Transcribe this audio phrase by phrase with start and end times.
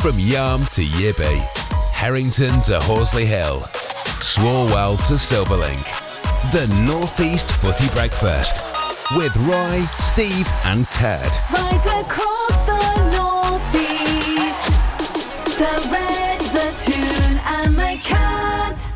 [0.00, 1.38] From Yarm to Yibby,
[1.92, 3.60] Harrington to Horsley Hill,
[4.20, 5.84] Swalwell to Silverlink.
[6.52, 8.62] The Northeast Footy Breakfast
[9.14, 11.30] with Roy, Steve, and Ted.
[11.52, 12.80] Right across the
[13.12, 14.68] northeast,
[15.58, 18.90] the red, the toon, and the cat.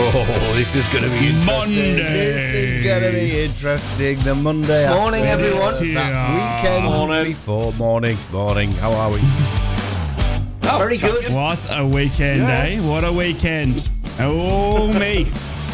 [0.00, 1.44] Oh, this is going to be interesting.
[1.44, 1.92] Monday.
[1.96, 4.18] This is going to be interesting.
[4.20, 5.94] The Monday Morning, after everyone.
[5.94, 7.24] That weekend Morning.
[7.24, 7.72] before.
[7.74, 8.72] Morning, morning.
[8.72, 9.20] How are we?
[10.76, 11.28] Very good.
[11.32, 12.80] What a weekend, eh?
[12.80, 13.88] What a weekend.
[14.20, 15.26] Oh, me.
[15.26, 15.32] I'm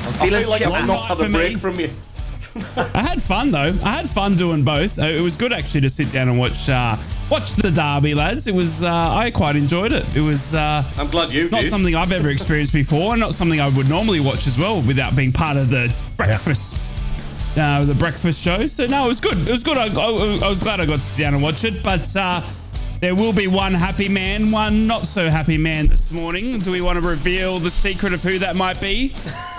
[0.08, 0.62] I feeling feel like.
[0.66, 1.38] I've not had For a me.
[1.38, 1.90] break from you.
[2.76, 3.76] I had fun, though.
[3.82, 4.98] I had fun doing both.
[4.98, 6.96] Uh, It was good, actually, to sit down and watch uh,
[7.30, 8.46] watch the derby, lads.
[8.46, 10.04] It was, uh, I quite enjoyed it.
[10.14, 11.70] It was uh, I'm glad you not did.
[11.70, 15.16] something I've ever experienced before, and not something I would normally watch as well without
[15.16, 16.76] being part of the breakfast.
[17.56, 18.66] Uh, the breakfast show.
[18.66, 19.38] So no, it was good.
[19.48, 19.78] It was good.
[19.78, 21.82] I, I, I was glad I got to sit down and watch it.
[21.82, 22.40] But uh,
[23.04, 26.58] there will be one happy man, one not so happy man this morning.
[26.58, 29.12] Do we want to reveal the secret of who that might be?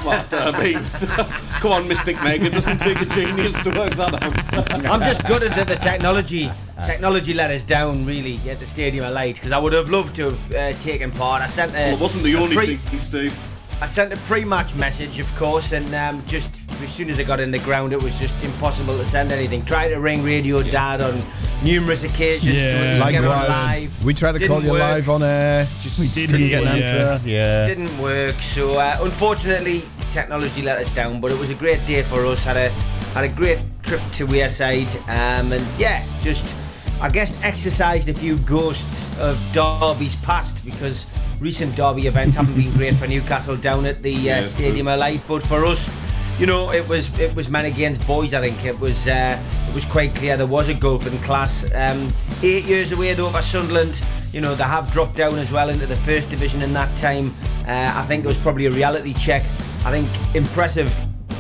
[0.03, 0.79] Well, I mean,
[1.61, 2.41] come on, Mystic Meg.
[2.41, 4.85] It doesn't take a genius to work that out.
[4.89, 6.49] I'm just gutted that the technology
[6.83, 10.15] technology let us down really at the Stadium of Light because I would have loved
[10.15, 11.43] to have uh, taken part.
[11.43, 13.37] I sent a, Well, it wasn't the only pre- thing, Steve.
[13.81, 17.39] I sent a pre-match message, of course, and um, just as soon as I got
[17.41, 19.65] in the ground, it was just impossible to send anything.
[19.65, 21.21] Tried to ring Radio Dad on
[21.61, 22.97] numerous occasions to Yeah.
[22.99, 24.03] just get on live.
[24.03, 24.79] We tried to Didn't call you work.
[24.79, 25.67] live on air.
[25.81, 27.29] Just We did couldn't get an you, answer.
[27.29, 27.65] Yeah.
[27.67, 28.35] didn't work.
[28.39, 31.19] So uh, unfortunately, technology let us down.
[31.19, 32.43] But it was a great day for us.
[32.45, 32.69] Had a
[33.13, 36.55] had a great trip to Wearside, um, and yeah, just
[37.01, 41.05] I guess exercised a few ghosts of Derby's past because
[41.39, 44.99] recent derby events haven't been great for Newcastle down at the uh, Yeah, Stadium of
[44.99, 45.21] Light.
[45.27, 45.89] But for us.
[46.37, 48.33] You know, it was it was men against boys.
[48.33, 51.63] I think it was uh, it was quite clear there was a gulf in class.
[51.73, 52.11] Um,
[52.43, 54.01] eight years away though for Sunderland.
[54.33, 57.33] You know they have dropped down as well into the first division in that time.
[57.65, 59.43] Uh, I think it was probably a reality check.
[59.85, 60.93] I think impressive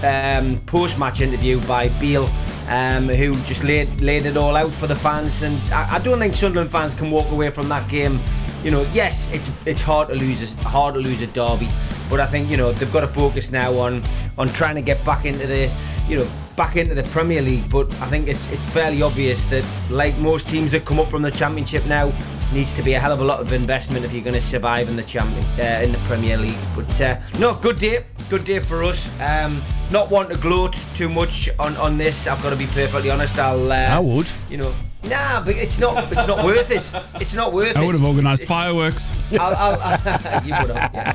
[0.05, 2.29] um, post-match interview by Beale,
[2.69, 5.41] um, who just laid laid it all out for the fans.
[5.41, 8.19] And I, I don't think Sunderland fans can walk away from that game.
[8.63, 11.69] You know, yes, it's it's hard to lose a, hard to lose a derby,
[12.09, 14.01] but I think you know they've got to focus now on
[14.37, 15.71] on trying to get back into the
[16.07, 17.69] you know back into the Premier League.
[17.69, 21.21] But I think it's it's fairly obvious that like most teams that come up from
[21.21, 22.11] the Championship now,
[22.51, 24.87] needs to be a hell of a lot of investment if you're going to survive
[24.87, 26.57] in the champion uh, in the Premier League.
[26.75, 27.99] But uh, no, good day,
[28.29, 29.09] good day for us.
[29.21, 32.27] Um, not want to gloat too much on, on this.
[32.27, 33.37] I've got to be perfectly honest.
[33.39, 33.71] I'll.
[33.71, 34.29] Uh, I would.
[34.49, 36.11] You know, nah, but it's not.
[36.11, 37.21] It's not worth it.
[37.21, 37.77] It's not worth it.
[37.77, 39.17] I would have organised It's- it's- fireworks.
[39.39, 40.93] I'll, I'll, you would have.
[40.93, 41.13] Yeah.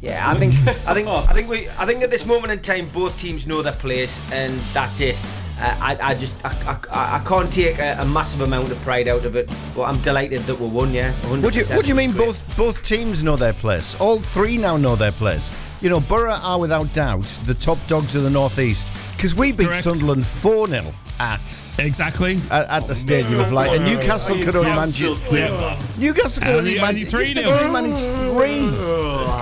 [0.00, 0.52] Yeah, I think,
[0.84, 3.62] I think, I think we, I think at this moment in time, both teams know
[3.62, 5.20] their place, and that's it.
[5.60, 6.50] Uh, I, I just, I,
[6.90, 10.00] I, I can't take a, a massive amount of pride out of it, but I'm
[10.00, 10.92] delighted that we won.
[10.92, 11.42] Yeah, 100%.
[11.44, 13.94] What do you, what do you mean both both teams know their place?
[14.00, 15.52] All three now know their place.
[15.82, 18.86] You know, Boro are without doubt the top dogs of the Northeast
[19.22, 19.84] because we beat Correct.
[19.84, 22.38] Sunderland 4 0 at, Exactly.
[22.50, 23.70] at, at the Stadium of Light.
[23.70, 25.20] And Newcastle could only manage still it.
[25.22, 25.78] claim.
[25.96, 28.00] Newcastle could only manage only three they only manage
[28.32, 28.58] three.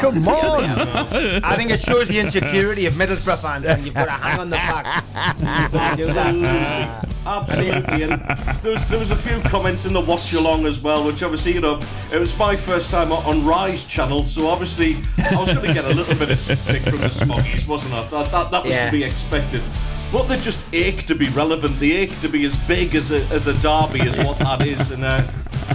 [0.03, 0.65] Come on.
[1.43, 4.51] I think it shows the insecurity of Middlesbrough fans when you've got to hang on
[4.51, 5.97] the fact.
[5.97, 7.07] do that.
[7.27, 8.03] Absolutely.
[8.03, 8.21] And
[8.63, 11.53] there was, there was a few comments in the watch along as well, which obviously,
[11.55, 11.81] you know,
[12.13, 14.97] it was my first time on- on Rise channel, so obviously
[15.31, 18.07] I was going to get a little bit of stick from the smoggies, wasn't I?
[18.09, 18.87] That, that, that was Yeah.
[18.87, 19.63] to be expected.
[20.13, 21.79] But they just ache to be relevant.
[21.79, 24.91] They ache to be as big as a, as a derby as what that is.
[24.91, 25.23] And uh,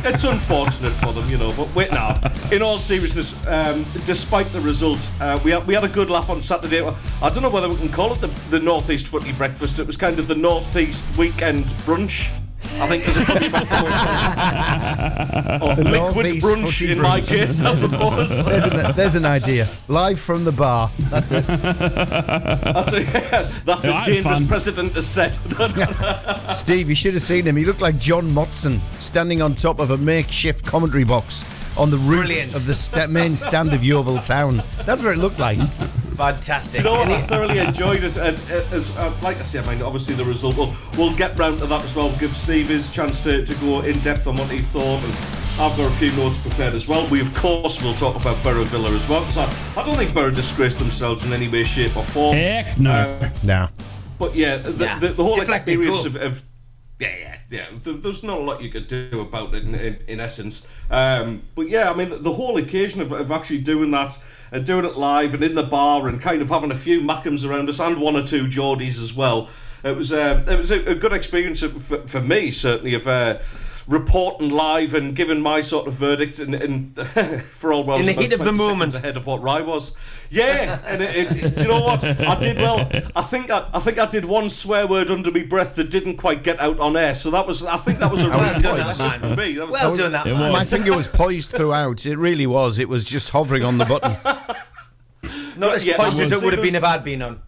[0.03, 1.53] it's unfortunate for them, you know.
[1.55, 2.19] But wait now.
[2.51, 6.29] In all seriousness, um, despite the result, uh, we, had, we had a good laugh
[6.29, 6.81] on Saturday.
[7.21, 9.79] I don't know whether we can call it the, the Northeast Footy Breakfast.
[9.79, 12.29] It was kind of the Northeast Weekend Brunch.
[12.77, 13.25] I think there's a
[15.59, 17.27] probably or liquid Northeast brunch Footy in my Brunch.
[17.29, 18.43] case, I suppose.
[18.45, 19.67] There's an, there's an idea.
[19.87, 20.89] Live from the bar.
[21.09, 21.45] That's it.
[21.47, 22.99] That's a,
[23.63, 24.47] that's Yeah, I a had dangerous fun.
[24.47, 25.35] precedent to set.
[26.55, 27.55] Steve, you should have seen him.
[27.55, 31.43] He looked like John Motson standing on top of a makeshift commentary box
[31.77, 32.55] on the roof Brilliant.
[32.55, 34.61] of the sta- main stand of Yeovil Town.
[34.85, 35.59] That's what it looked like.
[36.15, 36.83] Fantastic.
[36.83, 37.09] Do you know what?
[37.11, 38.15] I thoroughly enjoyed it.
[38.17, 40.55] And, uh, as, uh, like I say, I mean, obviously the result.
[40.57, 42.15] We'll, we'll get round to that as well.
[42.17, 45.03] Give Steve his chance to, to go in depth on what he thought.
[45.03, 45.13] And
[45.59, 47.05] I've got a few notes prepared as well.
[47.09, 49.21] We, of course, will talk about Boro Villa as well.
[49.21, 52.35] Because I, I don't think Boro disgraced themselves in any way, shape, or form.
[52.37, 53.19] Heck no.
[53.43, 53.71] Now,
[54.17, 54.99] But yeah, the, Yeah.
[54.99, 56.15] the, the whole Deflected experience goal.
[56.15, 56.43] of, of
[56.99, 57.65] yeah, yeah, yeah.
[57.83, 60.67] There, there's not a lot you could do about it in, in, in essence.
[60.89, 64.17] Um, but yeah, I mean, the, the whole occasion of, of actually doing that
[64.51, 67.47] and doing it live and in the bar and kind of having a few Mackems
[67.47, 69.49] around us and one or two Geordies as well.
[69.83, 73.07] It was uh, it was a, a good experience for, for me certainly of.
[73.07, 73.39] Uh,
[73.87, 76.55] reporting live and giving my sort of verdict and,
[77.15, 78.97] and for all well In the heat of the moment.
[78.97, 79.95] ahead of what Rye was.
[80.31, 82.03] Yeah, and it, it, it- do you know what?
[82.03, 82.89] I did well.
[83.15, 86.17] I think I, I think I did one swear word under my breath that didn't
[86.17, 87.13] quite get out on air.
[87.13, 89.53] So that was I think that was a really good episode for me.
[89.53, 90.51] That was, Well done, that It man.
[90.51, 90.73] was.
[90.73, 92.05] I think it was poised throughout.
[92.05, 92.79] It really was.
[92.79, 94.11] It was just hovering on the button.
[95.57, 97.41] Not as Yeah, points I as it would have been if I'd been on.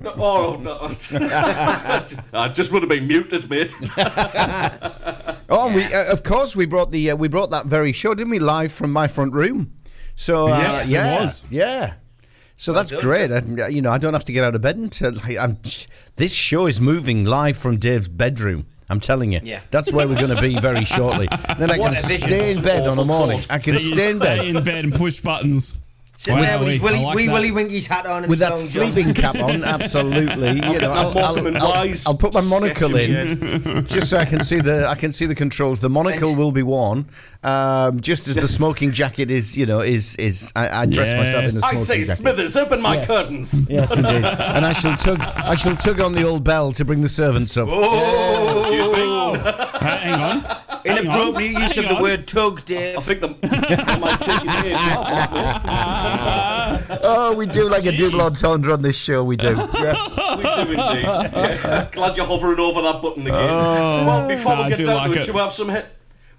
[0.00, 0.76] No, oh no!
[2.34, 3.74] I just would have been muted, mate.
[5.48, 8.14] Oh, and we uh, of course we brought the uh, we brought that very show,
[8.14, 8.38] didn't we?
[8.38, 9.72] Live from my front room.
[10.14, 11.50] So uh, Yes, it yeah, was.
[11.50, 11.94] yeah.
[12.56, 13.30] So that's great.
[13.30, 15.58] I, you know, I don't have to get out of bed until like, I'm.
[16.16, 18.66] This show is moving live from Dave's bedroom.
[18.90, 19.40] I'm telling you.
[19.42, 19.60] Yeah.
[19.70, 21.28] That's where we're going to be very shortly.
[21.58, 23.38] Then I What can stay in bed on a morning.
[23.38, 23.52] thought.
[23.54, 25.84] I can stay in stay bed in bed and push buttons.
[26.20, 27.32] Sitting there with his Willy, like wee that.
[27.32, 29.62] Willy Winky's hat on and with that sleeping cap on.
[29.76, 30.54] Absolutely.
[30.54, 34.24] You know, I'll, Morecambe and I'll- I'll put my monocle in, in just so I
[34.24, 35.78] can see the I can see the controls.
[35.78, 37.08] The monocle will be worn,
[37.44, 39.56] um, just as the smoking jacket is.
[39.56, 41.60] You know, is is I, I dress myself in the Yes.
[41.60, 42.14] smoking I say, jacket.
[42.16, 43.70] Smithers, open my curtains.
[43.70, 44.24] Yes, indeed.
[44.56, 47.56] and I shall tug I shall tug on the old bell to bring the servants
[47.56, 47.68] up.
[47.68, 49.17] Excuse me.
[49.34, 50.40] Uh, hang on.
[50.78, 50.98] Hang.
[50.98, 52.94] Inappropriate use Hang of the word tug, dear.
[52.96, 55.28] I think the I might take his age off.
[57.02, 59.24] Oh, we do like a double entendre on this show.
[59.24, 59.48] We do.
[59.78, 60.10] Yes.
[60.36, 61.02] We do indeed.
[61.04, 61.88] Yeah.
[61.92, 63.36] Glad you're hovering over that button again.
[64.06, 65.24] well, before no, I we get do down like to it, it.
[65.24, 65.86] should we have some hit?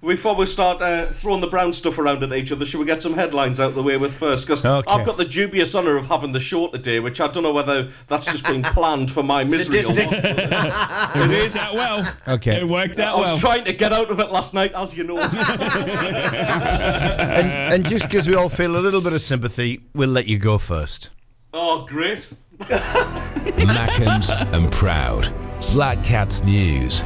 [0.01, 3.01] Before we start uh, throwing the brown stuff around at each other, should we get
[3.01, 4.47] some headlines out the way with first?
[4.47, 4.89] Because Okay.
[4.89, 7.83] I've got the dubious honour of having the show today, which I don't know whether
[8.07, 10.07] that's just been planned for my misery or Sadistic.
[10.07, 10.23] what.
[11.15, 11.55] It It is.
[11.55, 12.13] worked out well.
[12.29, 12.61] Okay.
[12.61, 13.17] It worked out.
[13.17, 13.27] Well.
[13.27, 13.51] I was well.
[13.53, 15.17] trying to get out of it last night, as you know.
[17.29, 20.37] And, and just because we all feel a little bit of sympathy, we'll let you
[20.37, 21.09] go first.
[21.53, 22.27] oh, great.
[22.59, 25.33] Mackems and Proud.
[25.73, 27.03] Black Cats News.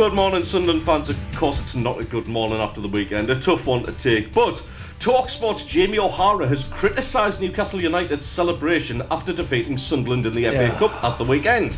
[0.00, 1.10] Good morning, Sunderland fans.
[1.10, 3.28] Of course, it's not a good morning after the weekend.
[3.28, 4.32] A tough one to take.
[4.32, 4.54] But
[4.98, 11.04] Talksport's Jamie O'Hara has criticised Newcastle United's celebration after defeating Sunderland in the FA Cup
[11.04, 11.76] at the weekend.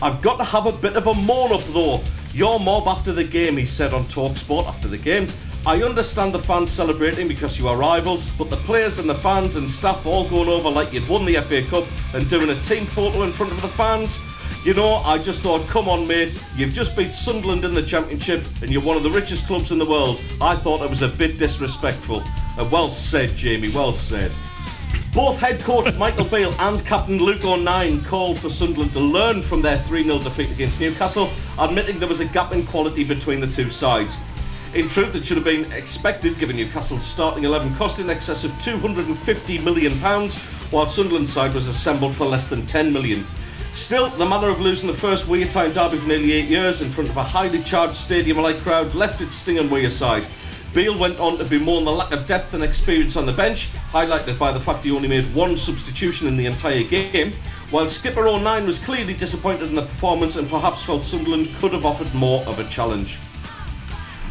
[0.00, 2.00] I've got to have a bit of a moan up though.
[2.32, 5.26] Your mob after the game, he said on Talksport after the game.
[5.66, 9.56] I understand the fans celebrating because you are rivals, but the players and the fans
[9.56, 12.84] and staff all going over like you'd won the FA Cup and doing a team
[12.84, 14.20] photo in front of the fans.
[14.64, 18.44] You know, I just thought, come on, mate, you've just beat Sunderland in the Championship
[18.60, 20.20] and you're one of the richest clubs in the world.
[20.40, 22.22] I thought it was a bit disrespectful.
[22.58, 24.34] Uh, well said, Jamie, well said.
[25.14, 29.62] Both head coach Michael Beale and captain Luke O'Nien called for Sunderland to learn from
[29.62, 31.30] their 3 0 defeat against Newcastle,
[31.60, 34.18] admitting there was a gap in quality between the two sides.
[34.74, 38.50] In truth, it should have been expected given Newcastle's starting 11 cost in excess of
[38.52, 39.92] £250 million,
[40.70, 43.24] while Sunderland's side was assembled for less than £10 million.
[43.78, 47.08] Still, the manner of losing the first Wear-Tyne derby for nearly eight years in front
[47.08, 50.28] of a highly charged stadium-like crowd left its sting on Wearside.
[50.74, 54.38] Beale went on to bemoan the lack of depth and experience on the bench, highlighted
[54.38, 57.32] by the fact he only made one substitution in the entire game,
[57.70, 61.72] while skipper oh O'Nien was clearly disappointed in the performance and perhaps felt Sunderland could
[61.72, 63.18] have offered more of a challenge.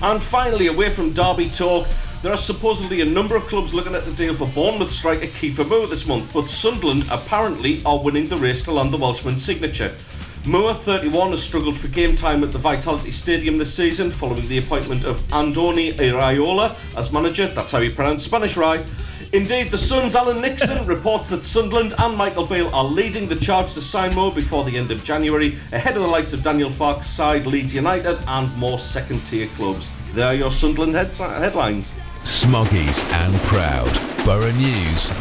[0.04, 1.88] And finally, away from Derby talk,
[2.22, 5.68] there are supposedly a number of clubs looking at the deal for Bournemouth striker Kiefer
[5.68, 9.94] Moore this month, but Sunderland apparently are winning the race to land the Welshman's signature.
[10.46, 14.58] Moore, 31, has struggled for game time at the Vitality Stadium this season following the
[14.60, 17.48] appointment of Andoni Iraola as manager.
[17.48, 18.84] That's how you pronounce Spanish, right?
[19.34, 23.74] Indeed, the Sun's Alan Nixon reports that Sunderland and Michael Beale are leading the charge
[23.74, 27.08] to sign Moore before the end of January, ahead of the likes of Daniel Farke's
[27.08, 29.92] side, Leeds United, and more second tier clubs.
[30.14, 31.92] There are your Sunderland head- headlines.
[32.28, 33.88] Smoggies and Proud.
[34.26, 35.12] Boro News.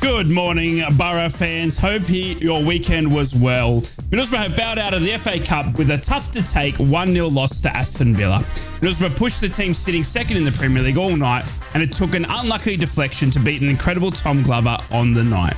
[0.00, 1.76] Good morning, Boro fans.
[1.76, 3.80] Hope he, your weekend was well.
[4.10, 7.28] Middlesbrough have bowed out of the FA Cup with a tough to take 1 0
[7.28, 8.38] loss to Aston Villa.
[8.80, 12.16] Middlesbrough pushed the team sitting second in the Premier League all night, and it took
[12.16, 15.54] an unlucky deflection to beat an incredible Tom Glover on the night.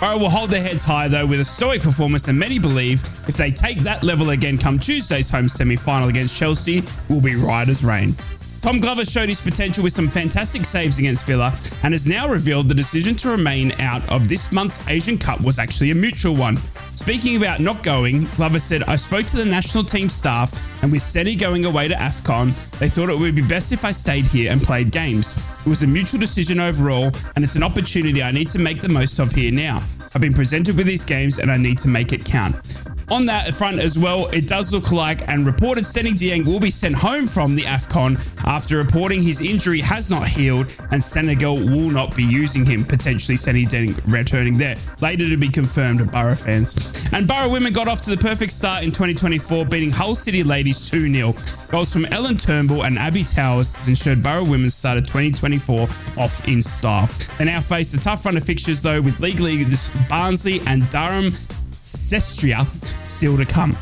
[0.00, 3.38] Boro will hold their heads high though with a stoic performance, and many believe if
[3.38, 7.66] they take that level again come Tuesday's home semi final against Chelsea, will be right
[7.66, 8.14] as rain.
[8.60, 12.68] Tom Glover showed his potential with some fantastic saves against Villa and has now revealed
[12.68, 16.56] the decision to remain out of this month's Asian Cup was actually a mutual one.
[16.96, 21.02] Speaking about not going, Glover said, I spoke to the national team staff and with
[21.02, 24.50] Seny going away to AFCON, they thought it would be best if I stayed here
[24.50, 25.36] and played games.
[25.60, 28.88] It was a mutual decision overall and it's an opportunity I need to make the
[28.88, 29.82] most of here now.
[30.14, 32.56] I've been presented with these games and I need to make it count.
[33.08, 36.72] On that front as well, it does look like, and reported Seny Dieng will be
[36.72, 41.90] sent home from the AFCON after reporting his injury has not healed and Senegal will
[41.90, 44.76] not be using him, potentially Seny Dieng returning there.
[45.00, 46.74] Later to be confirmed, Boro fans.
[47.12, 50.90] And Boro women got off to the perfect start in 2024, beating Hull City Ladies
[50.90, 51.32] 2 0.
[51.70, 55.82] Goals from Ellen Turnbull and Abby Towers ensured Boro women started 2024
[56.18, 57.08] off in style.
[57.38, 61.32] They now face a tough run of fixtures, though, with league leaders Barnsley and Durham
[61.96, 62.66] Cestria
[63.10, 63.76] still to come.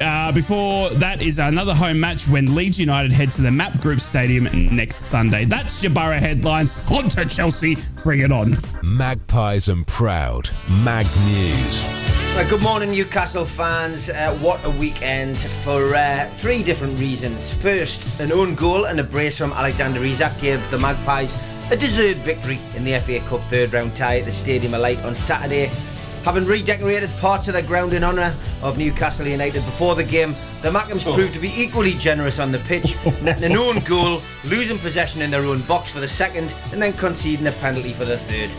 [0.00, 4.00] Uh, before that is another home match when Leeds United head to the Map Group
[4.00, 5.44] Stadium next Sunday.
[5.44, 6.84] That's your Boro headlines.
[6.90, 7.76] On to Chelsea.
[8.02, 8.54] Bring it on.
[8.82, 10.50] Magpies and proud.
[10.82, 11.84] Mags News.
[12.34, 14.10] Well, good morning, Newcastle fans.
[14.10, 17.54] Uh, what a weekend for uh, three different reasons.
[17.62, 22.18] First, an own goal and a brace from Alexander Isak gave the Magpies a deserved
[22.18, 25.70] victory in the FA Cup third round tie at the Stadium of Light on Saturday.
[26.24, 30.30] Having redecorated parts of their ground in honour of Newcastle United before the game,
[30.62, 31.14] the Mackems oh.
[31.14, 33.14] proved to be equally generous on the pitch, oh.
[33.22, 36.94] netting an own goal, losing possession in their own box for the second, and then
[36.94, 38.50] conceding a penalty for the third.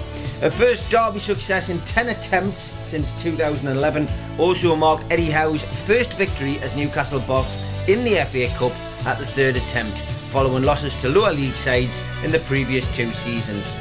[0.44, 4.08] A first derby success in 10 attempts since 2011
[4.38, 8.74] also marked Eddie Howe's first victory as Newcastle boss in the FA Cup
[9.08, 13.74] at the third attempt, following losses to lower league sides in the previous two seasons.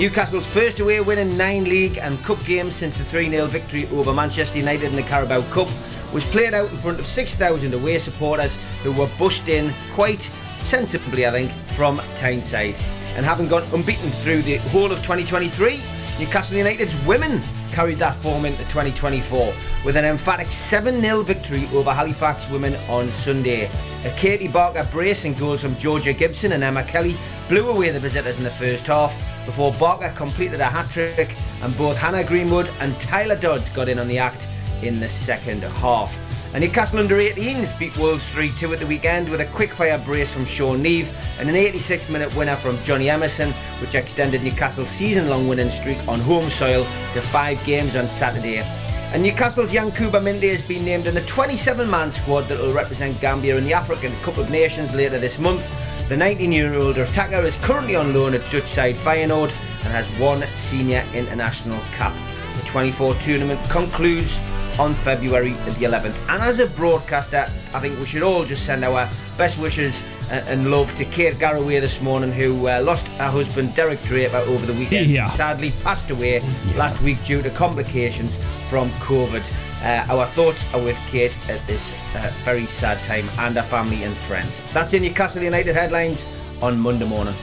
[0.00, 3.86] Newcastle's first away win in nine league and cup games since the 3 0 victory
[3.92, 5.66] over Manchester United in the Carabao Cup
[6.14, 10.22] was played out in front of 6,000 away supporters who were bushed in quite
[10.58, 12.78] sensibly, I think, from Tyneside.
[13.14, 15.78] And having gone unbeaten through the whole of 2023,
[16.18, 19.52] Newcastle United's women carried that form into 2024
[19.84, 23.70] with an emphatic 7 0 victory over Halifax women on Sunday.
[24.06, 27.16] A Katie Barker brace and goals from Georgia Gibson and Emma Kelly
[27.50, 29.14] blew away the visitors in the first half
[29.50, 33.98] before Barker completed a hat trick and both Hannah Greenwood and Tyler Dodds got in
[33.98, 34.46] on the act
[34.82, 36.16] in the second half.
[36.54, 39.98] And Newcastle under 18s beat Wolves 3 2 at the weekend with a quick fire
[39.98, 44.88] brace from Sean Neave and an 86 minute winner from Johnny Emerson, which extended Newcastle's
[44.88, 48.58] season long winning streak on home soil to five games on Saturday.
[49.12, 53.20] And Newcastle's Yankuba Minteh has been named in the 27 man squad that will represent
[53.20, 55.68] Gambia in the African Cup of Nations later this month.
[56.10, 60.08] The 19 year old attacker is currently on loan at Dutch side Feyenoord and has
[60.18, 62.12] one senior international cap.
[62.56, 64.40] The 24 tournament concludes
[64.80, 66.18] on February the 11th.
[66.28, 70.02] And as a broadcaster, I think we should all just send our best wishes
[70.32, 74.38] and, and love to Kate Garraway this morning, who uh, lost her husband Derek Draper
[74.48, 75.06] over the weekend.
[75.06, 75.26] Yeah.
[75.26, 76.40] Sadly, passed away
[76.76, 78.36] last week due to complications
[78.68, 79.48] from COVID.
[79.82, 84.04] Uh, our thoughts are with Kate at this uh, very sad time and her family
[84.04, 84.60] and friends.
[84.74, 86.26] That's in Newcastle United headlines
[86.60, 87.34] on Monday morning.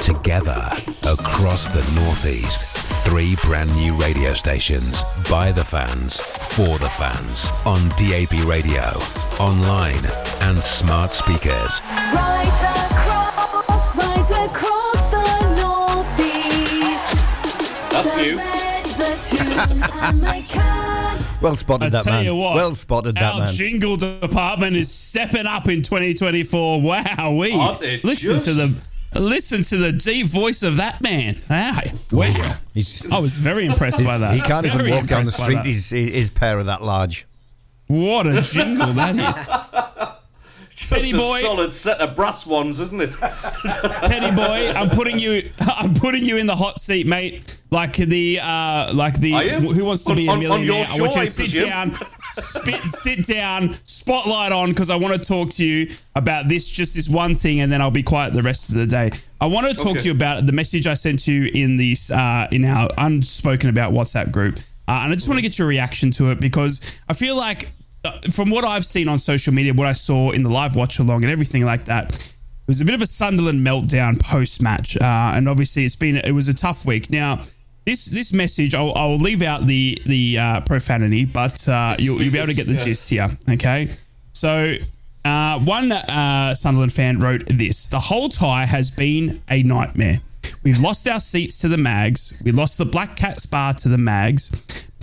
[0.00, 0.68] Together
[1.04, 2.66] across the Northeast.
[3.04, 8.98] Three brand new radio stations by the fans, for the fans, on DAB radio,
[9.38, 10.04] online,
[10.40, 11.80] and smart speakers.
[11.84, 12.60] Right
[12.90, 17.14] across, right across the northeast.
[17.92, 18.36] That's the new.
[18.36, 20.95] red, the toon, and the cat.
[21.42, 22.24] Well spotted, I that tell man.
[22.24, 23.48] you what, well spotted, that our man.
[23.48, 26.80] jingle department is stepping up in 2024.
[26.80, 27.54] Wow, we
[28.02, 28.46] listen just?
[28.46, 28.74] to the
[29.20, 31.36] listen to the deep voice of that man.
[31.50, 31.80] Oh,
[32.12, 32.54] wow, wow.
[32.74, 34.34] He's, I was very impressed by that.
[34.34, 35.56] he can't even walk down the street.
[35.56, 35.66] that.
[35.66, 37.26] His, his pair are that large.
[37.86, 39.48] What a jingle that is.
[40.88, 41.38] Just Teddy a boy.
[41.40, 43.12] solid set of brass ones, isn't it?
[43.20, 47.58] Teddy boy, I'm putting you I'm putting you in the hot seat, mate.
[47.70, 49.72] Like the uh like the Are you?
[49.72, 50.52] who wants to On- be a millionaire?
[50.52, 50.98] on your millionaire.
[50.98, 51.68] I want show, you to sit presume.
[51.68, 51.98] down,
[52.32, 56.94] spit, sit down, spotlight on because I want to talk to you about this just
[56.94, 59.10] this one thing and then I'll be quiet the rest of the day.
[59.40, 60.00] I want to talk Okay.
[60.00, 63.92] to you about the message I sent you in this uh in our unspoken about
[63.92, 64.58] WhatsApp group.
[64.88, 67.70] Uh, and I just want to get your reaction to it because I feel like
[68.32, 71.24] from what I've seen on social media, what I saw in the live watch along
[71.24, 75.32] and everything like that, it was a bit of a Sunderland meltdown post match, uh,
[75.34, 77.10] and obviously it's been it was a tough week.
[77.10, 77.42] Now,
[77.84, 82.32] this this message I'll, I'll leave out the the uh, profanity, but uh, you'll, you'll
[82.32, 82.84] be able to get the Yes.
[82.84, 83.30] gist here.
[83.50, 83.90] Okay,
[84.32, 84.74] so.
[85.24, 90.20] Uh, one uh, Sunderland fan wrote this: "The whole tie has been a nightmare.
[90.62, 92.40] We've lost our seats to the Mags.
[92.44, 94.52] We lost the Black Cats bar to the Mags.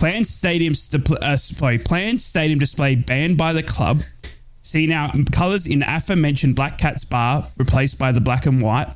[0.04, 4.02] Planned stadium st- uh, planned stadium display banned by the club.
[4.60, 8.94] See now colours in aforementioned Black Cats bar replaced by the black and white.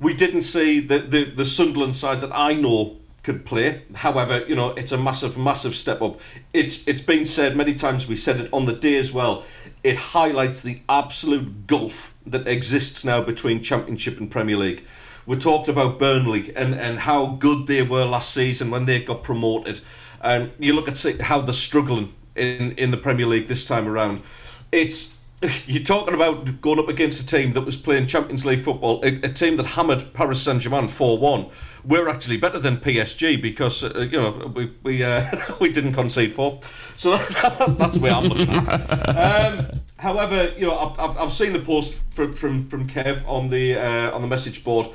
[0.00, 3.82] we didn't see the, the the Sunderland side that I know could play.
[3.94, 6.20] However, you know, it's a massive, massive step up.
[6.52, 8.06] It's it's been said many times.
[8.06, 9.44] We said it on the day as well.
[9.82, 14.84] It highlights the absolute gulf that exists now between Championship and Premier League.
[15.26, 19.22] We talked about Burnley and, and how good they were last season when they got
[19.22, 19.80] promoted.
[20.20, 24.22] And you look at how they're struggling in, in the Premier League this time around.
[24.70, 25.18] It's
[25.66, 29.08] you're talking about going up against a team that was playing Champions League football, a,
[29.08, 31.46] a team that hammered Paris Saint Germain four one.
[31.84, 35.28] We're actually better than PSG because uh, you know we we uh,
[35.60, 36.60] we didn't concede four,
[36.96, 37.16] so
[37.70, 39.08] that's where I'm looking at.
[39.08, 43.48] Um, however, you know I've, I've, I've seen the post from from, from Kev on
[43.48, 44.88] the uh, on the message board.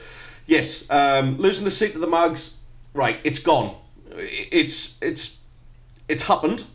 [0.48, 2.58] Yes, um, losing the seat to the mugs.
[2.94, 3.20] right?
[3.24, 3.76] It's gone.
[4.18, 5.40] It's it's
[6.10, 6.66] it's happened.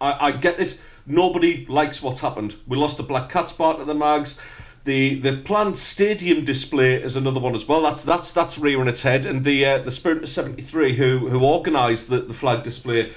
[0.00, 0.80] I, I get it.
[1.06, 2.54] Nobody likes what's happened.
[2.66, 4.40] We lost the Black Cats part of the mugs.
[4.84, 7.82] The the planned stadium display is another one as well.
[7.82, 9.26] That's that's that's rearing its head.
[9.26, 13.12] And the uh, the Spirit of seventy three who who organised the, the flag display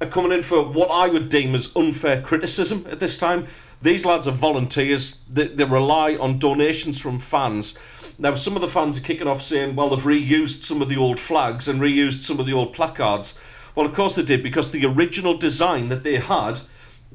[0.00, 3.46] are coming in for what I would deem as unfair criticism at this time.
[3.80, 5.20] These lads are volunteers.
[5.30, 7.78] They, they rely on donations from fans.
[8.20, 10.96] Now, some of the fans are kicking off saying, well, they've reused some of the
[10.96, 13.40] old flags and reused some of the old placards.
[13.76, 16.60] Well, of course they did, because the original design that they had,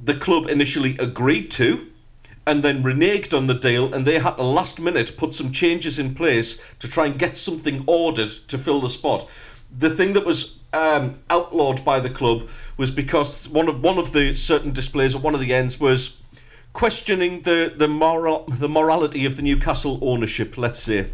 [0.02, 1.88] the club initially agreed to
[2.48, 6.00] and then reneged on the deal, and they had to last minute put some changes
[6.00, 9.30] in place to try and get something ordered to fill the spot.
[9.78, 14.12] The thing that was um, outlawed by the club was because one of one of
[14.12, 16.22] the certain displays at one of the ends was
[16.74, 20.58] questioning the the moral the morality of the Newcastle ownership.
[20.58, 21.08] Let's say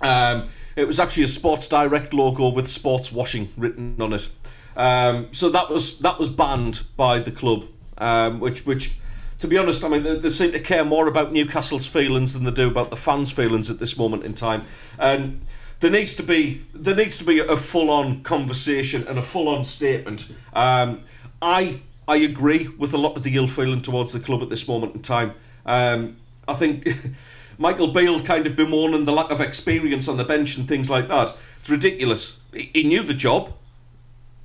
[0.00, 4.28] um, it was actually a Sports Direct logo with sports washing written on it.
[4.76, 7.64] Um, so that was that was banned by the club,
[7.98, 8.98] um, which which.
[9.38, 12.44] To be honest, I mean, they, they seem to care more about Newcastle's feelings than
[12.44, 14.62] they do about the fans' feelings at this moment in time.
[15.00, 15.44] And
[15.80, 20.32] there needs to be there needs to be a full-on conversation and a full-on statement.
[20.52, 21.00] Um,
[21.42, 24.66] I I agree with a lot of the ill feeling towards the club at this
[24.66, 25.34] moment in time.
[25.64, 26.16] Um,
[26.48, 26.88] I think
[27.58, 31.08] Michael Beale kind of bemoaning the lack of experience on the bench and things like
[31.08, 31.36] that.
[31.60, 32.40] It's ridiculous.
[32.52, 33.52] He, he knew the job.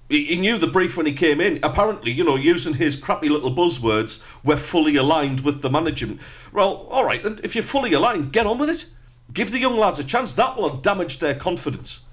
[0.10, 1.60] He, he knew the brief when he came in.
[1.63, 6.22] Apparently, you know, using his crappy little buzzwords, we're fully aligned with the management.
[6.54, 8.86] Well, all right, then, if you're fully aligned, get on with it.
[9.34, 10.34] Give the young lads a chance.
[10.36, 12.07] That will damage their confidence.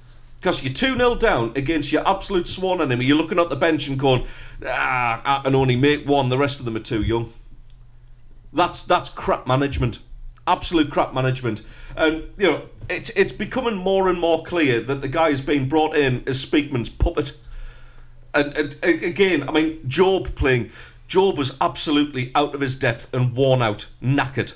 [0.44, 3.06] Because you're 2 0 down against your absolute sworn enemy.
[3.06, 4.26] You're looking at the bench and going,
[4.66, 7.32] ah, I can only make one, the rest of them are too young.
[8.52, 10.00] That's that's crap management.
[10.46, 11.62] Absolute crap management.
[11.96, 15.66] And, you know, it's, it's becoming more and more clear that the guy has been
[15.66, 17.32] brought in as Speakman's puppet.
[18.34, 20.70] And, and a- again, I mean, Jobe playing.
[21.08, 24.52] Jobe was absolutely out of his depth and worn out, knackered.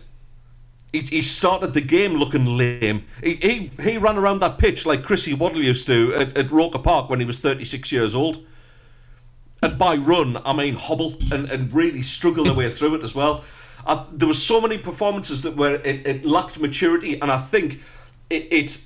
[0.93, 3.05] He, he started the game looking lame.
[3.23, 6.79] He, he, he ran around that pitch like Chrissy Waddle used to at, at Roker
[6.79, 8.47] Park when he was 36 years old.
[9.63, 13.15] And by run, I mean hobble and, and really struggle their way through it as
[13.15, 13.45] well.
[13.87, 17.81] I, there were so many performances that were it, it lacked maturity, and I think
[18.31, 18.85] it, it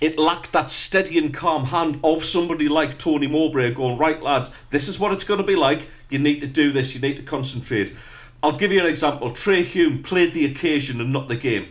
[0.00, 4.50] it lacked that steady and calm hand of somebody like Tony Mowbray going, right, lads,
[4.68, 5.88] this is what it's going to be like.
[6.10, 6.94] You need to do this.
[6.94, 7.94] You need to concentrate.
[8.42, 9.30] I'll give you an example.
[9.32, 11.68] Trey Hume played the occasion and not the game.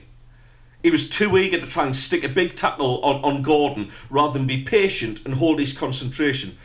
[0.83, 4.33] He was too eager to try and stick a big tackle on, on Gordon rather
[4.33, 6.57] than be patient and hold his concentration.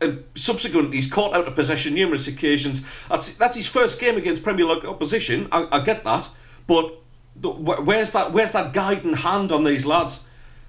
[0.00, 2.86] And subsequently, he's caught out of possession numerous occasions.
[3.08, 5.46] That's that's his first game against Premier League opposition.
[5.52, 6.28] I, I get that,
[6.66, 6.96] but
[7.40, 10.26] where's that where's that guiding hand on these lads?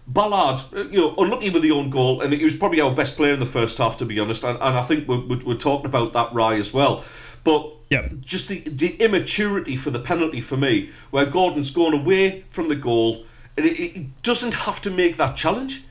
[0.07, 3.15] Ballard, uh, you know, unlucky with the own goal, and he was probably our best
[3.15, 4.43] player in the first half, to be honest.
[4.43, 7.05] And, and I think we're, we're, we're talking about that Rye as well.
[7.43, 8.21] But Yep.
[8.21, 12.75] just the, the immaturity for the penalty for me, where Gordon's gone away from the
[12.75, 13.25] goal,
[13.57, 15.83] and he, doesn't have to make that challenge.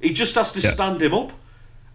[0.00, 0.70] He just has to Yeah.
[0.70, 1.32] stand him up.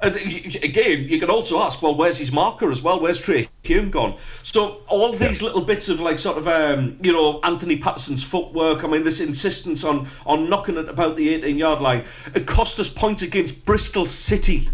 [0.04, 3.00] And again, you can also ask, well, where's his marker as well?
[3.00, 4.17] Where's Trey Hume gone?
[4.41, 8.84] So all these little bits of like sort of um, you know Anthony Patterson's footwork.
[8.84, 12.04] I mean, this insistence on on knocking it about the 18 yard line.
[12.34, 14.69] It cost us points against Bristol City.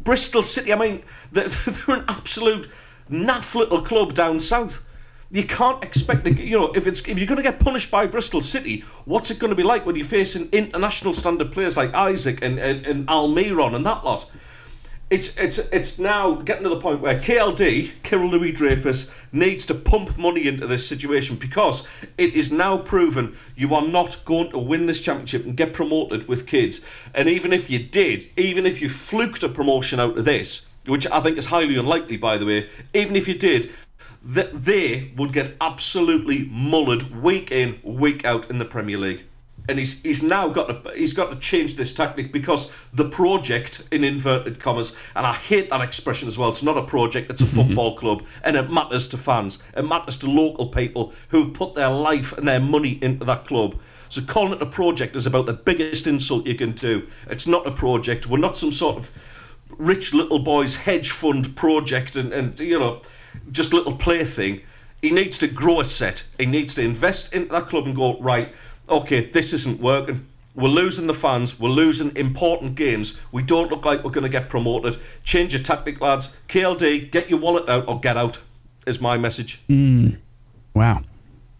[0.00, 0.72] Bristol City.
[0.72, 1.02] I mean,
[1.32, 2.68] they're, they're an absolute
[3.10, 4.82] naff little club down south.
[5.32, 8.06] You can't expect to, you know, if it's if you're going to get punished by
[8.06, 11.94] Bristol City, what's it going to be like when you're facing international standard players like
[11.94, 14.28] Isak and, and, and Almiron and that lot?
[15.10, 19.74] It's it's it's now getting to the point where KLD, Kyril Louis Dreyfus, needs to
[19.74, 24.58] pump money into this situation because it is now proven you are not going to
[24.58, 26.84] win this championship and get promoted with kids.
[27.12, 31.06] And even if you did, even if you fluked a promotion out of this, which
[31.06, 33.70] I think is highly unlikely, by the way, even if you did,
[34.22, 39.24] that they would get absolutely mullered week in, week out in the Premier League.
[39.68, 43.86] And he's he's now got to he's got to change this tactic because the project
[43.92, 46.48] in inverted commas, and I hate that expression as well.
[46.48, 47.68] It's not a project; it's a mm-hmm.
[47.68, 49.62] football club, and it matters to fans.
[49.76, 53.78] It matters to local people who've put their life and their money into that club.
[54.08, 57.06] So calling it a project is about the biggest insult you can do.
[57.28, 58.26] It's not a project.
[58.26, 59.10] We're not some sort of
[59.78, 63.02] rich little boys hedge fund project and, and you know
[63.50, 64.60] just little plaything.
[65.02, 66.24] He needs to grow a set.
[66.38, 68.52] He needs to invest into that club and go right.
[68.88, 70.26] Okay, this isn't working.
[70.54, 71.58] We're losing the fans.
[71.58, 73.18] We're losing important games.
[73.32, 74.98] We don't look like we're going to get promoted.
[75.22, 76.36] Change your tactic, lads.
[76.48, 78.40] KLD, get your wallet out or get out.
[78.86, 79.60] Is my message.
[79.68, 80.10] Hmm.
[80.74, 81.02] Wow.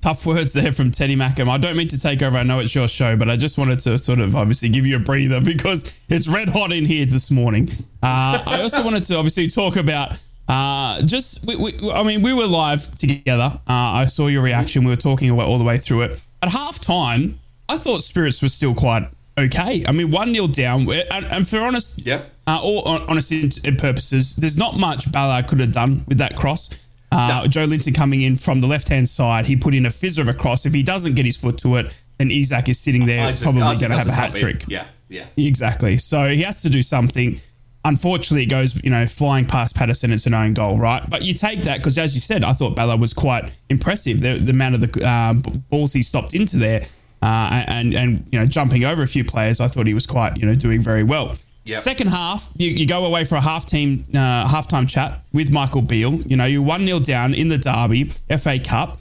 [0.03, 1.49] Tough words there from Teddy Mackem.
[1.49, 2.39] I don't mean to take over.
[2.39, 4.97] I know it's your show, but I just wanted to sort of obviously give you
[4.97, 7.69] a breather because it's red hot in here this morning.
[8.03, 12.33] Uh, I also wanted to obviously talk about uh, just, we, we, I mean, we
[12.33, 13.53] were live together.
[13.69, 14.85] Uh, I saw your reaction.
[14.85, 16.21] We were talking all the way through it.
[16.43, 17.35] At halftime,
[17.69, 19.07] I thought Spirits was still quite
[19.39, 19.85] okay.
[19.87, 20.91] I mean, 1 0 down.
[20.91, 22.31] And, and for honest, Yep.
[22.47, 23.33] uh, all hon- honest
[23.79, 26.71] purposes, there's not much Ballard could have done with that cross.
[27.13, 27.49] Uh, No.
[27.49, 30.35] Joelinton coming in from the left hand side, he put in a fizzer of a
[30.35, 30.65] cross.
[30.67, 33.61] If he doesn't get his foot to it, then Isak is sitting there Isak- probably
[33.63, 34.65] going to have a hat trick.
[34.69, 35.27] Yeah, yeah.
[35.37, 35.99] Exactly.
[35.99, 37.41] So he has to do something.
[37.85, 40.13] Unfortunately, it goes, you know, flying past Patterson.
[40.13, 41.03] It's an own goal, right?
[41.09, 44.21] But you take that because, as you said, I thought Ballard was quite impressive.
[44.21, 46.83] The, the amount of the um, balls he stopped into there
[47.23, 50.37] uh, and and you know jumping over a few players, I thought he was quite
[50.37, 51.37] you know doing very well.
[51.65, 51.83] Yep.
[51.83, 55.83] Second half, you, you go away for a half team uh, halftime chat with Michael
[55.83, 56.15] Beale.
[56.23, 58.05] You know, you're one 0 down in the derby,
[58.39, 58.99] FA Cup.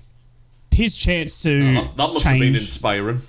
[0.71, 3.21] His chance to That, that must have been inspiring.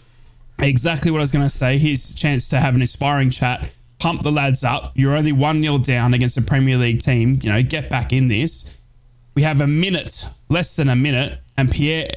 [0.59, 1.79] exactly what I was going to say.
[1.79, 4.93] His chance to have an inspiring chat, pump the lads up.
[4.95, 7.39] You're only 1 0 down against a Premier League team.
[7.43, 8.77] You know, get back in this.
[9.35, 12.09] We have a minute, less than a minute, and Pierre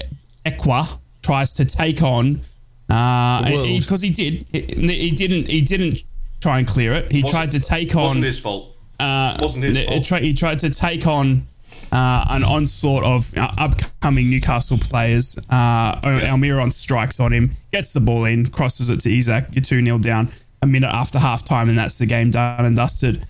[0.46, 2.42] Ekwah tries to take on.
[2.90, 3.68] Uh, The world.
[3.82, 5.48] because he, did, he, he didn't.
[5.48, 6.04] He didn't
[6.44, 7.12] try and clear it.
[7.12, 8.04] He tried to take on.
[8.04, 8.76] Wasn't his fault.
[9.00, 10.22] Uh, Wasn't his fault.
[10.22, 11.48] he tried to take on
[11.92, 15.38] uh, an onslaught of uh, upcoming Newcastle players.
[15.50, 19.48] Uh, Almiron strikes on him, gets the ball in, crosses it to Isak.
[19.52, 20.30] You're 2 0 down
[20.62, 23.26] a minute after half time, and that's the game done and dusted.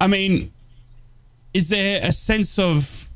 [0.00, 0.52] I mean,
[1.54, 3.08] is there a sense of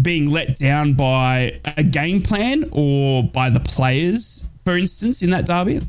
[0.00, 5.46] being let down by a game plan or by the players, for instance, in that
[5.46, 5.80] derby?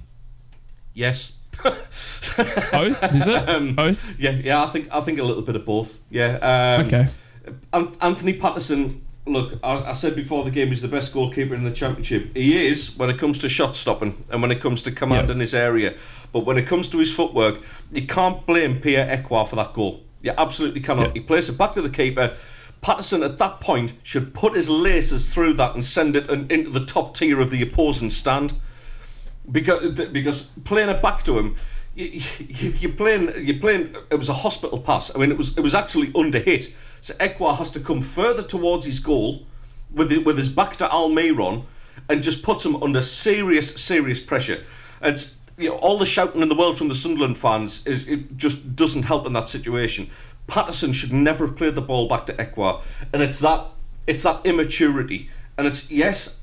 [0.94, 1.39] Yes.
[2.72, 3.76] Both, is it?
[3.76, 4.20] Both?
[4.20, 4.64] Yeah, yeah.
[4.64, 6.00] I think I think a little bit of both.
[6.10, 6.38] Yeah.
[6.80, 7.08] Um, Okay.
[8.02, 9.02] Anthony Patterson.
[9.26, 12.36] Look, I, I said before the game he's the best goalkeeper in the championship.
[12.36, 15.34] He is when it comes to shot stopping and when it comes to command Yeah.
[15.36, 15.96] in his area.
[16.32, 20.02] But when it comes to his footwork, you can't blame Pierre Ekwah for that goal.
[20.22, 21.08] You absolutely cannot.
[21.08, 21.14] Yeah.
[21.14, 22.36] He plays it back to the keeper.
[22.82, 26.70] Patterson at that point should put his laces through that and send it in- into
[26.72, 28.54] the top tier of the opposing stand
[29.52, 31.56] because because playing it back to him,
[31.96, 33.96] you, you, you're playing you're playing.
[34.12, 35.14] It was a hospital pass.
[35.16, 36.76] I mean, it was it was actually under hit.
[37.02, 39.46] So Ekwah has to come further towards his goal
[39.94, 41.66] with with his back to Almiron
[42.10, 44.64] and just puts him under serious serious pressure.
[45.02, 45.18] And
[45.58, 48.76] you know, all the shouting in the world from the Sunderland fans is it just
[48.76, 50.10] doesn't help in that situation.
[50.48, 52.82] Patterson should never have played the ball back to Ekwah,
[53.14, 53.66] and it's that
[54.08, 55.30] it's that immaturity.
[55.58, 56.39] And it's yes,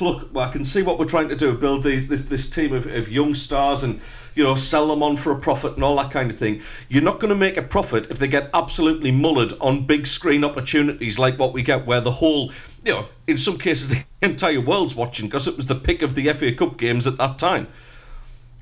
[0.00, 2.86] look, I can see what we're trying to do: build these, this this team of,
[2.86, 4.00] of young stars and
[4.34, 6.62] you know sell them on for a profit and all that kind of thing.
[6.88, 10.44] You're not going to make a profit if they get absolutely mullered on big screen
[10.44, 12.52] opportunities like what we get, where the whole
[12.84, 16.14] you know in some cases the entire world's watching because it was the pick of
[16.14, 17.66] the FA Cup games at that time.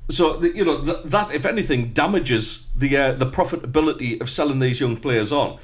[0.09, 4.79] So you know th- that, if anything, damages the uh, the profitability of selling these
[4.79, 5.59] young players on.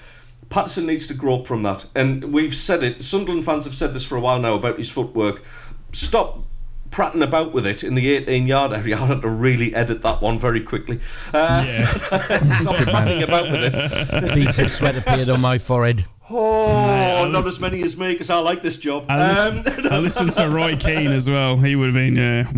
[0.50, 3.02] Patterson needs to grow up from that, and we've said it.
[3.02, 5.43] Sunderland fans have said this for a while now about his footwork.
[5.91, 6.43] Stop
[6.91, 8.95] prattling about with it in the 18 yard area.
[9.02, 11.00] I had to really edit that one very quickly.
[11.34, 11.62] Uh,
[12.45, 14.36] stop prattling about with it.
[14.36, 16.06] Beads of sweat appeared on my forehead.
[16.30, 19.06] Oh, I not listen- as many as me because I like this job.
[19.10, 21.58] I Um, listened, I listened to Roy Keane as well.
[21.58, 22.50] He would have been, yeah.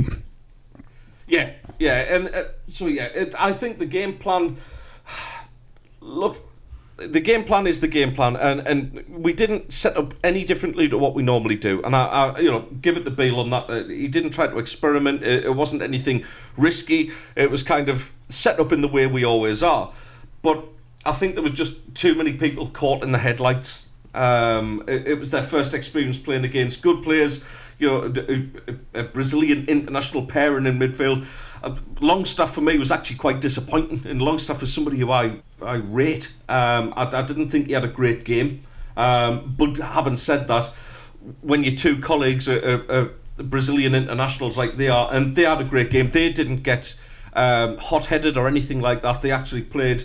[1.27, 4.55] Yeah, yeah, and uh, so yeah, it, I think the game plan.
[6.01, 6.46] Look,
[6.97, 10.89] the game plan is the game plan, and and we didn't set up any differently
[10.89, 11.81] to what we normally do.
[11.83, 12.05] And I,
[12.35, 13.69] I you know, give it to Beale on that.
[13.69, 15.23] Uh, he didn't try to experiment.
[15.23, 16.25] It, it wasn't anything
[16.57, 17.11] risky.
[17.35, 19.93] It was kind of set up in the way we always are.
[20.41, 20.65] But
[21.05, 23.85] I think there was just too many people caught in the headlights.
[24.15, 27.45] Um, it, it was their first experience playing against good players.
[27.77, 28.13] You know,
[28.95, 31.27] a- a Brazilian international pairing in midfield.
[32.01, 36.33] Longstaff for me was actually quite disappointing, and Longstaff was somebody who I I rate.
[36.47, 38.63] Um, I, I didn't think he had a great game.
[38.95, 40.65] Um, but having said that,
[41.41, 45.61] when your two colleagues are, are, are Brazilian internationals like they are, and they had
[45.61, 46.99] a great game, they didn't get
[47.33, 49.21] um, hot-headed or anything like that.
[49.21, 50.03] They actually played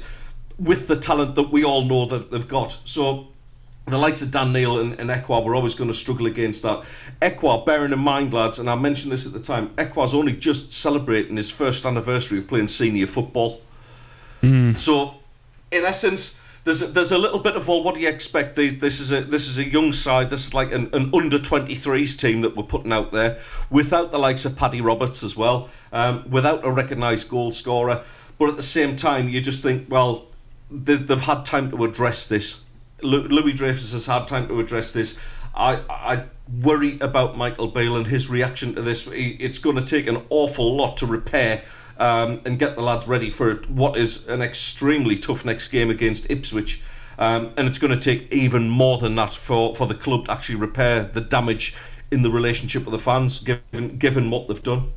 [0.59, 2.73] with the talent that we all know that they've got.
[2.85, 3.29] So
[3.87, 6.85] the likes of Dan Neil and, and Ekwah were always going to struggle against that.
[7.21, 10.73] Ekwah, bearing in mind, lads, and I mentioned this at the time, Ekwah's only just
[10.73, 13.61] celebrating his first anniversary of playing senior football.
[14.75, 15.15] So,
[15.71, 18.55] in essence, there's a, there's a little bit of well, what do you expect?
[18.55, 20.31] This, this is a this is a young side.
[20.31, 23.39] This is like an, an under 23s team that we're putting out there,
[23.71, 28.03] without the likes of Paddy Roberts as well, um, without a recognised goal scorer.
[28.39, 30.27] But at the same time, you just think, well,
[30.71, 32.63] they, they've had time to address this.
[33.03, 35.19] Louis Dreyfus has had time to address this.
[35.55, 36.25] I, I
[36.61, 39.09] worry about Michael Beale and his reaction to this.
[39.13, 41.65] It's going to take an awful lot to repair
[41.99, 46.31] um, and get the lads ready for what is an extremely tough next game against
[46.31, 46.83] Ipswich.
[47.19, 50.33] Um, and it's going to take even more than that for, for the club to
[50.33, 51.77] actually repair the damage
[52.11, 54.93] in the relationship with the fans, given given what they've done.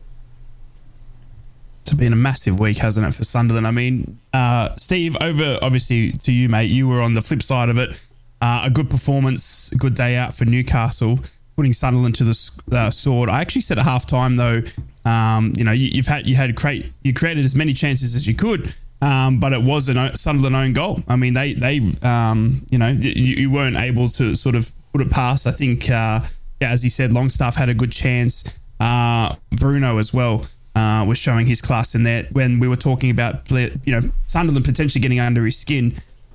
[1.85, 3.67] It's been a massive week, hasn't it, for Sunderland?
[3.67, 6.71] I mean, uh, Steve, over obviously to you, mate.
[6.71, 8.01] You were on the flip side of it.
[8.41, 11.19] Uh, a good performance, a good day out for Newcastle,
[11.55, 13.29] putting Sunderland to the uh, sword.
[13.29, 14.63] I actually said at half time though,
[15.05, 18.27] um, you know, you, you've had you had create you created as many chances as
[18.27, 18.73] you could.
[19.03, 21.01] Um, but it was a Sunderland own goal.
[21.07, 25.01] I mean, they they um, you know you, you weren't able to sort of put
[25.01, 25.45] it past.
[25.45, 26.21] I think, uh,
[26.61, 28.59] yeah, as he said, Longstaff had a good chance.
[28.79, 30.45] Uh, Bruno as well
[30.75, 32.23] uh, was showing his class in there.
[32.31, 35.93] When we were talking about you know Sunderland potentially getting under his skin,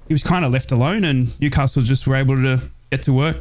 [0.09, 3.37] he was kind of left alone, and Newcastle just were able to get to work.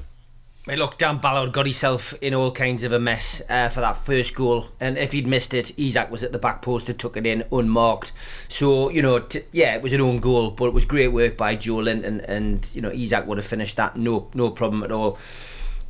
[0.65, 3.95] Hey, look, Dan Ballard got himself in all kinds of a mess uh, for that
[3.95, 7.17] first goal, and if he'd missed it, Isak was at the back post and took
[7.17, 8.11] it in unmarked.
[8.51, 11.37] So you know, t- yeah, it was an own goal, but it was great work
[11.37, 15.17] by Joelinton, and you know, Isak would have finished that no no problem at all.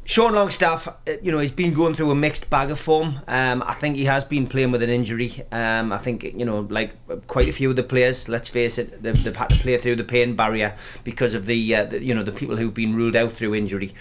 [0.09, 3.19] Sean Longstaff, uh, you know, he's been going through a mixed bag of form.
[3.27, 5.31] Um, I think he has been playing with an injury.
[5.51, 6.95] Um, I think, you know, like
[7.27, 9.97] quite a few of the players, let's face it, they've, they've had to play through
[9.97, 13.15] the pain barrier because of the, uh, the, you know, the people who've been ruled
[13.15, 13.93] out through injury.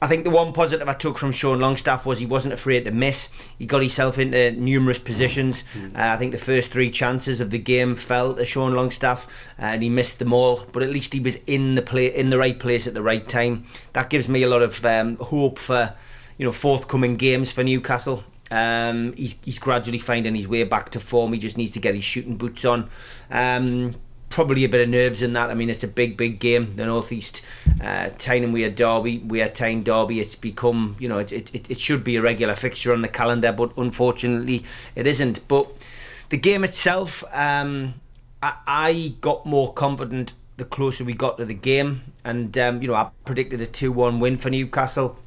[0.00, 2.90] I think the one positive I took from Sean Longstaff was he wasn't afraid to
[2.90, 3.28] miss.
[3.58, 5.64] He got himself into numerous positions.
[5.94, 9.62] Uh, I think the first three chances of the game fell to Sean Longstaff, uh,
[9.62, 10.66] and he missed them all.
[10.72, 13.26] But at least he was in the play, in the right place at the right
[13.26, 13.64] time.
[13.94, 15.94] That gives me a lot of um, hope for,
[16.36, 18.22] you know, forthcoming games for Newcastle.
[18.50, 21.32] Um, he's he's gradually finding his way back to form.
[21.32, 22.90] He just needs to get his shooting boots on.
[23.30, 23.96] Um,
[24.28, 25.50] probably a bit of nerves in that.
[25.50, 26.74] I mean, it's a big, big game.
[26.74, 27.44] The northeast,
[27.80, 30.20] uh, Tyne we had Derby, we had Tyne Derby.
[30.20, 33.52] It's become, you know, it, it it should be a regular fixture on the calendar,
[33.52, 35.46] but unfortunately, it isn't.
[35.48, 35.68] But
[36.28, 37.94] the game itself, um,
[38.42, 42.88] I, I got more confident the closer we got to the game, and um, you
[42.88, 45.18] know, I predicted a two-one win for Newcastle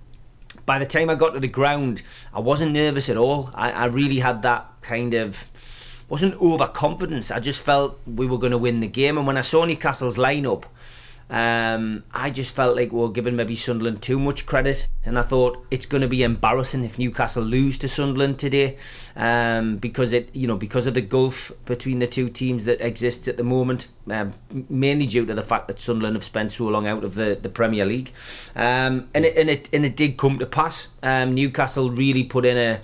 [0.65, 2.01] by the time I got to the ground,
[2.33, 3.51] I wasn't nervous at all.
[3.53, 5.47] I, I really had that kind of
[6.09, 7.31] wasn't overconfidence.
[7.31, 9.17] I just felt we were going to win the game.
[9.17, 10.65] And when I saw Newcastle's lineup,
[11.29, 15.21] um, I just felt like we were giving maybe Sunderland too much credit, and I
[15.21, 18.77] thought it's going to be embarrassing if Newcastle lose to Sunderland today,
[19.15, 23.27] um, because it you know because of the gulf between the two teams that exists
[23.27, 24.33] at the moment, um,
[24.69, 27.49] mainly due to the fact that Sunderland have spent so long out of the, the
[27.49, 28.11] Premier League,
[28.55, 30.87] um, and it and it and it did come to pass.
[31.03, 32.81] Um, Newcastle really put in a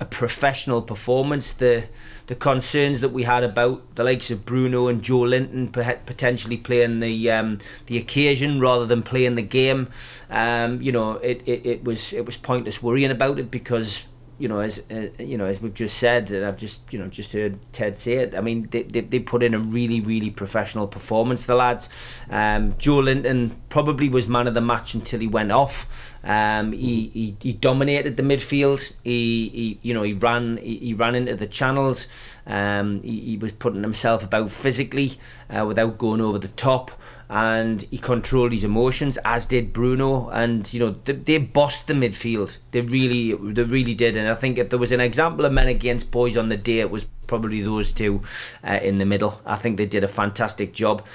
[0.00, 1.54] a professional performance.
[1.54, 1.88] The
[2.26, 7.30] the concerns that we had about the likes of Bruno and Joelinton potentially playing the
[7.30, 9.88] um, the occasion rather than playing the game,
[10.30, 14.06] um, you know, it, it, it was it was pointless worrying about it because
[14.38, 17.08] you know, as uh, you know, as we've just said, and I've just you know
[17.08, 18.34] just heard Ted say it.
[18.34, 21.46] I mean, they, they, they put in a really really professional performance.
[21.46, 26.14] The lads, um, Joelinton probably was man of the match until he went off.
[26.22, 28.92] Um, he, he, he dominated the midfield.
[29.04, 32.38] He, he you know he ran he, he ran into the channels.
[32.46, 35.12] Um, he, he was putting himself about physically
[35.48, 36.90] uh, without going over the top
[37.28, 40.28] and he controlled his emotions, as did Bruno.
[40.30, 42.58] And you know they, they bossed the midfield.
[42.70, 44.16] They really, they really did.
[44.16, 46.80] And I think if there was an example of men against boys on the day,
[46.80, 48.22] it was probably those two
[48.64, 49.40] uh, in the middle.
[49.44, 51.06] I think they did a fantastic job.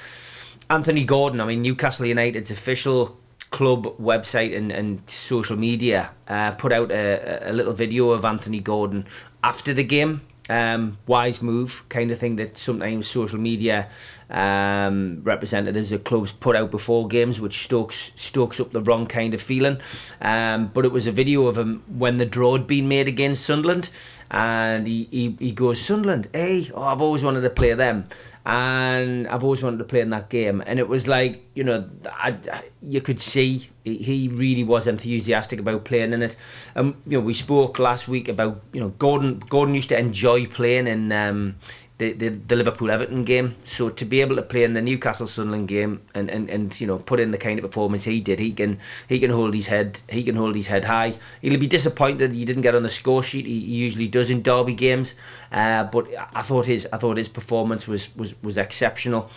[0.70, 3.18] Anthony Gordon, I mean Newcastle United's official
[3.50, 8.60] club website and, and social media uh, put out a, a little video of Anthony
[8.60, 9.06] Gordon
[9.44, 13.88] after the game um, wise move kind of thing that sometimes social media
[14.30, 19.34] um, representatives of clubs put out before games, which stokes stokes up the wrong kind
[19.34, 19.80] of feeling.
[20.20, 23.44] Um, but it was a video of him when the draw had been made against
[23.44, 23.90] Sunderland,
[24.30, 28.06] and he, he, he goes Sunderland, hey, oh, I've always wanted to play them
[28.44, 30.62] and I've always wanted to play in that game.
[30.66, 35.60] And it was like, you know, I, I, you could see he really was enthusiastic
[35.60, 36.36] about playing in it.
[36.74, 39.38] Um, you know, we spoke last week about, you know, Gordon.
[39.38, 41.56] Gordon used to enjoy playing in um,
[42.02, 43.54] the, the, the Liverpool Everton game.
[43.64, 46.86] So to be able to play in the Newcastle Sunderland game and, and, and you
[46.86, 49.68] know put in the kind of performance he did, he can he can hold his
[49.68, 51.14] head he can hold his head high.
[51.40, 53.46] He'll be disappointed he didn't get on the score sheet.
[53.46, 55.14] He, he usually does in derby games,
[55.52, 59.30] uh, but I thought his I thought his performance was was was exceptional.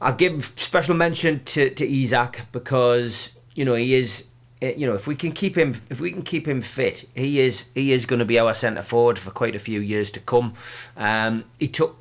[0.00, 4.24] I'll give special mention to, to Isak because you know he is
[4.60, 7.66] you know, if we can keep him, if we can keep him fit, he is
[7.74, 10.54] he is going to be our centre forward for quite a few years to come.
[10.96, 11.96] Um, he took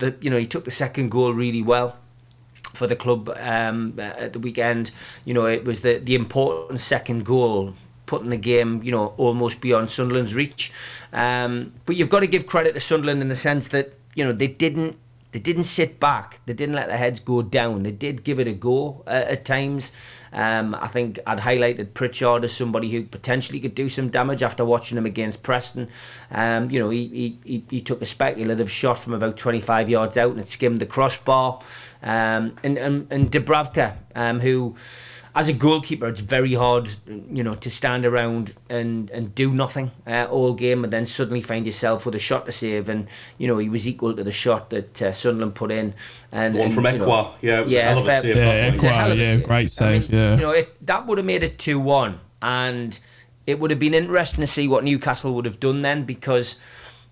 [0.00, 1.96] the you know he took the second goal really well
[2.74, 4.90] for the club um, at the weekend.
[5.24, 7.74] You know, it was the the important second goal.
[8.04, 10.70] Putting the game, you know, almost beyond Sunderland's reach,
[11.14, 14.32] um, but you've got to give credit to Sunderland in the sense that you know
[14.32, 14.98] they didn't
[15.32, 16.40] they didn't sit back.
[16.44, 17.84] They didn't let their heads go down.
[17.84, 19.90] They did give it a go uh, at times.
[20.32, 24.64] Um, I think I'd highlighted Pritchard as somebody who potentially could do some damage after
[24.64, 25.88] watching him against Preston.
[26.30, 30.30] Um, you know, he, he, he took a speculative shot from about 25 yards out
[30.32, 31.60] and it skimmed the crossbar.
[32.02, 34.74] Um, and, and, and Dubravka, um, who
[35.34, 39.90] as a goalkeeper, it's very hard, you know, to stand around and, and do nothing
[40.06, 42.88] uh, all game and then suddenly find yourself with a shot to save.
[42.88, 45.94] And you know, he was equal to the shot that uh, Sunderland put in.
[46.32, 46.98] And one and, from Ekwah.
[46.98, 48.36] Know, yeah, it was yeah, a hell of a fair- save.
[48.36, 48.94] Yeah, that It's a one.
[48.94, 49.44] hell of a yeah, save.
[49.44, 50.21] great save, I mean, yeah.
[50.30, 52.20] You know, it, that would have made it 2 1.
[52.42, 52.98] And
[53.46, 56.58] it would have been interesting to see what Newcastle would have done then because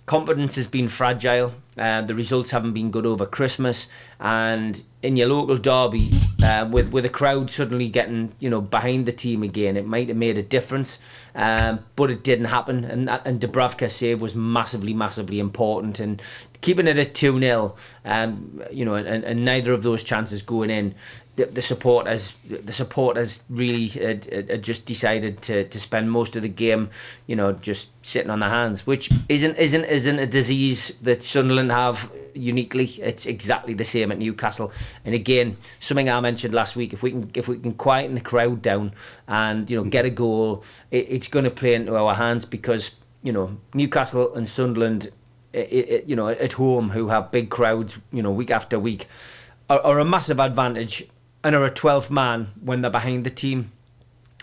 [0.06, 1.54] confidence has been fragile.
[1.78, 3.86] Uh, the results haven't been good over Christmas,
[4.18, 6.10] and in your local derby,
[6.44, 10.08] uh, with with a crowd suddenly getting you know behind the team again, it might
[10.08, 11.30] have made a difference.
[11.34, 16.00] Um, but it didn't happen, and and Dubravka's save was massively, massively important.
[16.00, 16.20] And
[16.60, 20.70] keeping it at two 0 um, you know, and, and neither of those chances going
[20.70, 20.94] in,
[21.36, 24.16] the, the support has the support has really uh,
[24.52, 26.90] uh, just decided to, to spend most of the game,
[27.26, 31.72] you know, just sitting on their hands, which isn't isn't isn't a disease that Sunderland
[31.72, 32.84] have uniquely.
[32.84, 34.72] It's exactly the same at Newcastle.
[35.04, 36.92] And again, something I mentioned last week.
[36.92, 38.92] If we can if we can quieten the crowd down
[39.26, 42.96] and you know get a goal, it, it's going to play into our hands because
[43.22, 45.10] you know Newcastle and Sunderland.
[45.52, 49.06] You know, at home, who have big crowds, you know, week after week,
[49.68, 51.04] are, are a massive advantage
[51.42, 53.72] and are a 12th man when they're behind the team.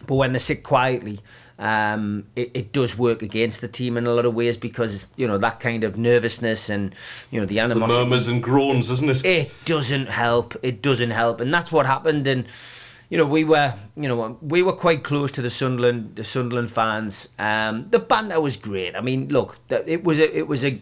[0.05, 1.19] But when they sit quietly,
[1.57, 5.27] um, it, it does work against the team in a lot of ways because, you
[5.27, 6.93] know, that kind of nervousness and,
[7.31, 9.25] you know, the The murmurs and groans, isn't it?
[9.25, 10.55] It doesn't help.
[10.61, 11.41] It doesn't help.
[11.41, 12.27] And that's what happened.
[12.27, 12.47] And,
[13.09, 16.71] you know, we were, you know, we were quite close to the Sunderland, the Sunderland
[16.71, 17.29] fans.
[17.39, 18.95] Um, the banter was great.
[18.95, 20.81] I mean, look, it was a, it was a,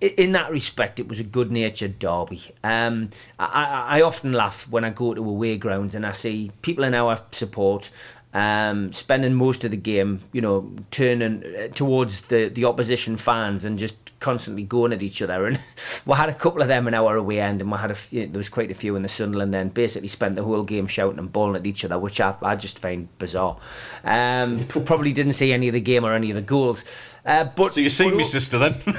[0.00, 2.42] in that respect, it was a good-natured derby.
[2.62, 6.50] Um, I, I, I often laugh when I go to away grounds and I see
[6.62, 7.90] people in our support
[8.34, 13.64] um, spending most of the game, you know, turning uh, towards the, the opposition fans
[13.64, 15.46] and just constantly going at each other.
[15.46, 15.60] And
[16.04, 18.26] we had a couple of them in our away end, and we had a few,
[18.26, 19.72] there was quite a few in the Sunderland end.
[19.72, 22.80] Basically, spent the whole game shouting and bawling at each other, which I, I just
[22.80, 23.56] find bizarre.
[24.02, 24.58] Um,
[24.92, 26.84] probably didn't see any of the game or any of the goals.
[27.24, 28.72] Uh, but So you see but me sister then?
[28.72, 28.98] um,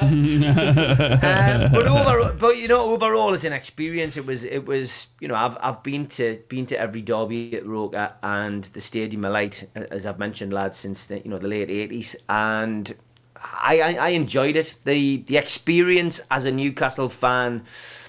[1.72, 5.34] but overall, but you know, overall as an experience, it was it was you know
[5.34, 9.68] I've I've been to been to every derby at Roker and the Stadium of Light,
[9.74, 12.94] as I've mentioned, lads, since the, you know the late eighties, and
[13.42, 14.74] I, I I enjoyed it.
[14.84, 17.64] the The experience as a Newcastle fan.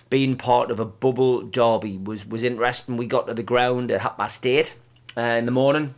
[0.09, 2.95] Being part of a bubble derby was was interesting.
[2.95, 4.73] We got to the ground at half past eight
[5.17, 5.95] uh, in the morning,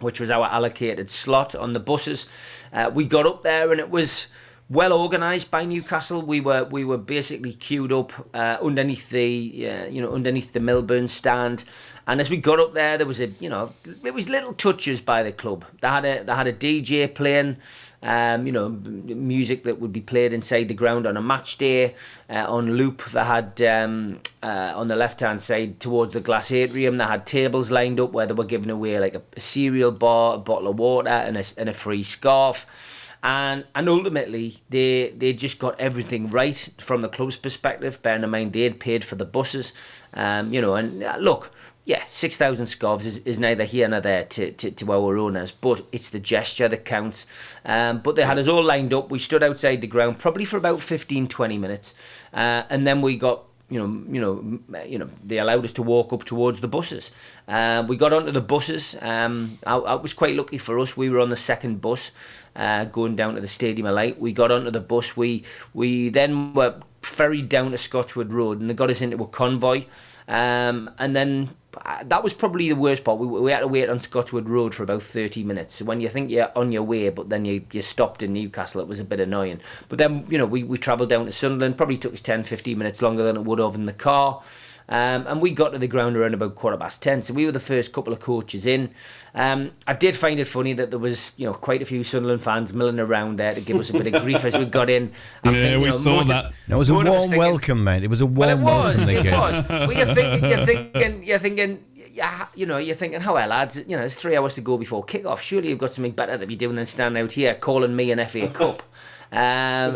[0.00, 2.26] which was our allocated slot on the buses.
[2.72, 4.26] Uh, we got up there and it was
[4.70, 6.22] well organised by Newcastle.
[6.22, 10.60] We were we were basically queued up uh, underneath the uh, you know underneath the
[10.60, 11.64] Milburn stand,
[12.06, 13.72] and as we got up there, there was a you know
[14.04, 15.64] it was little touches by the club.
[15.80, 17.56] They had a they had a DJ playing.
[18.00, 21.96] Um, you know, music that would be played inside the ground on a match day
[22.30, 23.04] uh, on loop.
[23.06, 26.98] They had um, uh, on the left hand side towards the glass atrium.
[26.98, 30.36] They had tables lined up where they were giving away like a, a cereal bar,
[30.36, 35.32] a bottle of water, and a, and a free scarf and and ultimately they they
[35.32, 38.00] just got everything right from the club's perspective.
[38.02, 39.72] Bearing in mind they had paid for the buses,
[40.14, 41.52] um, you know, and uh, look.
[41.84, 45.80] Yeah, 6,000 scarves is, is neither here nor there to, to, to our owners, but
[45.90, 47.26] it's the gesture that counts.
[47.64, 49.10] Um, but they had us all lined up.
[49.10, 52.26] We stood outside the ground probably for about 15, 20 minutes.
[52.30, 55.82] Uh, and then we got you know, you know, you know, they allowed us to
[55.82, 57.36] walk up towards the buses.
[57.46, 58.96] Uh, we got onto the buses.
[59.02, 60.96] Um, I, I was quite lucky for us.
[60.96, 62.12] We were on the second bus,
[62.56, 64.18] uh, going down to the Stadium of Light.
[64.18, 65.16] We got onto the bus.
[65.16, 65.44] We
[65.74, 69.84] we then were ferried down to Scotswood Road, and they got us into a convoy.
[70.28, 71.48] Um, and then
[71.84, 73.18] uh, that was probably the worst part.
[73.18, 75.74] We, we had to wait on Scotswood Road for about 30 minutes.
[75.74, 78.80] So when you think you're on your way, but then you, you stopped in Newcastle,
[78.80, 79.60] it was a bit annoying.
[79.88, 81.78] But then, you know, we, we travelled down to Sunderland.
[81.78, 84.42] Probably took us 10, 15 minutes longer than it would have in the car.
[84.90, 87.20] Um, and we got to the ground around about quarter past 10.
[87.22, 88.90] So we were the first couple of coaches in.
[89.34, 92.42] Um, I did find it funny that there was, you know, quite a few Sunderland
[92.42, 95.12] fans milling around there to give us a bit of grief as we got in.
[95.44, 96.52] I Yeah, think, we know, saw most of- that.
[96.68, 98.02] That was a one of us warm thinking- welcome, mate.
[98.04, 99.06] It was a warm well, it was.
[99.06, 99.10] welcome.
[99.10, 99.32] It they gave.
[99.38, 99.68] was.
[99.68, 103.76] Well, you're thinking, you're thinking, you're thinking, yeah, you know, you're thinking, how well, lads,
[103.86, 105.42] you know, it's three hours to go before kick-off.
[105.42, 108.26] Surely you've got something better to be doing than standing out here calling me an
[108.26, 108.82] FA Cup.
[109.30, 109.38] Um,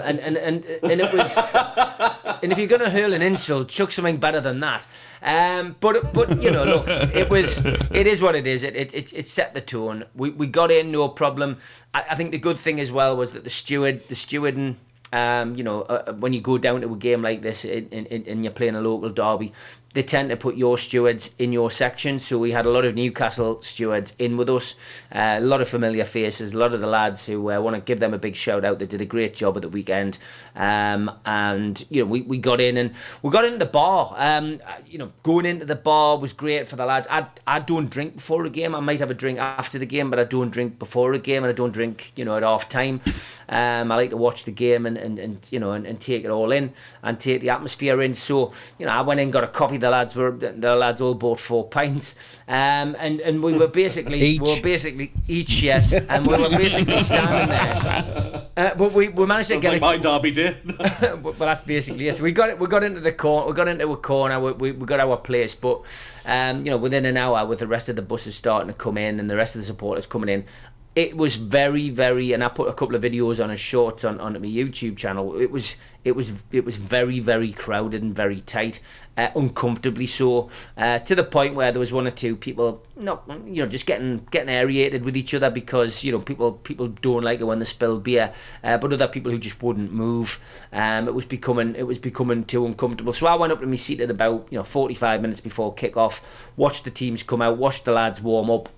[0.04, 1.34] and, and, and, and it was,
[2.42, 4.86] and if you're going to hurl an insult, chuck something better than that.
[5.22, 8.64] Um, but, but you know, look, it was, it is what it is.
[8.64, 10.04] It, it, it, it set the tone.
[10.14, 11.58] We, we got in, no problem.
[11.94, 14.76] I, I think the good thing as well was that the steward, the stewarding,
[15.12, 18.24] um, you know, uh, when you go down to a game like this in, in,
[18.26, 19.52] and you're playing a local derby,
[19.94, 22.18] they tend to put your stewards in your section.
[22.18, 24.74] So we had a lot of Newcastle stewards in with us,
[25.14, 27.82] uh, a lot of familiar faces, a lot of the lads who uh, want to
[27.82, 28.78] give them a big shout out.
[28.78, 30.18] They did a great job at the weekend,
[30.56, 34.14] um, and you know we, we got in and we got into the bar.
[34.16, 37.06] Um, you know, going into the bar was great for the lads.
[37.10, 38.74] I I don't drink before a game.
[38.74, 41.44] I might have a drink after the game, but I don't drink before a game,
[41.44, 43.00] and I don't drink you know at half time.
[43.48, 46.24] Um, I like to watch the game and, and, and you know and, and take
[46.24, 46.72] it all in
[47.02, 48.14] and take the atmosphere in.
[48.14, 49.81] So you know, I went in, got a coffee.
[49.82, 54.20] The lads were the lads all bought four pints, um, and and we were basically
[54.20, 54.40] Each.
[54.40, 58.46] we were basically each yes, and we were basically standing there.
[58.56, 60.04] Uh, but we, we managed to Sounds get like it.
[60.04, 60.56] my derby day.
[61.22, 62.16] well, that's basically it.
[62.16, 62.58] So we got it.
[62.58, 63.48] We got into the corner.
[63.48, 64.38] We got into a corner.
[64.38, 65.82] We, we, we got our place, but
[66.26, 68.98] um, you know, within an hour, with the rest of the buses starting to come
[68.98, 70.44] in and the rest of the supporters coming in,
[70.94, 72.32] it was very, very.
[72.32, 75.40] And I put a couple of videos on a short on on my YouTube channel.
[75.40, 78.80] It was it was it was very, very crowded and very tight,
[79.16, 83.24] uh, uncomfortably so, uh, to the point where there was one or two people not
[83.46, 87.22] you know just getting getting aerated with each other because you know people people don't
[87.22, 88.32] like it when they spill beer,
[88.62, 90.38] uh, but other people who just wouldn't move.
[90.72, 93.14] Um, it was becoming it was becoming too uncomfortable.
[93.14, 95.96] So I went up to my seat at about you know 45 minutes before kick
[95.96, 98.68] off, watched the teams come out, watched the lads warm up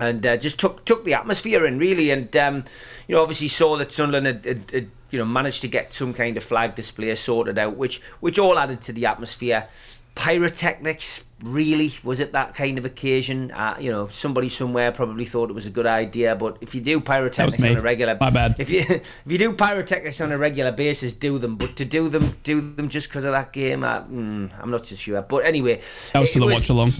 [0.00, 2.64] and uh, just took took the atmosphere in really, and um,
[3.08, 6.12] you know obviously saw that Sunderland had, had, had you know managed to get some
[6.12, 9.68] kind of flag display sorted out, which which all added to the atmosphere.
[10.14, 13.50] Pyrotechnics, really, was it that kind of occasion?
[13.50, 16.80] Uh, you know, somebody somewhere probably thought it was a good idea, but if you
[16.80, 18.54] do pyrotechnics on a regular, My bad.
[18.58, 21.56] If you if you do pyrotechnics on a regular basis, do them.
[21.56, 24.86] But to do them, do them just because of that game, uh, mm, I'm not
[24.86, 25.20] so sure.
[25.22, 25.80] But anyway,
[26.12, 26.90] That was for the watch along.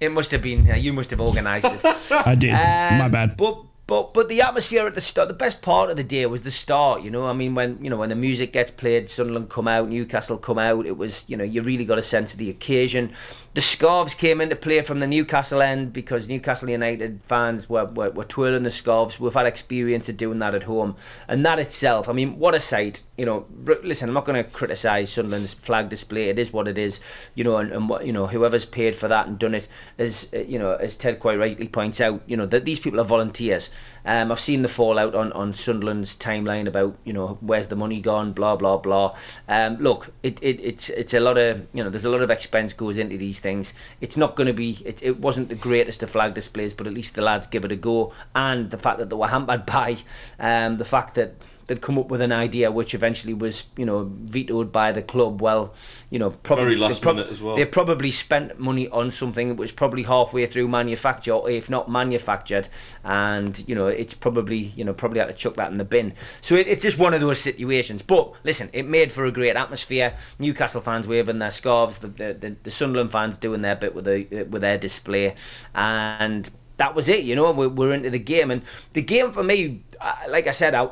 [0.00, 0.68] It must have been.
[0.70, 1.80] Uh, you must have organised it.
[2.26, 2.52] I did.
[2.52, 3.36] Um, My bad.
[3.36, 6.40] But but but the atmosphere at the start, the best part of the day was
[6.40, 7.02] the start.
[7.02, 9.90] You know, I mean, when you know when the music gets played, Sunderland come out,
[9.90, 10.86] Newcastle come out.
[10.86, 13.12] It was you know you really got a sense of the occasion.
[13.52, 18.10] The scarves came into play from the Newcastle end because Newcastle United fans were, were,
[18.10, 19.20] were twirling the scarves.
[19.20, 20.96] We've had experience of doing that at home,
[21.28, 23.02] and that itself, I mean, what a sight!
[23.18, 26.30] You know, r- listen, I'm not going to criticise Sunderland's flag display.
[26.30, 27.30] It is what it is.
[27.34, 29.68] You know, and, and what you know, whoever's paid for that and done it,
[29.98, 32.98] as uh, you know, as Ted quite rightly points out, you know that these people
[32.98, 33.68] are volunteers.
[34.04, 38.00] Um, I've seen the fallout on, on Sunderland's timeline about you know where's the money
[38.00, 39.16] gone, blah blah blah.
[39.48, 42.30] Um, look, it, it it's it's a lot of you know there's a lot of
[42.30, 43.72] expense goes into these things.
[44.00, 46.92] It's not going to be it, it wasn't the greatest of flag displays, but at
[46.92, 48.12] least the lads give it a go.
[48.34, 49.96] And the fact that they were hampered by
[50.38, 51.34] um, the fact that
[51.66, 55.40] they'd come up with an idea which eventually was you know vetoed by the club.
[55.40, 55.74] Well,
[56.10, 57.56] you know, probably Very last prob- minute as well.
[57.56, 62.68] They probably spent money on something that was probably halfway through manufacture, if not manufactured,
[63.04, 66.12] and you know it's probably you know probably had to chuck that in the bin.
[66.40, 68.02] So it, it's just one of those situations.
[68.02, 70.14] But listen, it made for a great atmosphere.
[70.38, 74.04] Newcastle fans waving their scarves, the the, the, the Sunderland fans doing their bit with
[74.04, 75.34] the with their display,
[75.74, 77.24] and that was it.
[77.24, 78.62] You know, we're, we're into the game, and
[78.92, 79.82] the game for me,
[80.28, 80.88] like I said, I,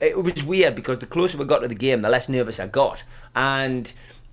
[0.00, 2.66] it was weird because the closer we got to the game, the less nervous I
[2.66, 3.02] got,
[3.34, 3.92] and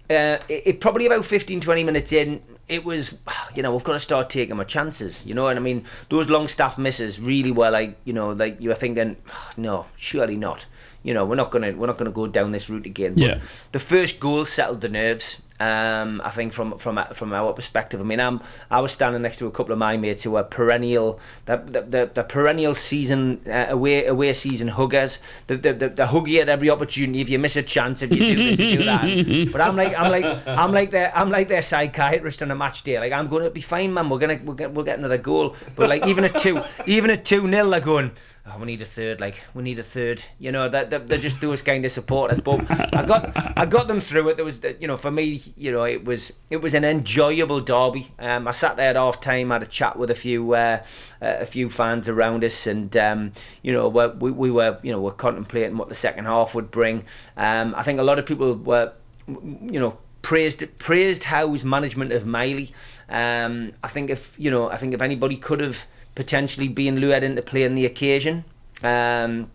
[0.10, 3.18] uh, it, it probably about 15, 20 minutes in, it was,
[3.56, 6.30] you know, we've got to start taking our chances, you know, and I mean, those
[6.30, 9.18] Longstaff misses really were like, you know, like you were thinking,
[9.58, 10.66] no, surely not.
[11.04, 13.14] You know, we're not gonna we're not gonna go down this route again.
[13.16, 13.40] But Yeah.
[13.74, 15.42] the first goal settled the nerves.
[15.60, 18.00] Um, I think from from from our perspective.
[18.02, 18.42] I mean, I'm
[18.72, 21.82] I was standing next to a couple of my mates who were perennial the the,
[21.82, 25.20] the, the perennial season uh, away away season huggers.
[25.48, 27.22] The, the, the, the hug you at every opportunity.
[27.22, 29.04] If you miss a chance, if you do this, you do that.
[29.54, 32.82] But I'm like I'm like I'm like their I'm like their psychiatrist on a match
[32.84, 32.98] day.
[33.00, 34.10] Like I'm going to be fine, man.
[34.10, 35.56] We're gonna we'll get we'll get another goal.
[35.76, 38.12] But like even a two even a two nil, they're going.
[38.46, 39.22] Oh, we need a third.
[39.22, 40.24] Like we need a third.
[40.38, 42.42] You know, that they're, they're just those kind of supporters.
[42.42, 44.36] But I got I got them through it.
[44.36, 48.12] There was, you know, for me, you know, it was it was an enjoyable derby.
[48.20, 50.84] Um, I sat there at half time, had a chat with a few uh,
[51.22, 53.32] a few fans around us, and um,
[53.62, 57.06] you know, we, we were you know were contemplating what the second half would bring.
[57.38, 58.92] Um, I think a lot of people were,
[59.26, 62.74] you know praised praised Howe's management of Miley.
[63.08, 65.86] Um, I think if you know, I think if anybody could have
[66.16, 68.46] potentially been lured into playing the occasion.
[68.84, 69.50] Um,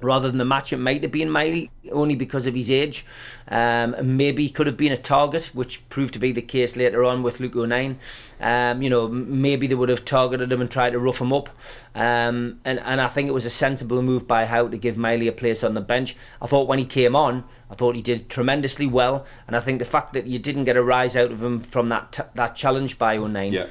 [0.00, 3.04] rather than the match, it might have been Miley only because of his age.
[3.48, 7.22] Um, maybe could have been a target, which proved to be the case later on
[7.22, 7.98] with Luke O'Nien.
[8.40, 11.48] Um, you know, maybe they would have targeted him and tried to rough him up.
[11.94, 15.26] Um, and, and I think it was a sensible move by Howe to give Miley
[15.26, 16.14] a place on the bench.
[16.40, 19.26] I thought when he came on, I thought he did tremendously well.
[19.46, 21.88] And I think the fact that you didn't get a rise out of him from
[21.88, 23.66] that t- that challenge by O'Nien, Yeah.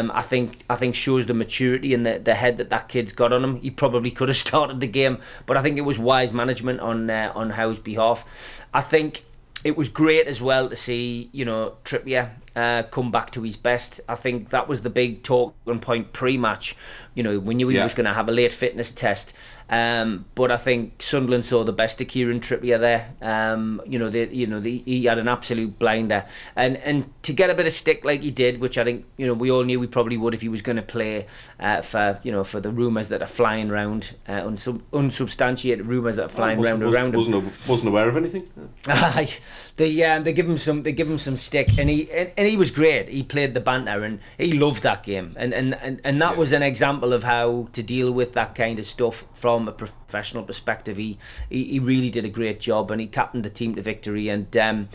[0.00, 3.12] um, I think I think shows the maturity and the, the head that that kid's
[3.12, 3.56] got on him.
[3.56, 7.10] He probably could have started the game, but I think it was wise management on
[7.10, 8.66] uh, on Howe's behalf.
[8.72, 9.24] I think
[9.62, 13.56] it was great as well to see you know Trippier uh, come back to his
[13.56, 14.00] best.
[14.08, 16.76] I think that was the big talking point pre-match.
[17.14, 17.84] You know, we knew he Yeah.
[17.84, 19.34] was going to have a late fitness test,
[19.68, 23.10] um, but I think Sunderland saw the best of Kieran Trippier there.
[23.20, 26.24] Um, you know, they, you know, the, he had an absolute blinder,
[26.56, 29.26] and and to get a bit of stick like he did, which I think you
[29.26, 31.26] know we all knew we probably would if he was going to play
[31.58, 36.16] uh, for you know for the rumours that are flying around, uh, unsub- unsubstantiated rumours
[36.16, 37.16] that are flying round around him.
[37.16, 38.48] wasn't, wasn't, wasn't aware of anything.
[39.76, 42.48] They um, they give him some they give him some stick, and he and, and
[42.48, 43.10] he was great.
[43.10, 46.54] He played the banter, and he loved that game, and and and, and that was
[46.54, 50.96] an example of how to deal with that kind of stuff from a professional perspective.
[50.96, 51.18] He
[51.50, 54.56] he, he really did a great job, and he captained the team to victory, and.
[54.56, 54.88] Um,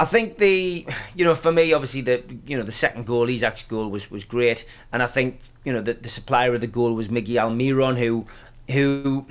[0.00, 3.64] I think the, you know, for me, obviously the, you know, the second goal, Isak's
[3.64, 6.94] goal was was great, and I think, you know, the, the supplier of the goal
[6.94, 8.24] was Miggy Almiron, who,
[8.70, 9.26] who,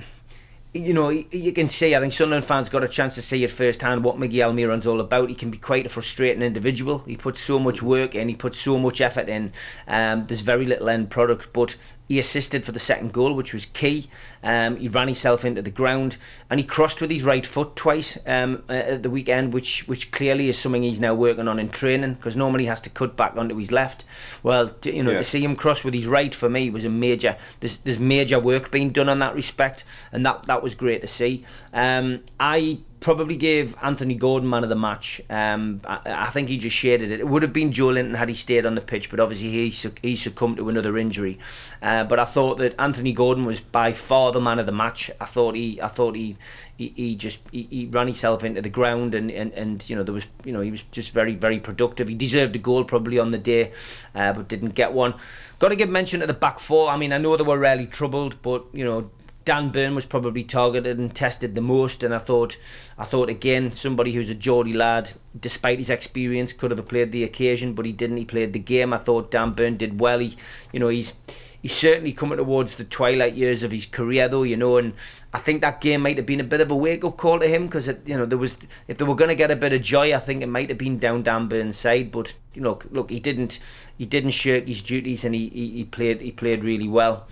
[0.74, 3.50] you know, you can see, I think Sunderland fans got a chance to see at
[3.50, 5.30] first hand what Miguel Almiron's all about.
[5.30, 6.98] He can be quite a frustrating individual.
[7.00, 9.52] He puts so much work in, he puts so much effort in.
[9.86, 11.76] Um, there's very little end product, but
[12.08, 14.08] he assisted for the second goal, which was key.
[14.42, 16.16] Um, he ran himself into the ground
[16.48, 20.10] and he crossed with his right foot twice um, uh, at the weekend, which which
[20.10, 23.16] clearly is something he's now working on in training because normally he has to cut
[23.16, 24.04] back onto his left.
[24.42, 25.18] Well, to, you know, Yeah.
[25.18, 27.36] to see him cross with his right for me was a major.
[27.60, 31.06] There's, there's major work being done on that respect, and that that was great to
[31.06, 31.44] see.
[31.74, 35.20] Um, I probably gave Anthony Gordon man of the match.
[35.30, 37.20] Um, I, I think he just shaded it.
[37.20, 39.68] It would have been Joelinton had he stayed on the pitch, but obviously he
[40.02, 41.38] he succumbed to another injury.
[41.80, 45.10] Uh, but I thought that Anthony Gordon was by far the man of the match.
[45.20, 46.36] I thought he I thought he
[46.76, 50.02] he, he just he, he ran himself into the ground and, and and you know
[50.02, 52.08] there was you know he was just very very productive.
[52.08, 53.72] He deserved a goal probably on the day,
[54.14, 55.14] uh, but didn't get one.
[55.58, 56.88] Got to give mention to the back four.
[56.88, 59.10] I mean I know they were rarely troubled, but you know
[59.48, 62.58] Dan Burn was probably targeted and tested the most, and I thought,
[62.98, 67.24] I thought again, somebody who's a Geordie lad, despite his experience, could have played the
[67.24, 68.18] occasion, but he didn't.
[68.18, 68.92] He played the game.
[68.92, 70.18] I thought Dan Burn did well.
[70.18, 70.36] He,
[70.70, 71.14] you know, he's
[71.62, 74.42] he's certainly coming towards the twilight years of his career, though.
[74.42, 74.92] You know, and
[75.32, 77.46] I think that game might have been a bit of a wake up call to
[77.46, 79.80] him because you know there was if they were going to get a bit of
[79.80, 82.12] joy, I think it might have been down Dan Burn's side.
[82.12, 83.60] But you know, look, he didn't
[83.96, 87.26] he didn't shirk his duties, and he, he, he played he played really well.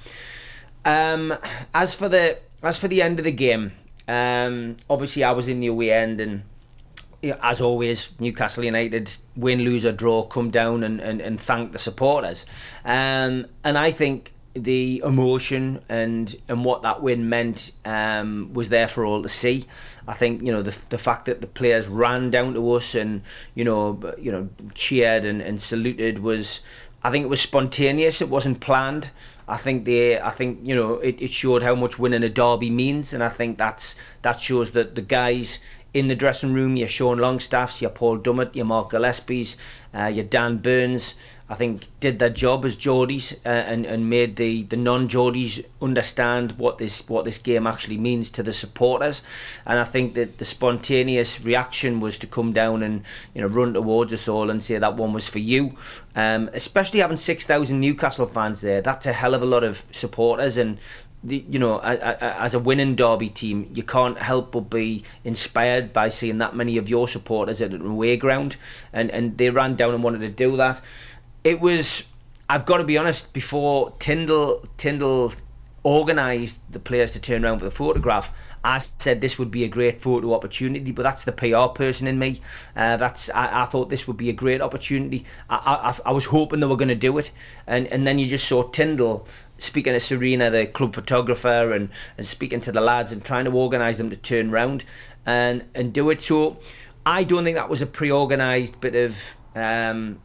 [0.86, 1.34] Um,
[1.74, 3.72] as for the as for the end of the game,
[4.08, 6.44] um, obviously I was in the away end, and
[7.22, 11.40] you know, as always, Newcastle United win, lose or draw, come down and, and, and
[11.40, 12.46] thank the supporters.
[12.84, 18.88] Um, and I think the emotion and and what that win meant um, was there
[18.88, 19.64] for all to see.
[20.06, 23.22] I think you know the the fact that the players ran down to us and
[23.54, 26.60] you know you know cheered and, and saluted was
[27.02, 28.20] I think it was spontaneous.
[28.20, 29.10] It wasn't planned.
[29.48, 32.70] I think they, I think you know, it, it showed how much winning a derby
[32.70, 35.60] means, and I think that's that shows that the guys
[35.94, 39.56] in the dressing room, your Sean Longstaffs, your Paul Dummett, your Mark Gillespie's,
[39.94, 41.14] uh, your Dan Burns,
[41.48, 45.64] I think did their job as Geordies uh, and and made the, the non Geordies
[45.80, 49.22] understand what this what this game actually means to the supporters,
[49.64, 53.74] and I think that the spontaneous reaction was to come down and you know run
[53.74, 55.76] towards us all and say that one was for you,
[56.16, 58.80] um, especially having six thousand Newcastle fans there.
[58.80, 60.78] That's a hell of a lot of supporters and
[61.26, 66.08] the, you know, as a winning derby team, you can't help but be inspired by
[66.08, 68.56] seeing that many of your supporters at an away ground,
[68.92, 70.80] and and they ran down and wanted to do that.
[71.46, 72.02] It was,
[72.50, 75.32] I've got to be honest, before Tindall Tindall
[75.84, 78.32] organised the players to turn around for the photograph.
[78.64, 82.18] I said this would be a great photo opportunity, but that's the PR person in
[82.18, 82.40] me.
[82.74, 85.24] Uh, that's I, I thought this would be a great opportunity.
[85.48, 87.30] I, I, I was hoping they were going to do it,
[87.64, 89.24] and and then you just saw Tindall
[89.56, 93.52] speaking to Serena, the club photographer, and, and speaking to the lads and trying to
[93.52, 94.84] organise them to turn round
[95.24, 96.20] and and do it.
[96.20, 96.58] So
[97.06, 99.36] I don't think that was a pre-organised bit of.
[99.54, 100.18] Um,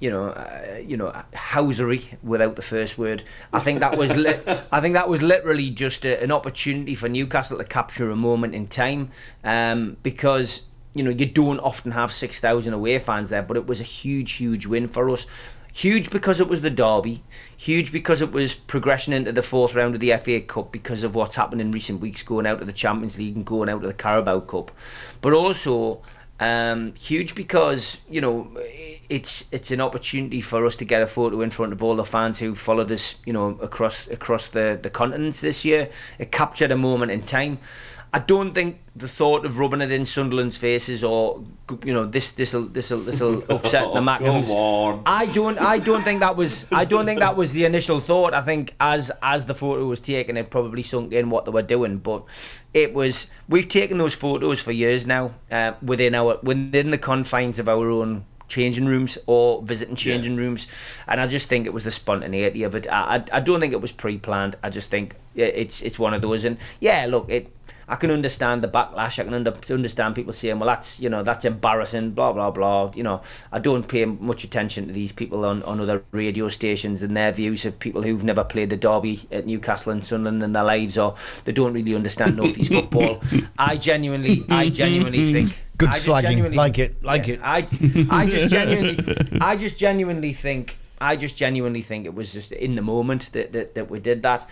[0.00, 3.24] you know, uh, you know, housery without the first word.
[3.52, 4.38] I think that was, li-
[4.72, 8.54] I think that was literally just a, an opportunity for Newcastle to capture a moment
[8.54, 9.10] in time,
[9.42, 10.62] um, because
[10.94, 13.84] you know you don't often have six thousand away fans there, but it was a
[13.84, 15.26] huge, huge win for us.
[15.72, 17.22] Huge because it was the derby.
[17.56, 21.14] Huge because it was progression into the fourth round of the FA Cup because of
[21.14, 23.88] what's happened in recent weeks, going out of the Champions League and going out of
[23.88, 24.72] the Carabao Cup,
[25.20, 26.02] but also
[26.40, 28.50] um, huge because you know
[29.08, 32.04] it's it's an opportunity for us to get a photo in front of all the
[32.04, 35.88] fans who followed us, you know, across across the the continents this year.
[36.18, 37.58] It captured a moment in time.
[38.12, 41.44] I don't think the thought of rubbing it in Sunderland's faces or
[41.84, 45.02] you know this this will this will this will upset the Oh, Mackems.
[45.04, 48.32] I don't I don't think that was I don't think that was the initial thought.
[48.34, 51.62] I think as as the photo was taken, it probably sunk in what they were
[51.62, 51.98] doing.
[51.98, 52.24] But
[52.72, 57.58] it was we've taken those photos for years now uh, within our within the confines
[57.58, 60.66] of our own changing rooms or visiting changing rooms
[61.06, 63.74] and I just think it was the spontaneity of it I, I, I don't think
[63.74, 67.52] it was pre-planned I just think it's it's one of those and yeah look it
[67.88, 71.22] I can understand the backlash I can under, understand people saying well that's you know
[71.22, 75.44] that's embarrassing blah blah blah you know I don't pay much attention to these people
[75.44, 79.26] on, on other radio stations and their views of people who've never played the derby
[79.32, 81.14] at Newcastle and Sunderland in their lives or
[81.44, 83.20] they don't really understand Northeast football
[83.58, 86.56] I genuinely I genuinely think Good slagging.
[86.56, 87.40] Like it, like yeah, it.
[87.44, 87.58] I,
[88.10, 92.74] I just genuinely, I just genuinely think, I just genuinely think it was just in
[92.74, 94.44] the moment that that, that we did that.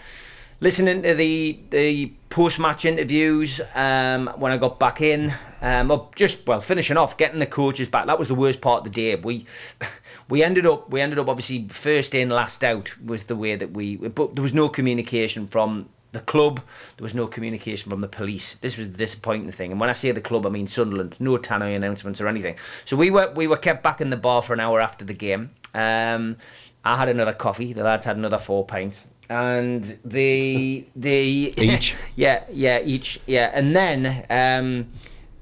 [0.59, 6.47] Listening to the the post match interviews um, when I got back in, um, just
[6.47, 8.07] well finishing off, getting the coaches back.
[8.07, 9.17] That was the worst part of the day.
[9.17, 9.45] We
[10.31, 13.73] we ended up we ended up obviously first in, last out was the way that
[13.73, 13.97] we.
[13.97, 16.63] But there was no communication from the club.
[16.97, 18.55] There was no communication from the police.
[18.55, 19.73] This was the disappointing thing.
[19.73, 21.21] And when I say the club, I mean Sunderland.
[21.21, 22.57] No tannoy announcements or anything.
[22.87, 25.13] So we were we were kept back in the bar for an hour after the
[25.13, 25.51] game.
[25.75, 26.39] Um,
[26.87, 27.73] I had another coffee.
[27.73, 31.95] The lads had another four pints, and the the Each?
[32.17, 33.51] yeah yeah each yeah.
[33.53, 34.89] And then um,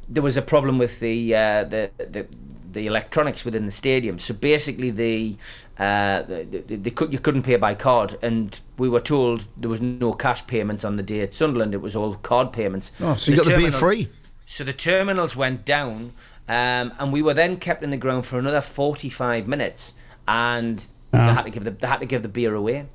[0.09, 2.27] there was a problem with the uh, the the
[2.75, 4.19] the electronics within the stadium.
[4.19, 5.37] So basically, the,
[5.79, 9.71] uh, the, the, they could, you couldn't pay by card, and we were told there
[9.71, 11.73] was no cash payments on the day at Sunderland.
[11.73, 12.93] It was all card payments.
[13.01, 14.09] Oh, so you got the beer free?
[14.45, 16.13] So the terminals went down,
[16.49, 19.95] um, and we were then kept in the ground for another forty-five minutes,
[20.29, 22.89] and they had to give the they had to give the beer away.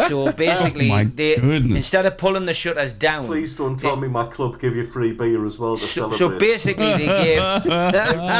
[0.00, 1.76] So basically, Oh they goodness.
[1.76, 4.84] instead of pulling the shutters down, Please don't they- tell me my club give you
[4.84, 6.18] free beer as well to so, celebrate.
[6.18, 7.42] so basically, they gave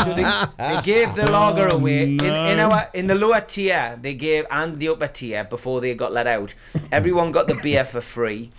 [0.05, 0.25] so they,
[0.59, 3.99] they gave the oh, lager away in, in our in the lower tier.
[4.01, 6.55] They gave and the upper tier before they got let out.
[6.91, 8.51] Everyone got the beer for free.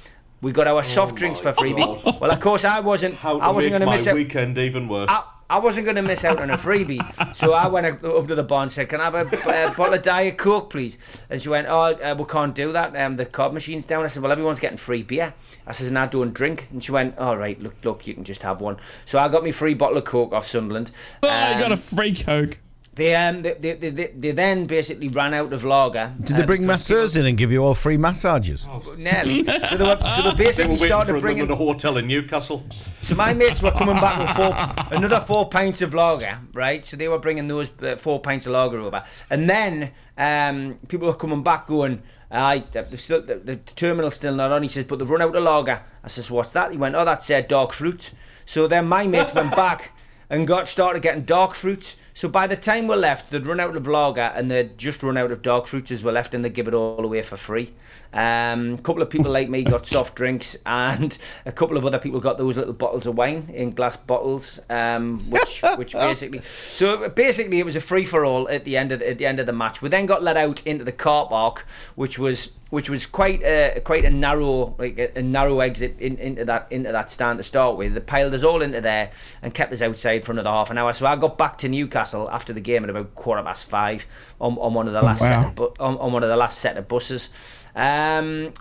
[0.42, 1.74] We got our oh soft drinks Oh my for free.
[1.74, 2.20] God.
[2.20, 3.16] Well, of course, I wasn't.
[3.16, 4.16] How I wasn't going to my miss out.
[4.16, 5.10] weekend even worse.
[5.10, 5.24] I,
[5.54, 7.36] I wasn't going to miss out on a freebie.
[7.36, 9.94] So I went up to the bar and said, Can I have a, uh bottle
[9.94, 11.22] of Diet Coke, please?
[11.30, 12.96] And she went, Oh, uh, we can't do that.
[12.98, 14.04] Um, the card machine's down.
[14.04, 15.34] I said, Well, everyone's getting free beer.
[15.68, 16.68] I said, And I don't drink.
[16.72, 18.78] And she went, All right, look, look, you can just have one.
[19.06, 20.90] So I got me free bottle of Coke off Sunderland.
[21.22, 22.60] Oh, I Um, got a free Coke.
[22.96, 26.12] They um they, they, they, they, they then basically ran out of lager.
[26.24, 28.68] Did they bring masseurs in and give you all free massages?
[28.98, 29.44] Nearly.
[29.68, 31.44] So they were so they They basically were started for them bringing.
[31.46, 32.64] at a hotel in Newcastle.
[33.02, 34.54] So my mates were coming back with four,
[34.98, 36.86] another four pints of lager, right?
[36.86, 41.08] So they were bringing those uh, four pints of lager over, and then um, people
[41.08, 44.70] were coming back going, "Aye, the, the, still, the, the terminal's still not on." He
[44.70, 47.30] says, "But they've run out of lager." I says, "What's that?" He went, "Oh, that's
[47.32, 48.12] uh, dark fruit."
[48.46, 49.92] So then my mates went back.
[50.34, 51.96] And got started getting dark fruits.
[52.16, 55.16] So by the time we left, they'd run out of lager and they'd just run
[55.16, 57.72] out of dark fruits as we left, and they give it all away for free.
[58.14, 61.16] Um, a couple of people like me got soft drinks, and
[61.46, 65.20] a couple of other people got those little bottles of wine in glass bottles, um,
[65.30, 69.02] which which basically so basically it was a free for all at the end of
[69.02, 69.84] the, at the end of the match.
[69.84, 71.60] We then got let out into the car park,
[71.94, 76.18] which was which was quite a quite a narrow like a, a narrow exit in,
[76.18, 77.94] into that into that stand to start with.
[77.94, 79.12] They piled us all into there
[79.44, 80.94] and kept us outside for another half an hour.
[80.94, 84.06] So I got back to Newcastle after the game at about quarter past five
[84.40, 85.28] on, on one of the last wow.
[85.28, 87.30] set of, bu- on, on one of the last set of buses.
[87.76, 88.54] Um,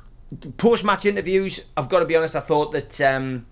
[0.57, 2.37] Post match interviews, I've got to be honest.
[2.37, 3.01] I thought that.
[3.01, 3.47] Um,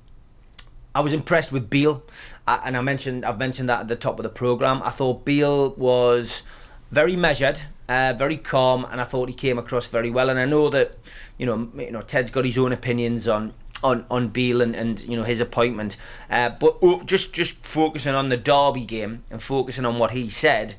[0.92, 2.02] I was impressed with Beale,
[2.48, 4.82] uh, and I mentioned I've mentioned that at the top of the program.
[4.82, 6.42] I thought Beale was
[6.90, 10.30] very measured, uh, very calm, and I thought he came across very well.
[10.30, 10.96] And I know that
[11.38, 13.54] you know you know Ted's got his own opinions on.
[13.82, 15.96] On, on Beale and, and you know his appointment,
[16.28, 20.28] uh, but oh, just just focusing on the Derby game and focusing on what he
[20.28, 20.74] said,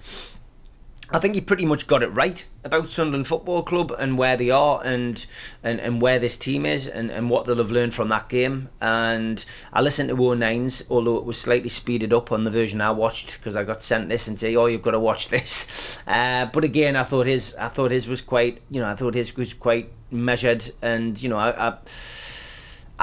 [1.14, 4.49] I think he pretty much got it right about Sunderland Football Club and where they
[4.49, 5.26] are and
[5.62, 8.70] and, and where this team is and, and what they'll have learned from that game.
[8.80, 9.43] And
[9.74, 13.38] I listened to 09's, although it was slightly speeded up on the version I watched
[13.38, 16.64] because I got sent this and say, "Oh, you've got to watch this." Uh, but
[16.64, 19.54] again, I thought his I thought his was quite you know I thought his was
[19.54, 21.70] quite measured and you know I.
[21.70, 21.78] I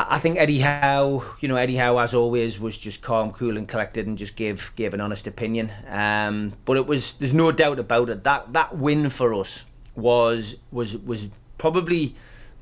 [0.09, 3.66] I think Eddie Howe, you know, Eddie Howe, as always, was just calm, cool, and
[3.66, 5.72] collected, and just gave gave an honest opinion.
[5.88, 8.24] Um, but it was, there's no doubt about it.
[8.24, 12.14] That that win for us was was was probably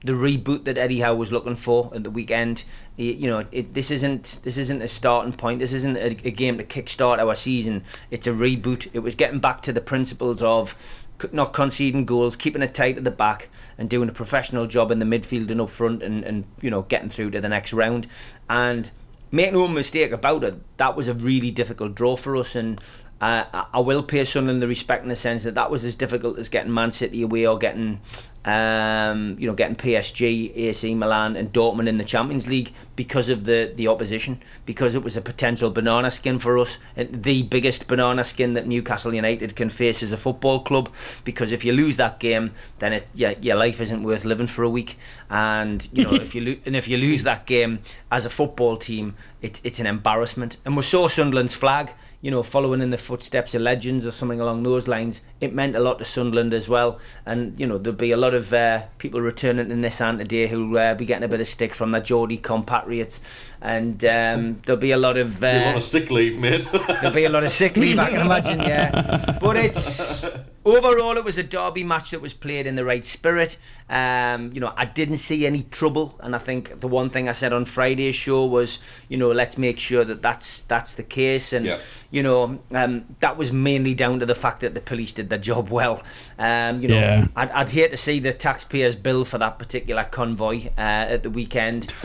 [0.04, 2.64] the reboot that Eddie Howe was looking for at the weekend.
[2.96, 5.58] You know, it, this isn't this isn't a starting point.
[5.58, 7.84] This isn't a, a game to kickstart our season.
[8.10, 8.88] It's a reboot.
[8.92, 13.04] It was getting back to the principles of not conceding goals, keeping it tight at
[13.04, 13.48] the back,
[13.78, 16.82] and doing a professional job in the midfield and up front, and, and you know
[16.82, 18.06] getting through to the next round.
[18.48, 18.90] And
[19.30, 22.80] make no mistake about it, that was a really difficult draw for us, and.
[23.18, 26.38] Uh, I- will pay Sunderland the respect in the sense that that was as difficult
[26.38, 28.02] as getting Man City away or getting,
[28.46, 33.44] um, you know, getting PSG, AC Milan, and Dortmund in the Champions League because of
[33.44, 38.22] the the opposition, because it was a potential banana skin for us, the biggest banana
[38.22, 40.88] skin that Newcastle United can face as a football club.
[41.24, 44.70] Because if you lose that game, then it your life isn't worth living for a
[44.70, 44.96] week,
[45.28, 47.80] and you know if you lo- and if you lose that game
[48.12, 50.58] as a football team, it, it's an embarrassment.
[50.64, 51.90] And we saw Sunderland's flag
[52.20, 55.76] you know, following in the footsteps of legends or something along those lines, it meant
[55.76, 56.98] a lot to Sunderland as well.
[57.24, 60.76] And, you know, there'll be a lot of uh, people returning to Nissan today who'll
[60.76, 63.52] uh, be getting a bit of stick from their Geordie compatriots.
[63.60, 65.42] And um, there'll be a lot of.
[65.42, 66.68] Uh, You're on a sick leave, mate.
[66.72, 69.38] There'll be a lot of sick leave, I can imagine, yeah.
[69.40, 70.24] But it's
[70.66, 73.56] overall, it was a derby match that was played in the right spirit.
[73.88, 77.32] Um, you know, I didn't see any trouble, and I think the one thing I
[77.32, 81.52] said on Friday's show was, you know, let's make sure that that's that's the case,
[81.52, 81.78] and Yeah.
[82.10, 85.38] you know, um, that was mainly down to the fact that the police did their
[85.38, 86.02] job well.
[86.38, 87.26] Um, you know, Yeah.
[87.36, 91.30] I'd, I'd hate to see the taxpayers' bill for that particular convoy uh, at the
[91.30, 91.92] weekend.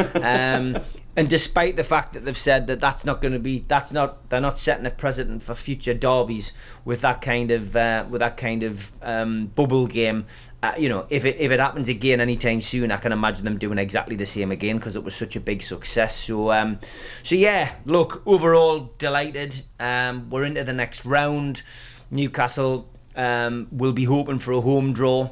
[1.16, 4.30] And despite the fact that they've said that that's not going to be, that's not,
[4.30, 6.54] they're not setting a precedent for future derbies
[6.86, 10.26] with that kind of, uh, with that kind of um, bubble game.
[10.64, 13.58] Uh, you know, if it if it happens again anytime soon, I can imagine them
[13.58, 16.16] doing exactly the same again because it was such a big success.
[16.16, 16.80] So, um,
[17.24, 19.62] so yeah, look, overall delighted.
[19.80, 21.64] Um, we're into the next round.
[22.12, 25.32] Newcastle um, will be hoping for a home draw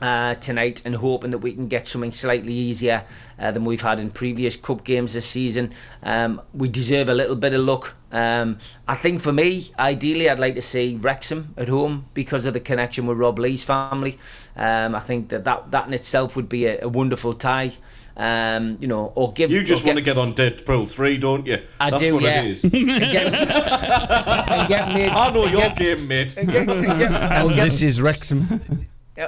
[0.00, 3.04] uh, tonight and hoping that we can get something slightly easier
[3.38, 5.72] uh, than we've had in previous cup games this season.
[6.02, 7.94] Um, we deserve a little bit of luck.
[8.12, 12.54] Um, I think for me, ideally, I'd like to see Wrexham at home because of
[12.54, 14.18] the connection with Rob Lee's family.
[14.56, 17.70] Um, I think that, that that in itself would be a, a wonderful tie.
[18.16, 21.46] Um, you know, or give You just or want to get on Deadpool 3, don't
[21.46, 21.58] you?
[21.78, 22.42] I That's do, what yeah.
[22.42, 22.64] it is.
[22.64, 25.16] and get, and get mates.
[25.16, 26.36] I know and your get- game, mate.
[26.36, 28.46] and get- and get- and And get- this is Wrexham.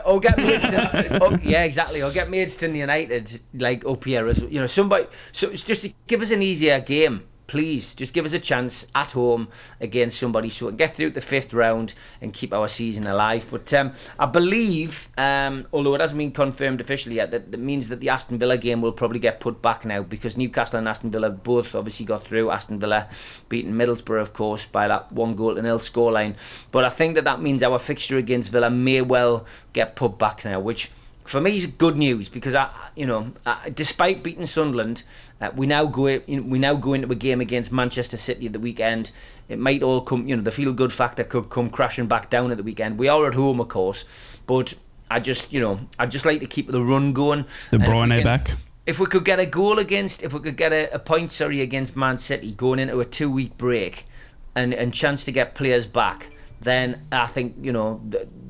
[0.05, 2.03] Or get oh, yeah, exactly.
[2.03, 5.07] Or get Maidstone United like up here as you know somebody.
[5.33, 7.25] So it's just to give us an easier game.
[7.47, 9.49] Please just give us a chance at home
[9.81, 13.47] against somebody so we can get through the fifth round and keep our season alive.
[13.51, 17.89] But um, I believe, um, although it hasn't been confirmed officially yet, that, that means
[17.89, 21.11] that the Aston Villa game will probably get put back now because Newcastle and Aston
[21.11, 22.51] Villa both obviously got through.
[22.51, 23.09] Aston Villa
[23.49, 26.35] beating Middlesbrough, of course, by that one goal to nil scoreline.
[26.71, 30.45] But I think that that means our fixture against Villa may well get put back
[30.45, 30.91] now, which
[31.25, 35.03] for me is good news because I, you know, uh, despite beating Sunderland,
[35.41, 38.61] uh, we now go we now go into a game against Manchester City at the
[38.61, 39.13] weekend.
[39.49, 42.51] It might all come, you know, the feel good factor could come crashing back down
[42.51, 42.99] at the weekend.
[42.99, 44.75] We are at home, of course, but
[45.11, 47.45] I just, you know, I just like to keep the run going.
[47.71, 48.57] The And if we Bruyne back.
[48.85, 51.61] If we could get a goal against, if we could get a, a point, sorry,
[51.61, 54.07] against Man City going into a two week break,
[54.55, 56.31] and and chance to get players back,
[56.63, 58.01] then I think you know.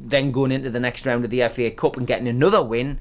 [0.05, 2.99] Then going into the next round of the FA Cup and getting another win,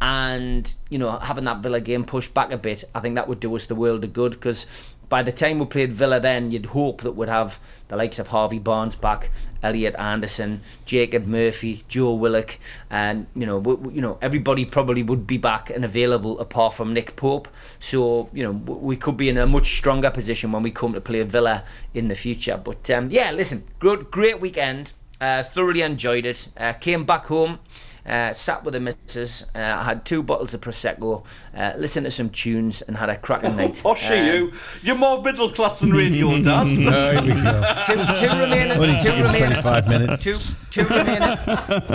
[0.00, 3.40] and you know having that Villa game pushed back a bit, I think that would
[3.40, 4.32] do us the world of good.
[4.32, 8.18] Because by the time we played Villa, then you'd hope that we'd have the likes
[8.18, 9.30] of Harvey Barnes back,
[9.62, 12.58] Elliot Anderson, Jacob Murphy, Joe Willock,
[12.90, 16.72] and you know, w- w- you know, everybody probably would be back and available apart
[16.74, 17.46] from Nick Pope.
[17.78, 21.00] So you know, we could be in a much stronger position when we come to
[21.00, 21.62] play Villa
[21.94, 22.56] in the future.
[22.56, 24.94] But um, yeah, listen, great, great weekend.
[25.20, 26.48] Uh, thoroughly enjoyed it.
[26.56, 27.60] Uh, came back home.
[28.06, 31.24] Uh, sat with the missus, uh, I had two bottles of prosecco,
[31.56, 33.80] uh, listened to some tunes, and had a cracking night.
[33.82, 34.52] Posh are Um, you?
[34.82, 36.66] You're more middle class than radio, Dad.
[36.68, 37.62] Oh, here we go.
[37.86, 40.22] two, two remaining, Only two remaining, 25 minutes.
[40.22, 40.38] two,
[40.70, 41.36] two remaining,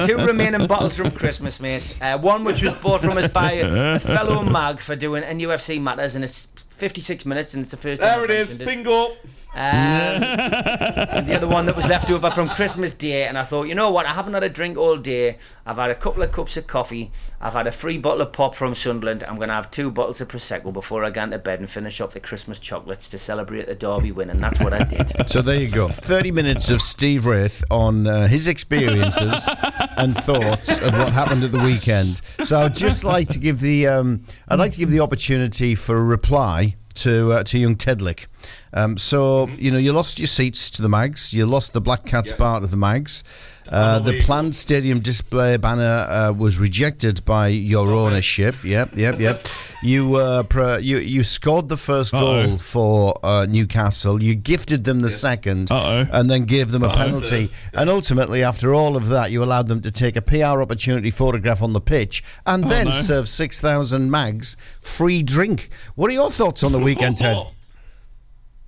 [0.06, 1.96] two remaining bottles from Christmas, mate.
[2.02, 6.16] Uh, one which was bought from us by a fellow mag for doing NUFC matters,
[6.16, 6.48] and it's
[6.80, 8.02] 56 minutes, and it's the first.
[8.02, 9.08] time There it I've is, mentioned bingo.
[9.56, 13.64] Um, and the other one that was left over from Christmas Day, and I thought,
[13.64, 14.06] you know what?
[14.06, 15.38] I haven't had a drink all day.
[15.66, 17.12] I've had a couple of cups of coffee.
[17.42, 19.24] I've had a free bottle of pop from Sunderland.
[19.24, 22.00] I'm going to have two bottles of prosecco before I go into bed and finish
[22.00, 25.12] off the Christmas chocolates to celebrate the Derby win, and that's what I did.
[25.30, 25.90] So there you go.
[25.90, 29.48] 30 minutes of Steve Wraith on uh, his experiences
[29.98, 32.22] and thoughts of what happened at the weekend.
[32.46, 35.98] So I'd just like to give the um, I'd like to give the opportunity for
[35.98, 38.26] a reply to uh, to young Tedlick.
[38.74, 41.34] Um, so you know you lost your seats to the Mags.
[41.34, 42.38] You lost the Black Cats Yeah.
[42.38, 43.24] bar to the Mags.
[43.70, 48.00] Uh, the planned stadium display banner uh, was rejected by your Stop it.
[48.00, 48.64] ownership.
[48.64, 49.46] Yep, yep, yep.
[49.84, 50.44] you, uh,
[50.82, 52.48] you you scored the 1st Uh-oh.
[52.48, 54.24] goal for uh, Newcastle.
[54.24, 56.08] You gifted them the second, Uh-oh.
[56.12, 56.96] and then gave them a Uh-oh.
[56.96, 57.42] penalty.
[57.44, 57.80] Third.
[57.80, 61.62] And ultimately, after all of that, you allowed them to take a PR opportunity photograph
[61.62, 62.92] on the pitch, and then no.
[62.92, 65.70] serve six thousand mags free drink.
[65.96, 67.38] What are your thoughts on the weekend, Ted?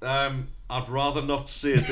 [0.03, 1.83] Um, I'd rather not see it.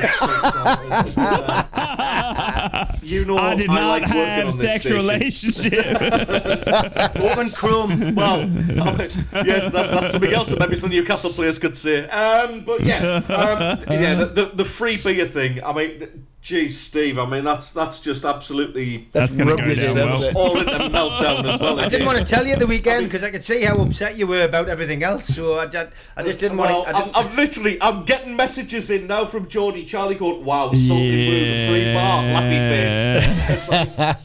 [1.17, 5.51] uh, you know, I did I not like have sexual station.
[5.51, 6.01] relationship.
[7.17, 8.15] Open Chrome.
[8.15, 9.09] Well, I mean,
[9.45, 12.07] yes, that's, that's something else that maybe some Newcastle players could say.
[12.07, 15.61] Um, but yeah, um, yeah, the, the, the free beer thing.
[15.61, 17.19] I mean, geez, Steve.
[17.19, 20.37] I mean, that's that's just absolutely That's going to go down well.
[20.37, 21.79] all in a meltdown as well.
[21.79, 24.25] I didn't want to tell you the weekend because I could see how upset you
[24.27, 25.25] were about everything else.
[25.25, 26.95] So I, just- I just didn't well, want to.
[26.95, 30.71] I I'm, didn't, I'm literally, I'm getting messages in now from Geordie Charlie going, "Wow,
[30.71, 33.69] salty brew, the free bar, laughy face." It's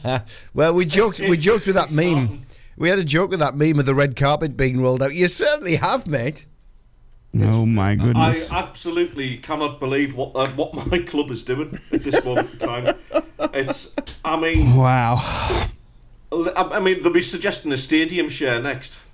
[0.05, 0.21] like,
[0.53, 1.19] Well, we joked.
[1.19, 2.25] we it's- joked with that meme.
[2.27, 2.45] starting.
[2.77, 5.13] We had a joke with that meme of the red carpet being rolled out.
[5.15, 6.45] You certainly have, mate.
[7.41, 8.51] Oh my goodness!
[8.51, 12.59] I absolutely cannot believe what uh, what my club is doing at this moment in
[12.59, 12.95] time.
[13.53, 15.15] It's, I mean, Wow.
[16.31, 18.99] I I mean, they'll be suggesting a stadium share next.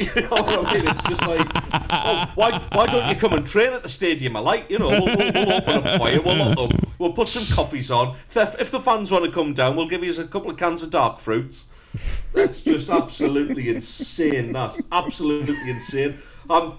[0.00, 0.88] You know what I mean?
[0.88, 1.46] It's just like,
[1.90, 4.34] oh, why, why don't you come and train at the stadium?
[4.34, 7.12] I like, you know, we'll, we'll, we'll open up for you, we'll lock up, we'll
[7.12, 8.16] put some coffees on.
[8.26, 10.56] If the, if the fans want to come down, we'll give you a couple of
[10.56, 11.68] cans of dark fruits.
[12.32, 14.52] That's just absolutely insane.
[14.52, 16.16] That absolutely insane.
[16.48, 16.78] Um,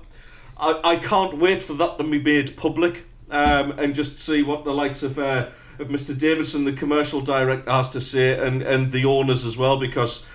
[0.61, 4.63] I, I can't wait for that to be made public um, and just see what
[4.63, 5.47] the likes of uh,
[5.79, 6.15] of Mr.
[6.17, 10.25] Davidson, the commercial director, has to say, and, and the owners as well, because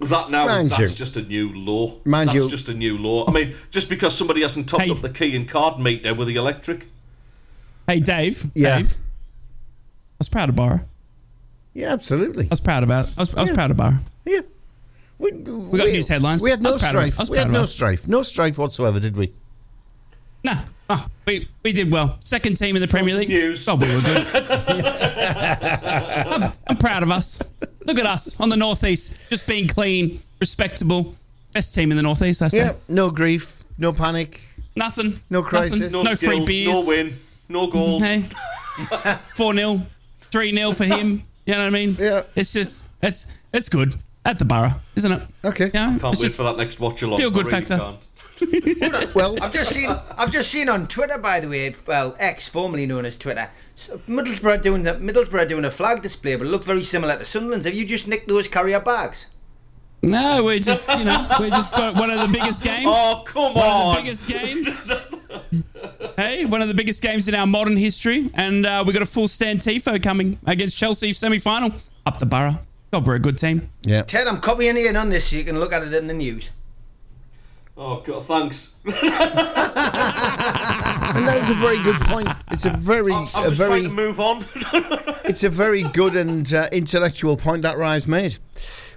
[0.00, 1.98] that now Mind is, that's you- just a new law.
[2.06, 3.26] Mind that's you- just a new law.
[3.28, 4.90] I mean, just because somebody hasn't topped Hey.
[4.90, 6.86] up the key and card meter with the electric.
[7.86, 8.46] Hey, Dave.
[8.54, 8.78] Yeah.
[8.78, 8.92] Dave.
[8.94, 10.80] I was proud of Boro.
[11.74, 12.44] Yeah, absolutely.
[12.46, 13.14] I was proud about it.
[13.18, 13.54] I was, I was Yeah.
[13.56, 13.94] proud of Boro.
[14.24, 14.40] Yeah.
[15.18, 16.42] We, we got news headlines.
[16.42, 17.10] We had no was proud of it.
[17.12, 17.28] strife.
[17.28, 17.70] We had no us.
[17.72, 18.08] strife.
[18.08, 19.34] No strife whatsoever, did we?
[20.44, 20.56] Nah.
[20.92, 22.16] Oh, we, we did well.
[22.20, 23.28] Second team in the Premier some League.
[23.28, 23.68] news.
[23.68, 24.26] Oh, we were good.
[26.42, 27.40] I'm, I'm proud of us.
[27.86, 29.18] Look at us on the Northeast.
[29.28, 31.14] Just being clean, respectable.
[31.52, 32.58] Best team in the Northeast, I say.
[32.58, 32.72] Yeah.
[32.88, 33.64] No grief.
[33.78, 34.40] No panic.
[34.76, 35.20] Nothing.
[35.30, 35.80] No crisis.
[35.80, 35.92] Nothing.
[35.92, 36.72] No, No, skill, free beers.
[36.72, 37.12] no win,
[37.48, 38.04] no goals.
[38.04, 38.20] Hey.
[39.34, 39.82] 4 0,
[40.22, 41.22] 3 0 for him.
[41.44, 41.96] You know what I mean?
[41.98, 42.22] Yeah.
[42.36, 45.22] It's just, it's it's good at the Boro, isn't it?
[45.44, 45.70] Okay.
[45.74, 45.90] Yeah.
[45.90, 47.18] Can't it's wait just for that next watch along.
[47.18, 47.78] feel good I really factor.
[47.78, 48.06] Can't.
[49.14, 49.90] Well, I've just seen.
[50.16, 51.72] I've just seen on Twitter, by the way.
[51.86, 53.50] Well, X, formerly known as Twitter.
[54.08, 57.66] Middlesbrough doing the Middlesbrough doing a flag display, but it looked very similar to Sunderland's.
[57.66, 59.26] Have you just nicked those carrier bags?
[60.02, 62.86] No, we're just, you know, we just got one of the biggest games.
[62.86, 63.96] Oh, come one of on.
[63.96, 64.90] the biggest games.
[66.16, 69.06] hey, one of the biggest games in our modern history, and uh, we got a
[69.06, 71.72] full stand tifo coming against Chelsea semi-final
[72.06, 72.60] up the Boro.
[72.92, 73.70] God, we're a good team.
[73.82, 74.02] yeah.
[74.02, 76.14] Ted, I'm copying you in on this so you can look at it in the
[76.14, 76.50] news.
[77.82, 78.76] Oh, God, thanks.
[78.84, 78.92] And
[81.26, 82.28] that was a very good point.
[82.50, 84.44] It's a very, I'm a just very, trying to move on.
[85.24, 88.36] it's a very good and uh, intellectual point that Rise made.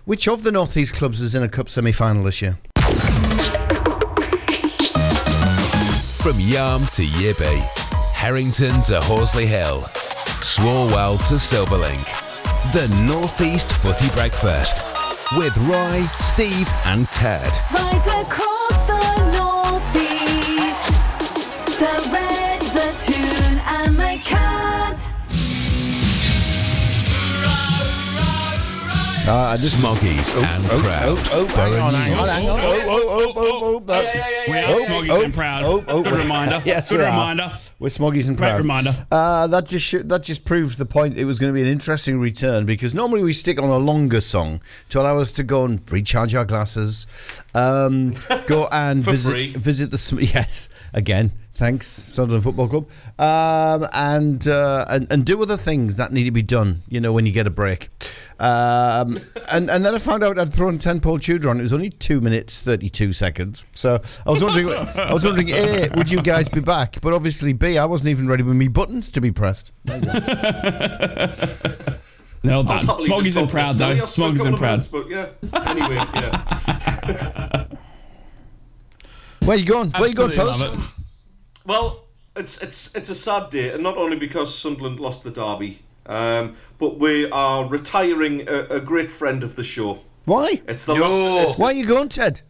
[0.04, 2.58] Which of the Northeast clubs is in a cup semi-final this year?
[6.22, 7.62] From Yarm to Yibby,
[8.12, 9.84] Harrington to Horsley Hill,
[10.44, 12.04] Swalwell to Silverlink.
[12.74, 14.84] The Northeast Footy Breakfast
[15.38, 17.52] with Roy, Steve, and Ted.
[17.74, 18.53] Right
[21.84, 25.10] The red, the toon, and the cat.
[29.26, 31.18] Uh, and this Smoggies and Proud.
[31.32, 32.60] oh, hang on, hang on, Burren hang on.
[32.62, 35.64] Oh, oh, oh, oh, oh, that- We are Oh, Smoggies oh, and proud.
[35.64, 36.04] oh, oh.
[36.04, 36.62] Good reminder.
[36.66, 37.10] Yes, Good we are.
[37.12, 37.52] reminder.
[37.80, 38.58] We're Smoggies and Great proud.
[38.60, 39.06] reminder.
[39.12, 41.18] Uh, that just sh- that just proves the point.
[41.18, 44.20] It was going to be an interesting return because normally we stick on a longer
[44.22, 47.08] song to allow us to go and recharge our glasses,
[47.56, 48.14] um,
[48.48, 49.50] go and For visit free.
[49.52, 51.32] visit the sm- yes again.
[51.56, 52.88] Thanks, Sunderland Football Club,
[53.20, 56.82] um, and, uh, and and do other things that need to be done.
[56.90, 57.90] You know, when you get a break.
[58.40, 61.60] Um, and and then I found out I'd thrown ten Paul Tudor on.
[61.60, 63.66] It was only two minutes thirty two seconds.
[63.76, 67.00] So I was wondering, I was wondering, A, would you guys be back?
[67.02, 69.72] But obviously, B, I wasn't even ready with me buttons to be pressed.
[72.44, 72.72] Well done.
[72.72, 73.96] I was happily Smoggies just and talking proud, though.
[73.96, 74.70] Stelios for a Smoggies couple and of proud.
[74.72, 75.28] minutes, But yeah.
[75.70, 77.66] Anyway, yeah.
[79.46, 79.92] Where you going?
[79.92, 80.94] Where you going, Absolutely fellas?
[81.66, 81.92] Love it.
[81.94, 82.06] Well,
[82.36, 86.56] it's it's it's a sad day, and not only because Sunderland lost the derby, um,
[86.80, 90.00] but we are retiring a, a great friend of the show.
[90.26, 90.62] Why?
[90.68, 91.20] It's the last.
[91.48, 92.42] It's, Why are you going, Ted?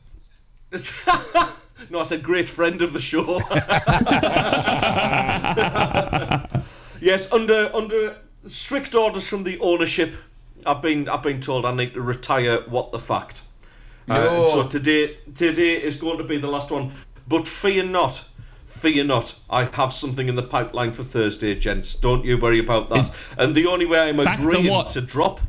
[0.72, 1.05] it's-
[1.89, 3.39] no, I said great friend of the show.
[7.01, 10.14] yes, under under strict orders from the ownership,
[10.66, 12.61] I've been I've been told I need to retire.
[12.68, 13.41] What the fact?
[14.09, 16.91] Uh, so today today is going to be the last one.
[17.28, 18.28] But fear not,
[18.84, 19.34] fear not.
[19.49, 21.95] I have something in the pipeline for Thursday, gents.
[21.95, 23.09] Don't you worry about that.
[23.38, 25.39] and the only way I'm agreeing to drop.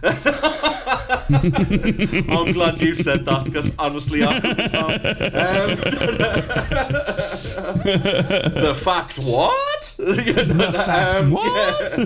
[1.30, 4.90] I'm glad you said that because honestly, I couldn't have.
[4.90, 4.98] Um,
[8.62, 9.94] the fact what?
[10.08, 11.98] the fact What?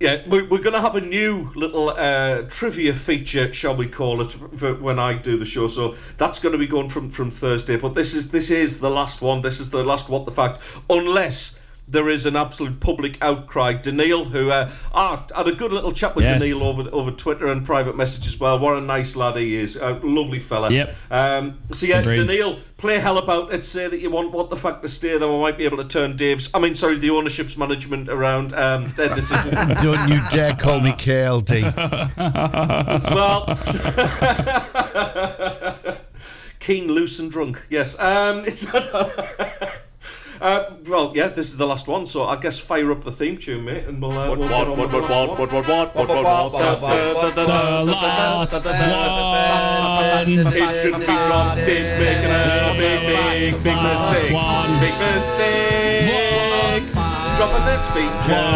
[0.00, 4.22] Yeah, we- we're going to have a new little uh, trivia feature, shall we call
[4.22, 5.68] it, for when I do the show.
[5.68, 7.76] So that's going to be going from, from Thursday.
[7.76, 9.42] But this is this is the last one.
[9.42, 13.74] This is the last what the fact, unless there is an absolute public outcry.
[13.74, 16.40] Daniil, who uh, ah, had a good little chat with Yes.
[16.40, 18.58] Daniil over over Twitter and private message as well.
[18.58, 20.70] What a nice lad he is, a lovely fella.
[20.70, 20.94] Yep.
[21.10, 22.16] Um, so yeah, Agreed.
[22.16, 23.64] Daniil, play hell about it.
[23.64, 25.18] Say that you want what the fuck to stay.
[25.18, 26.48] Then we might be able to turn Dave's.
[26.54, 29.50] I mean, sorry, the ownership's management around um, their decision.
[29.82, 31.62] Don't you dare call me KLD.
[33.10, 33.46] well,
[36.60, 37.66] keen, loose, and drunk.
[37.68, 37.98] Yes.
[37.98, 38.44] Um,
[40.42, 41.28] uh, well, yeah.
[41.28, 44.02] This is the last one, so I guess fire up the theme tune, mate, and
[44.02, 44.12] we'll.
[44.12, 45.38] Uh, we'll get on with the last one.
[45.38, 45.46] The
[46.22, 46.90] last one.
[50.28, 51.64] It should be dropped.
[51.64, 54.32] Dave's making a big, big, big mistake.
[54.82, 56.10] Big mistake.
[57.36, 58.46] Dropping this feature.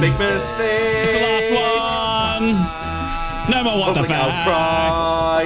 [0.00, 1.02] Big mistake.
[1.02, 2.46] It's the last one.
[3.64, 4.46] More what the fact.
[4.46, 5.44] outcry.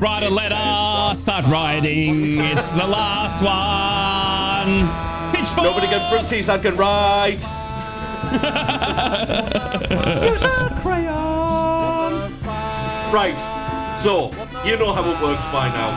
[0.00, 2.38] Write a letter, start writing.
[2.40, 4.88] It's the last one.
[5.34, 5.66] Pitchfork.
[5.66, 7.44] Nobody can fruities I can write.
[10.24, 12.32] Use a crayon.
[13.12, 13.38] Right.
[13.94, 14.30] So,
[14.64, 15.90] you know how it works by now.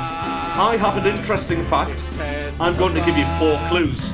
[0.62, 2.10] I have an interesting fact.
[2.60, 4.12] I'm going to give you four clues.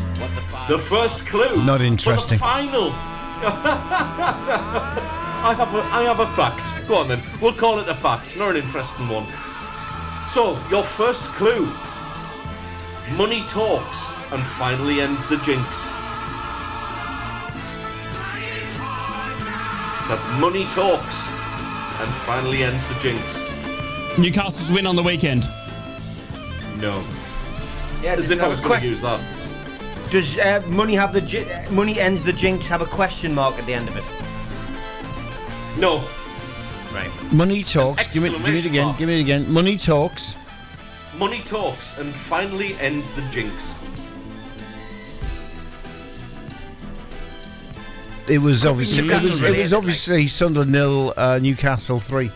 [0.67, 1.65] The first clue.
[1.65, 2.37] Not interesting.
[2.37, 2.91] For the final.
[5.41, 6.87] I have a, I have a fact.
[6.87, 7.19] Go on then.
[7.41, 9.25] We'll call it a fact, not an interesting one.
[10.29, 11.65] So, your first clue.
[13.17, 15.87] Money talks and finally ends the jinx.
[20.05, 23.43] So that's money talks and finally ends the jinx.
[24.19, 25.43] Newcastle's win on the weekend.
[26.77, 27.03] No.
[28.03, 29.19] Yeah, As does if it I have was a going to use that.
[30.11, 33.57] Does uh, money have the ji- uh, money ends the jinx have a question mark
[33.57, 34.09] at the end of it?
[35.79, 36.03] No.
[36.93, 37.09] Right.
[37.31, 38.07] Money talks.
[38.13, 38.85] Give me, give me it again.
[38.85, 38.97] mark.
[38.97, 39.51] Give me it again.
[39.51, 40.35] Money talks.
[41.17, 43.77] Money talks and finally ends the jinx.
[48.27, 51.99] It was obviously it Newcastle was, it related, was like- obviously Sunderland nil, uh, Newcastle
[51.99, 52.31] three.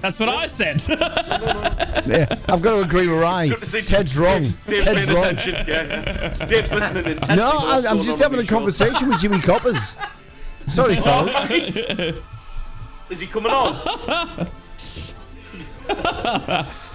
[0.00, 0.82] That's what I said.
[2.06, 3.48] Yeah, I've got to agree with Ryan.
[3.50, 4.40] Good to see Ted's wrong.
[4.42, 5.24] Dave's, Dave's Ted's paying wrong.
[5.24, 5.54] attention.
[5.66, 6.46] Yeah.
[6.46, 7.36] Dave's listening intently.
[7.36, 9.96] No, to I, what's I'm just having a his conversation with Jimmy Coppers.
[10.68, 11.78] Sorry, fellas.
[13.14, 13.14] Right.
[13.14, 13.74] Is he coming on?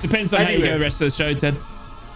[0.01, 1.55] Depends on how you go the rest of the show, Ted.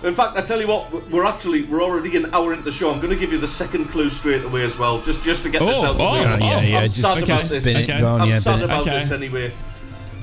[0.03, 2.91] In fact, I tell you what, we're actually we're already an hour into the show.
[2.91, 5.49] I'm going to give you the second clue straight away as well, just just to
[5.49, 6.19] get this Oh, out of the oh, way.
[6.19, 7.63] yeah, yeah, I'm yeah, just- sad okay, about this.
[7.65, 7.99] Bin it, Okay.
[8.01, 8.99] go I'm yeah, sad about Okay.
[8.99, 9.53] this anyway.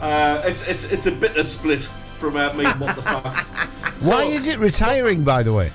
[0.02, 1.84] Uh, it's it's it's a bitter split
[2.18, 2.64] from uh, me.
[2.64, 3.36] What the fuck?
[4.04, 5.72] Why is it retiring, by the way?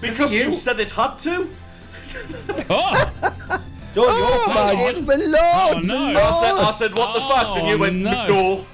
[0.00, 0.44] Because you?
[0.44, 1.48] you said it had to.
[2.70, 3.60] Oh,
[3.94, 5.08] So Oh, your my, fault, Dave.
[5.08, 5.76] lord!
[5.76, 6.12] Oh, no.
[6.14, 6.54] my I said.
[6.54, 7.56] I said, what the fuck?
[7.58, 8.26] And you Oh, went, no.
[8.28, 8.66] no.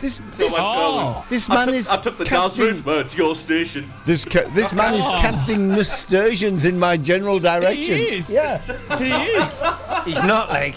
[0.00, 1.24] This, So this, Oh.
[1.30, 3.90] this I man took, is I took the Daz casting, route, but it's your station.
[4.04, 5.18] this, ca- this man is Oh.
[5.22, 7.96] casting nasturtiums in my general direction.
[7.96, 8.28] he is.
[8.28, 8.60] Yeah.
[8.98, 9.64] He is.
[10.04, 10.74] He's not like.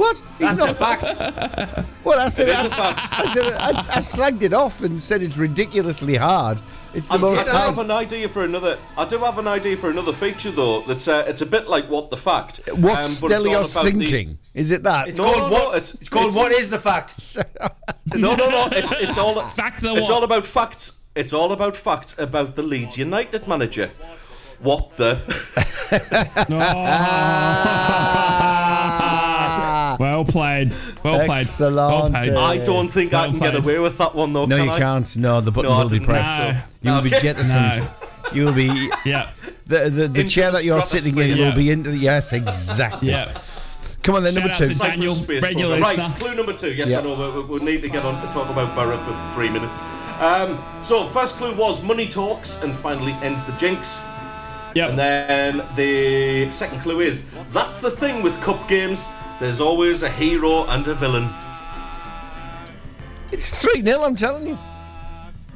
[0.00, 0.16] What?
[0.38, 1.04] He's That's not a fact.
[2.04, 3.08] Well, I said, It I, a fact.
[3.12, 6.60] I, said I, I slagged it off and said it's ridiculously hard.
[6.94, 8.78] It's the I most do have an idea for another.
[8.96, 10.80] I do have an idea for another feature though.
[10.80, 12.60] That's uh, it's a bit like what the fact.
[12.76, 14.38] What's um, but Stelios about the- thinking?
[14.54, 15.08] Is it that?
[15.08, 15.62] It's No, called no, what?
[15.72, 17.14] no, it's- it's called it's- what is the fact?
[18.16, 18.68] No, no, no.
[18.72, 20.10] It's it's all Fact the It's what?
[20.16, 21.04] all about facts.
[21.14, 23.90] It's all about facts about the Leeds United manager.
[24.60, 25.16] What the?
[28.22, 29.09] Ah,
[30.00, 30.72] Well played.
[31.04, 31.40] Well played.
[31.42, 31.76] Excellent.
[31.76, 32.32] Well played.
[32.34, 34.46] I don't think I Well can get away with that one though.
[34.46, 34.78] no, can you I?
[34.80, 35.16] can't.
[35.18, 36.40] No, the button No, will be didn't pressed.
[36.40, 37.20] think You will be Okay.
[37.20, 37.76] jettisoned.
[37.82, 37.88] No.
[38.32, 39.28] You will be Yeah.
[39.66, 41.46] the the, the chair the that you're sitting in stratosphere.
[41.46, 43.10] will be into the yes, exactly.
[43.10, 43.30] Yeah.
[44.02, 44.66] Come on then, Shout number two.
[44.72, 46.10] to Dan- Daniel, regular program.
[46.10, 46.72] Right, clue number two.
[46.72, 47.00] Yes, Yeah.
[47.00, 47.32] I know.
[47.32, 49.82] We, we, we need to get on to talk about Boro for three minutes.
[50.18, 54.02] Um, so, first clue was money talks and finally ends the jinx.
[54.74, 54.90] Yep.
[54.90, 59.06] And then the second clue is that's the thing with cup games.
[59.40, 61.28] There's always a hero and a villain.
[63.32, 64.58] It's three 0 I'm telling you.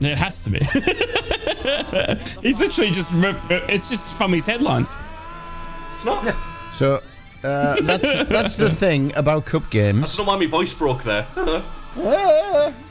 [0.00, 0.58] It has to be.
[2.42, 4.96] He's literally just, it's just from his headlines.
[5.92, 6.34] It's not.
[6.72, 6.94] So
[7.44, 10.16] uh, that's that's the thing about cup I games.
[10.16, 11.26] don't know why my voice broke there.
[11.36, 12.72] Ah,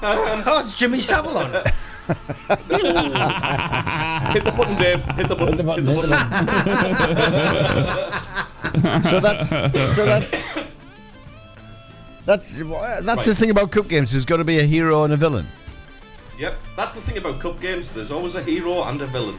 [0.00, 1.52] Oh, it's Jimmy Savile on.
[2.08, 2.16] Hit
[4.44, 5.04] the button, Dave.
[5.12, 5.56] Hit the button.
[5.58, 6.18] the button, Hit hit the
[9.10, 10.30] so that's so that's
[12.24, 12.62] that's
[13.04, 14.12] that's the thing about cup games.
[14.12, 15.46] There's got to be a hero and a villain.
[16.38, 17.92] Yep, that's the thing about cup games.
[17.92, 19.38] There's always a hero and a villain.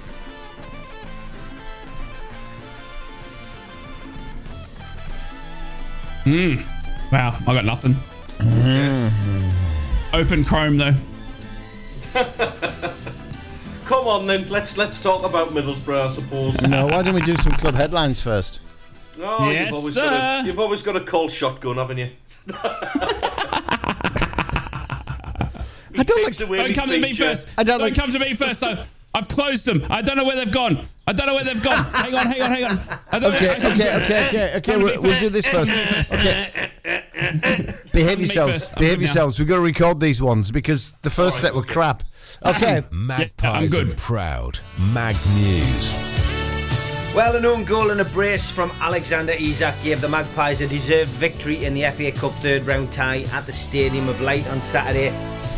[6.23, 6.55] Hmm.
[7.11, 7.95] Wow, I got nothing.
[10.13, 10.93] Open Chrome though.
[13.85, 16.61] Come on then, let's let's talk about Middlesbrough, I suppose.
[16.67, 18.61] No, why don't we do some club headlines first?
[19.21, 20.09] Oh, Yes, you've always sir.
[20.09, 22.09] got a, you've always got a cold shotgun, haven't you?
[25.97, 27.49] I don't like- away Don't my come to me first.
[27.57, 28.75] I don't Don't like- come to me first though.
[29.13, 29.81] I've closed them.
[29.89, 30.77] I don't know where they've gone.
[31.07, 31.83] I don't know where they've gone.
[31.83, 32.79] hang on, hang on, hang on.
[33.11, 33.53] I don't Okay, know.
[33.71, 34.61] okay, okay, okay, okay.
[34.61, 36.13] Come to me We'll, we'll do this Come to me first.
[36.13, 36.13] first.
[36.13, 37.73] Okay.
[37.99, 38.73] Behave yourselves.
[38.75, 39.39] Behave yourselves.
[39.39, 42.03] We've got to record these ones because the first set were crap.
[42.45, 42.83] Okay.
[42.91, 43.97] Magpies I'm good.
[43.97, 44.59] proud.
[44.93, 45.93] Mags News.
[47.13, 51.09] Well, an own goal and a brace from Alexander Isak gave the Magpies a deserved
[51.09, 55.09] victory in the FA Cup third round tie at the Stadium of Light on Saturday.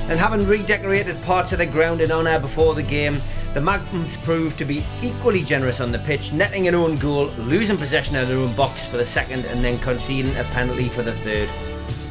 [0.10, 3.18] And having redecorated parts of the ground in honour before the game,
[3.54, 7.78] the Magpies proved to be equally generous on the pitch, netting an own goal, losing
[7.78, 11.12] possession of their own box for the second, and then conceding a penalty for the
[11.12, 11.50] third.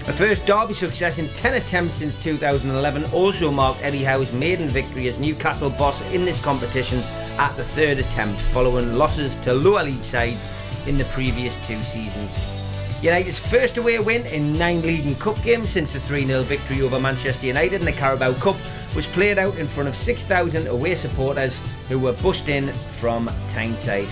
[0.08, 5.06] A first Derby success in 10 attempts since 2011 also marked Eddie Howe's maiden victory
[5.08, 6.98] as Newcastle boss in this competition
[7.38, 13.04] at the third attempt, following losses to lower league sides in the previous two seasons.
[13.04, 16.80] United's first away win in nine league and cup games since the 3 0 victory
[16.80, 18.56] over Manchester United in the Carabao Cup
[18.96, 24.08] was played out in front of 6,000 away supporters who were bussed in from Tyneside.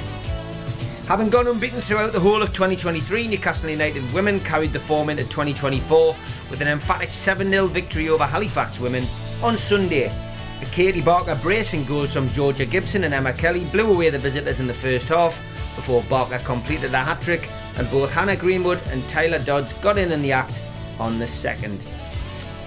[1.09, 5.23] Having gone unbeaten throughout the whole of 2023, Newcastle United women carried the form into
[5.23, 6.09] 2024
[6.51, 9.05] with an emphatic 7 0 victory over Halifax women
[9.43, 10.13] on Sunday.
[10.61, 14.61] A Katie Barker bracing goals from Georgia Gibson and Emma Kelly blew away the visitors
[14.61, 15.39] in the first half
[15.77, 17.49] before Barker completed a hat trick
[17.79, 20.61] and both Hannah Greenwood and Tyler Dodds got in in the act
[21.01, 21.87] on the second.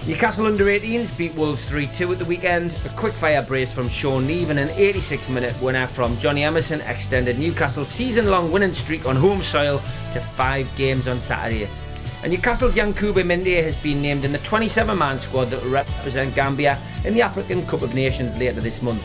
[0.04, 2.76] Newcastle under 18s beat Wolves 3 2 at the weekend.
[2.84, 6.80] A quick fire brace from Sean Neave and an 86 minute winner from Johnny Emerson
[6.80, 9.78] extended Newcastle's season long winning streak on home soil
[10.12, 11.68] to five games on Saturday.
[12.24, 15.70] And Newcastle's young Yankuba Minteh has been named in the 27 man squad that will
[15.70, 19.04] represent Gambia in the African Cup of Nations later this month.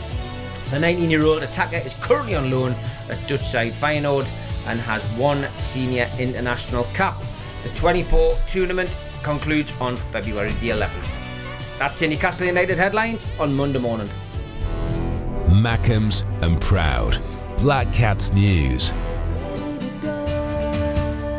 [0.72, 2.74] The 19 year old attacker is currently on loan
[3.08, 4.28] at Dutch side Feyenoord
[4.66, 7.14] and has one senior international cap.
[7.62, 8.98] The 24 tournament
[9.28, 11.78] concludes on February the 11th.
[11.78, 14.08] That's in Newcastle United headlines on Monday morning.
[15.48, 17.20] Mackems and Proud.
[17.58, 18.90] Black Cats News.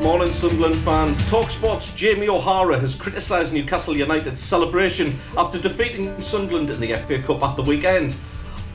[0.03, 1.19] Morning, Sunderland fans.
[1.23, 7.41] Talksport's Jamie O'Hara has criticised Newcastle United's celebration after defeating Sunderland in the FA Cup
[7.41, 8.15] at the weekend.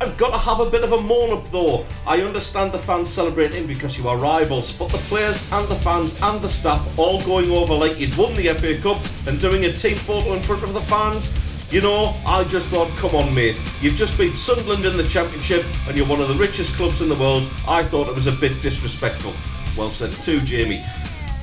[0.04, 1.86] I've got to have a bit of a moan up though.
[2.06, 6.20] I understand the fans celebrating because you are rivals, but the players and the fans
[6.20, 9.72] and the staff all going over like you'd won the FA Cup and doing a
[9.72, 11.32] team photo in front of the fans.
[11.72, 13.62] You know, I just thought, come on, mate.
[13.80, 17.08] You've just beat Sunderland in the Championship and you're one of the richest clubs in
[17.08, 17.48] the world.
[17.66, 19.32] I thought it was a bit disrespectful.
[19.74, 20.84] Well said too, Jamie.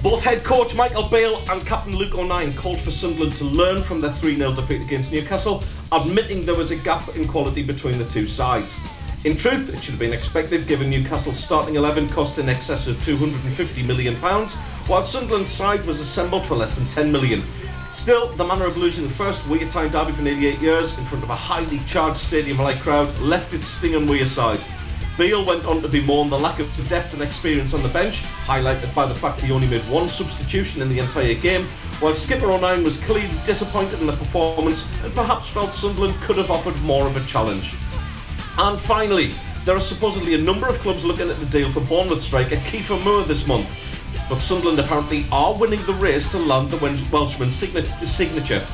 [0.03, 4.01] Both head coach Michael Beale and captain Luke O'Nien called for Sunderland to learn from
[4.01, 8.05] their 3 0 defeat against Newcastle, admitting there was a gap in quality between the
[8.05, 8.79] two sides.
[9.25, 12.95] In truth, it should have been expected given Newcastle's starting 11 cost in excess of
[12.97, 17.43] £250 million, while Sunderland's side was assembled for less than £10 million.
[17.91, 21.23] Still, the manner of losing the first Wear-Tyne derby for nearly eight years in front
[21.23, 24.65] of a highly charged stadium like crowd left its sting on Wearside.
[25.17, 28.93] Beale went on to bemoan the lack of depth and experience on the bench, highlighted
[28.95, 31.65] by the fact he only made one substitution in the entire game,
[31.99, 36.49] while skipper O'Nien was clearly disappointed in the performance and perhaps felt Sunderland could have
[36.49, 37.75] offered more of a challenge.
[38.57, 39.31] And finally,
[39.65, 43.03] there are supposedly a number of clubs looking at the deal for Bournemouth striker Kiefer
[43.03, 43.77] Moore this month,
[44.29, 47.55] but Sunderland apparently are winning the race to land the Welshman's
[48.09, 48.65] signature.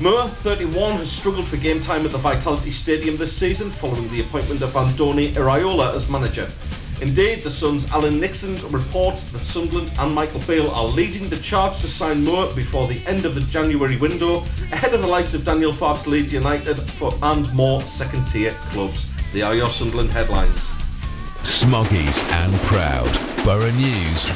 [0.00, 4.22] Moore, 31, has struggled for game time at the Vitality Stadium this season following the
[4.22, 6.48] appointment of Andoni Iraola as manager.
[7.02, 11.72] Indeed, the Sun's Alan Nixon reports that Sunderland and Michael Beale are leading the charge
[11.82, 14.38] to sign Moore before the end of the January window,
[14.72, 19.06] ahead of the likes of Daniel Farke's Leeds United for, and more second tier clubs.
[19.34, 20.68] They are your Sunderland headlines.
[21.42, 23.29] Smoggies and Proud.
[23.44, 24.30] Boro News.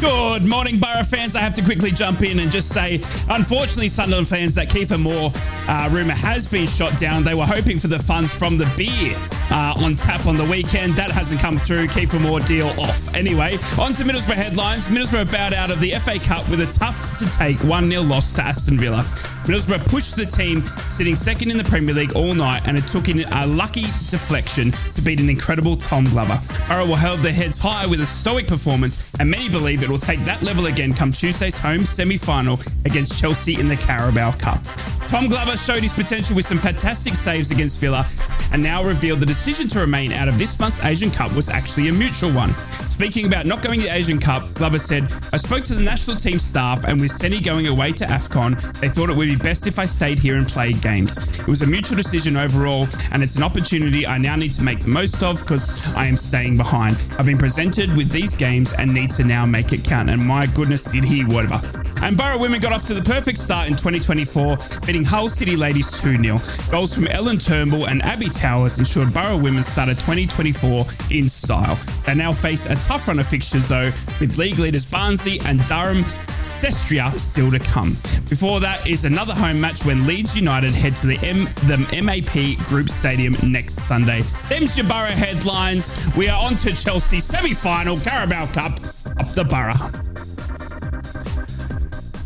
[0.00, 1.34] Good morning, Boro fans.
[1.36, 3.00] I have to quickly jump in and just say,
[3.30, 5.30] unfortunately, Sunderland fans, that Kiefer Moore
[5.68, 7.24] uh, rumour has been shot down.
[7.24, 9.16] They were hoping for the funds from the beer
[9.50, 10.94] uh, on tap on the weekend.
[10.94, 11.86] That hasn't come through.
[11.86, 13.14] Kiefer Moore deal off.
[13.14, 14.88] Anyway, on to Middlesbrough headlines.
[14.88, 18.34] Middlesbrough bowed out of the FA Cup with a tough to take 1 0 loss
[18.34, 19.04] to Aston Villa.
[19.44, 23.10] Middlesbrough pushed the team sitting second in the Premier League all night and it took
[23.10, 26.38] in a lucky deflection to beat an incredible Tom Glover.
[26.66, 29.98] Boro will held their heads high with a stoic performance and many believe it will
[29.98, 34.64] take that level again come Tuesday's home semi-final against Chelsea in the Carabao Cup.
[35.06, 38.06] Tom Glover showed his potential with some fantastic saves against Villa
[38.52, 41.88] and now revealed the decision to remain out of this month's Asian Cup was actually
[41.88, 42.56] a mutual one.
[42.88, 46.16] Speaking about not going to the Asian Cup, Glover said, I spoke to the national
[46.16, 49.66] team staff and with Seny going away to AFCON, they thought it would be best
[49.66, 51.16] if I stayed here and played games.
[51.16, 54.80] It was a mutual decision overall and it's an opportunity I now need to make
[54.80, 56.96] the most of because I am staying behind.
[57.18, 60.46] I've been presented with these games and need to now make it count and my
[60.46, 61.60] goodness did he whatever.
[62.02, 64.56] And Boro women got off to the perfect start in 2024,
[64.94, 66.36] beating Hull City ladies 2 0.
[66.70, 71.76] Goals from Ellen Turnbull and Abby Towers ensured Boro women started 2024 in style.
[72.06, 73.90] They now face a tough run of fixtures though,
[74.20, 76.04] with league leaders Barnsley and Durham
[76.44, 77.90] Cestria still to come.
[78.30, 82.64] Before that is another home match when Leeds United head to the M the MAP
[82.68, 84.20] Group Stadium next Sunday.
[84.48, 85.92] Them's your Boro headlines.
[86.16, 88.78] We are on to Chelsea semi-final Carabao Cup
[89.18, 90.33] up the Boro.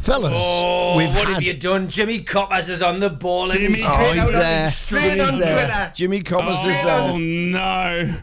[0.08, 1.34] Fellas, Oh, we've what had...
[1.34, 1.88] have you done?
[1.90, 3.50] Jimmy Coppers is on the ball.
[3.50, 4.68] and Jimmy he's Oh, he's on- there.
[4.70, 5.52] Straight He's on there.
[5.66, 5.92] Twitter.
[5.94, 6.86] Jimmy Coppers is there.
[6.88, 8.14] Oh no!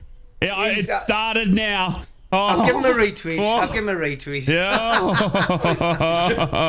[0.42, 2.02] Yeah, I- it uh, started now.
[2.36, 2.48] Oh.
[2.48, 3.40] I'll give him a retweet.
[3.40, 3.60] Oh.
[3.62, 4.48] I'll give him a retweet.
[4.48, 5.02] Yeah.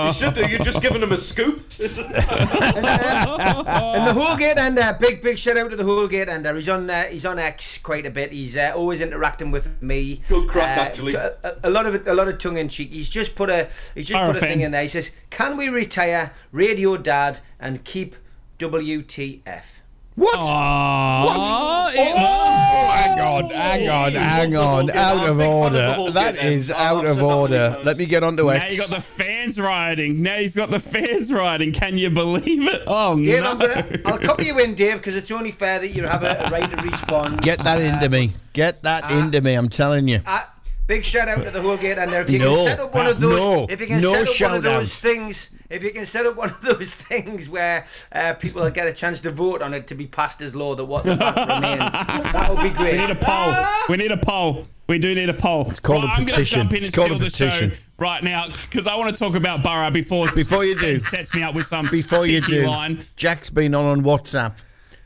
[0.06, 0.46] You should do.
[0.48, 1.62] You're just giving him a scoop.
[2.76, 6.54] And the Holgate Ender, big big shout out to the Holgate Ender.
[6.54, 8.32] He's on uh, he's on X quite a bit.
[8.32, 10.22] He's uh, always interacting with me.
[10.28, 11.12] Good crack, Uh, actually.
[11.12, 12.90] t- A, a lot of it, a lot of tongue in cheek.
[12.90, 14.82] He's just put a he's just Are a put a thing in there.
[14.82, 18.16] He says, "Can we retire Radio Dad and keep
[18.58, 19.75] WTF?"
[20.16, 20.38] What?
[20.40, 24.90] Oh, Oh, hang on, hang on, hang on.
[24.90, 25.76] Out of a of order.
[25.76, 26.54] the Holgate That end.
[26.54, 27.76] is I've out said of order.
[27.84, 28.72] Let me get onto Now X.
[28.74, 30.22] you got the fans riding.
[30.22, 31.72] Now he's got the fans riding.
[31.72, 32.82] Can you believe it?
[32.86, 33.50] Oh Dave, no!
[33.52, 36.44] I'm gonna, I'll copy you in, Dave, because it's only fair that you have a,
[36.46, 37.42] a right to respond.
[37.42, 38.32] Get that into me.
[38.52, 39.54] Get that into me.
[39.54, 40.20] I'm telling you.
[40.26, 40.40] Uh,
[40.86, 42.54] big shout out to the Holgate and if you No.
[42.54, 43.66] can set up one of those No.
[43.68, 45.00] if you can No set up one of those out.
[45.00, 48.86] things if you can set up one of those things where uh, people will get
[48.86, 51.36] a chance to vote on it to be passed as law that what the fact
[51.48, 53.54] remains that would be great We need a poll.
[53.88, 54.66] We need a poll.
[54.88, 55.68] We do need a poll.
[55.68, 56.58] It's called a I'm going to petition.
[56.60, 57.72] jump in and It's called steal a the show petition.
[57.98, 61.00] right now because I want to talk about Boro before Before you do.
[61.00, 63.00] sets me up with some Before you do, line.
[63.16, 64.52] Jack's been on on WhatsApp.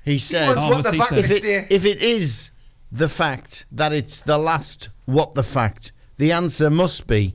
[0.05, 1.25] He said, wants Oh, what the he fact said?
[1.25, 2.51] is if, it, if it is
[2.93, 7.35] the fact that it's the last what the fact, the answer must be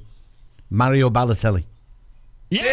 [0.70, 1.64] Mario Balotelli.
[2.50, 2.66] Yes,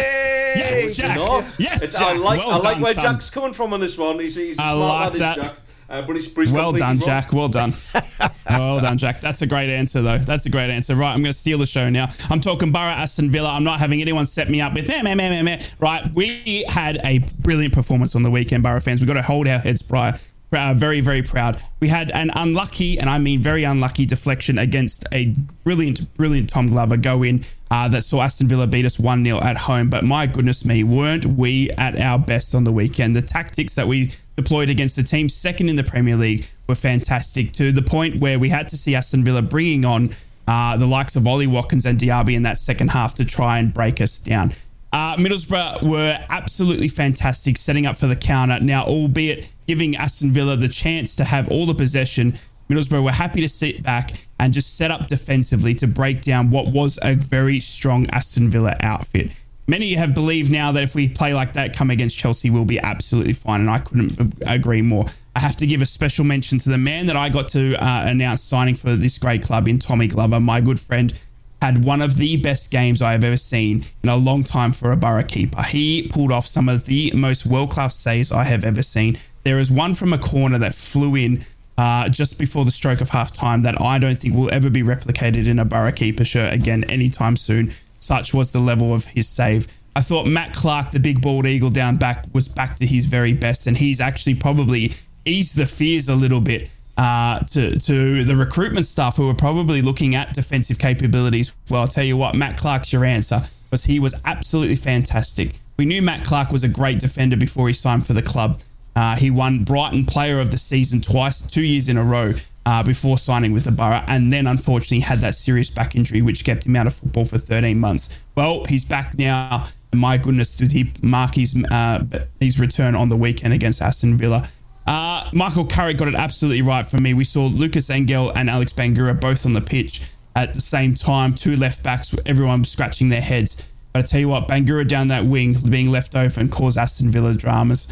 [0.55, 0.61] Yay!
[0.85, 1.15] yes, Jack.
[1.17, 1.43] not.
[1.59, 2.01] Yes, It's- Jack.
[2.01, 3.03] I like well I like done, where son.
[3.13, 4.19] Jack's coming from on this one.
[4.19, 5.35] He's, he's a I smart like lad, that.
[5.35, 5.55] Jack.
[5.89, 7.05] Uh, but he's, but he's Well done, wrong.
[7.05, 7.33] Jack.
[7.33, 7.73] Well done.
[8.49, 9.19] well done, Jack.
[9.19, 10.17] That's a great answer, though.
[10.17, 10.95] That's a great answer.
[10.95, 12.07] Right, I'm going to steal the show now.
[12.29, 13.49] I'm talking Boro Aston Villa.
[13.49, 15.61] I'm not having anyone set me up with meh, meh, meh, meh, meh.
[15.79, 19.01] Right, we had a brilliant performance on the weekend, Boro fans.
[19.01, 20.13] We've got to hold our heads prior.
[20.53, 21.61] Uh, very, very proud.
[21.79, 26.67] We had an unlucky, and I mean very unlucky, deflection against a brilliant, brilliant Tom
[26.67, 29.89] Glover go in uh, that saw Aston Villa beat us 1 0 at home.
[29.89, 33.15] But my goodness me, weren't we at our best on the weekend?
[33.15, 37.51] The tactics that we deployed against the team second in the Premier League were fantastic
[37.53, 40.11] to the point where we had to see Aston Villa bringing on
[40.47, 43.73] uh, the likes of Ollie Watkins and Diaby in that second half to try and
[43.73, 44.53] break us down.
[44.93, 48.59] Uh, Middlesbrough were absolutely fantastic, setting up for the counter.
[48.59, 52.33] Now, albeit giving Aston Villa the chance to have all the possession,
[52.69, 56.67] Middlesbrough were happy to sit back and just set up defensively to break down what
[56.67, 59.35] was a very strong Aston Villa outfit.
[59.67, 62.79] Many have believed now that if we play like that, come against Chelsea, we'll be
[62.79, 65.05] absolutely fine, and I couldn't agree more.
[65.35, 68.03] I have to give a special mention to the man that I got to uh,
[68.05, 71.19] announce signing for this great club in Tommy Glover, my good friend
[71.63, 74.91] had one of the best games I have ever seen in a long time for
[74.91, 75.61] a Boro keeper.
[75.61, 79.17] He pulled off some of the most world class saves I have ever seen.
[79.45, 81.45] There is one from a corner that flew in
[81.77, 84.83] uh, just before the stroke of half time that I don't think will ever be
[84.83, 87.71] replicated in a Boro keeper shirt again anytime soon.
[88.01, 89.67] Such was the level of his save.
[89.95, 93.31] I thought Matt Clarke, the big bald eagle down back, was back to his very
[93.31, 94.91] best, and he's actually probably
[95.23, 99.81] eased the fears a little bit uh, to to the recruitment staff who were probably
[99.81, 101.55] looking at defensive capabilities.
[101.69, 105.53] Well, I'll tell you what, Matt Clarke's your answer because he was absolutely fantastic.
[105.77, 108.61] We knew Matt Clarke was a great defender before he signed for the club.
[108.95, 112.33] Uh, he won Brighton Player of the Season twice, two years in a row.
[112.65, 116.45] Uh, before signing with the Boro, and then unfortunately had that serious back injury, which
[116.45, 118.21] kept him out of football for 13 months.
[118.35, 119.67] Well, he's back now.
[119.91, 122.05] And my goodness, did he mark his uh,
[122.39, 124.47] his return on the weekend against Aston Villa?
[124.85, 127.13] Uh, Michael Carrick got it absolutely right for me.
[127.13, 130.01] We saw Lukas Engel and Alex Bangura both on the pitch
[130.35, 131.33] at the same time.
[131.33, 133.69] Two left backs, everyone scratching their heads.
[133.93, 137.33] But I tell you what, Bangura down that wing, being left open, caused Aston Villa
[137.33, 137.87] dramas.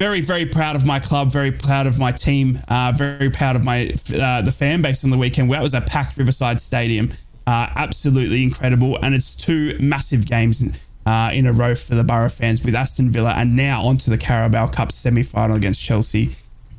[0.00, 1.30] Very, very proud of my club.
[1.30, 2.58] Very proud of my team.
[2.66, 5.52] Uh, very proud of my uh, the fan base on the weekend.
[5.52, 7.10] That was a packed Riverside Stadium.
[7.46, 10.62] Uh, absolutely incredible, and it's two massive games
[11.06, 14.18] uh, in a row for the Boro fans with Aston Villa, and now onto the
[14.18, 16.36] Carabao Cup semi final against Chelsea.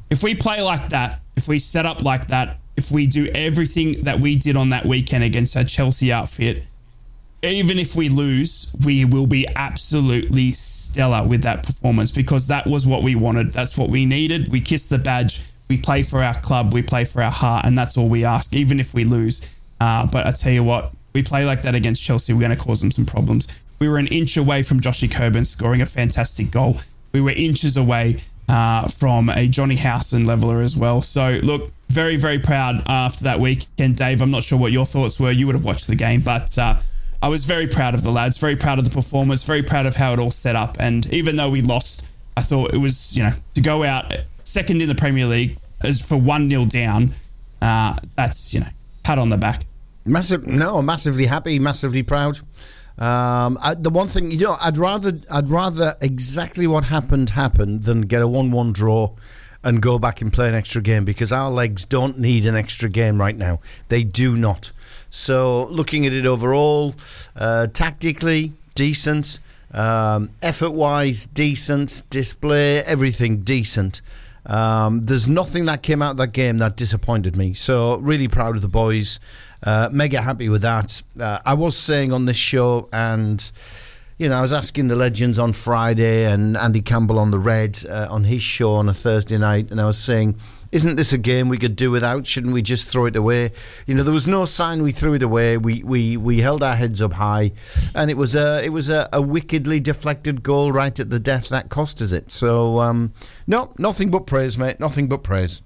[0.09, 4.03] If we play like that, if we set up like that, if we do everything
[4.03, 6.65] that we did on that weekend against a Chelsea outfit,
[7.43, 12.87] even if we lose, we will be absolutely stellar with that performance because that was
[12.87, 13.53] what we wanted.
[13.53, 14.51] That's what we needed.
[14.51, 15.43] We kiss the badge.
[15.67, 16.73] We play for our club.
[16.73, 19.47] We play for our heart, and that's all we ask, even if we lose.
[19.79, 22.63] Uh, but I tell you what, we play like that against Chelsea, we're going to
[22.63, 23.47] cause them some problems.
[23.79, 26.77] We were an inch away from Joshy Coburn scoring a fantastic goal.
[27.11, 31.01] We were inches away uh, from a Jonny Howson leveler as well.
[31.01, 34.21] So, look, very, very proud after that weekend, Dave.
[34.21, 35.31] I'm not sure what your thoughts were.
[35.31, 36.75] You would have watched the game, but uh,
[37.21, 39.95] I was very proud of the lads, very proud of the performance, very proud of
[39.95, 40.77] how it all set up.
[40.79, 42.05] And even though we lost,
[42.37, 46.01] I thought it was, you know, to go out second in the Premier League as
[46.01, 47.13] for 1 0 down,
[47.61, 48.67] uh, that's, you know,
[49.03, 49.65] pat on the back.
[50.05, 52.39] Massive, no, massively happy, massively proud.
[52.97, 57.83] Um, I, the one thing, you know, I'd rather, I'd rather exactly what happened happened
[57.83, 59.11] than get a one-one draw
[59.63, 62.87] and go back and play an extra game because our legs don't need an extra
[62.87, 63.59] game right now.
[63.89, 64.71] They do not.
[65.09, 66.95] So, looking at it overall,
[67.35, 69.39] uh, tactically decent,
[69.73, 74.01] um, effort-wise decent, display everything decent.
[74.45, 77.53] Um, there's nothing that came out of that game that disappointed me.
[77.53, 79.19] So really proud of the boys.
[79.65, 81.01] Uh, mega happy with that.
[81.19, 83.51] Uh, I was saying on this show, and
[84.17, 87.79] you know, I was asking the legends on Friday and Andy Campbell on the Red
[87.89, 90.39] uh, on his show on a Thursday night, and I was saying,
[90.71, 92.27] isn't this a game we could do without?
[92.27, 93.51] Shouldn't we just throw it away?
[93.87, 95.57] You know, there was no sign we threw it away.
[95.57, 97.53] We we, we held our heads up high,
[97.95, 101.49] and it was a it was a, a wickedly deflected goal right at the death
[101.49, 102.31] that cost us it.
[102.31, 103.13] So um,
[103.47, 104.79] no, nothing but praise, mate.
[104.79, 105.61] Nothing but praise.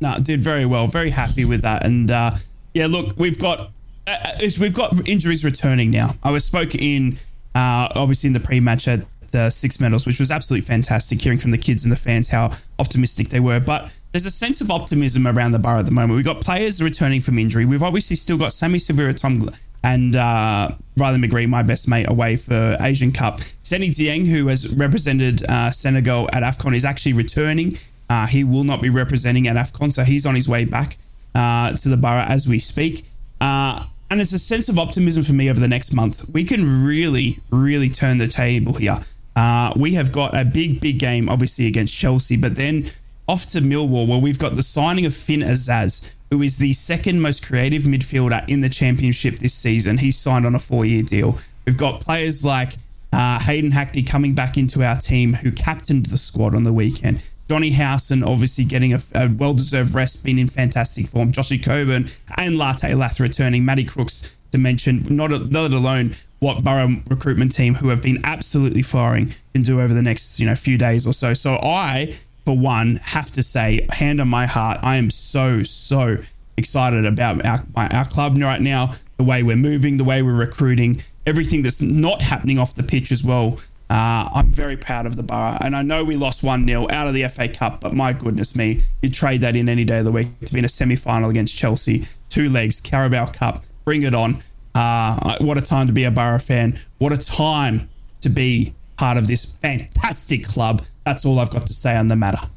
[0.00, 0.88] No, did very well.
[0.88, 1.84] Very happy with that.
[1.84, 2.32] And uh,
[2.76, 3.70] yeah, look, we've got
[4.06, 6.10] uh, we've got injuries returning now.
[6.22, 7.16] I was spoke in
[7.54, 9.00] uh, obviously in the pre-match at
[9.32, 11.22] the six medals, which was absolutely fantastic.
[11.22, 14.60] Hearing from the kids and the fans how optimistic they were, but there's a sense
[14.60, 16.16] of optimism around the bar at the moment.
[16.16, 17.64] We've got players returning from injury.
[17.64, 19.48] We've obviously still got Sammy Silvera, Tom
[19.82, 23.40] and uh, Riley McGree, my best mate, away for Asian Cup.
[23.62, 27.78] Seny Dieng, who has represented uh, Senegal at AFCON, is actually returning.
[28.10, 30.98] Uh, he will not be representing at AFCON, so he's on his way back
[31.36, 33.04] uh, to the Boro as we speak.
[33.40, 36.28] Uh, and it's a sense of optimism for me over the next month.
[36.32, 38.98] We can really, really turn the table here.
[39.34, 42.86] Uh, we have got a big, big game, obviously, against Chelsea, but then
[43.28, 47.20] off to Millwall, where we've got the signing of Finn Azaz, who is the second
[47.20, 49.98] most creative midfielder in the championship this season.
[49.98, 51.38] He's signed on a four year deal.
[51.66, 52.74] We've got players like
[53.12, 57.24] uh, Hayden Hackney coming back into our team, who captained the squad on the weekend.
[57.48, 61.32] Jonny Howson obviously getting a, a well deserved rest, being in fantastic form.
[61.32, 62.08] Joshy Coburn
[62.38, 63.64] and Latte Lath returning.
[63.64, 68.82] Matty Crooks to mention, not, not alone what Boro recruitment team, who have been absolutely
[68.82, 71.34] firing, can do over the next you know few days or so.
[71.34, 72.14] So I,
[72.44, 76.18] for one, have to say, hand on my heart, I am so so
[76.56, 78.92] excited about our our club right now.
[79.16, 83.10] The way we're moving, the way we're recruiting, everything that's not happening off the pitch
[83.10, 83.58] as well.
[83.88, 85.56] Uh, I'm very proud of the Boro.
[85.60, 88.56] And I know we lost 1 0 out of the FA Cup, but my goodness
[88.56, 90.96] me, you'd trade that in any day of the week to be in a semi
[90.96, 92.06] final against Chelsea.
[92.28, 94.42] Two legs, Carabao Cup, bring it on.
[94.74, 96.78] Uh, what a time to be a Boro fan.
[96.98, 97.88] What a time
[98.20, 100.82] to be part of this fantastic club.
[101.04, 102.48] That's all I've got to say on the matter.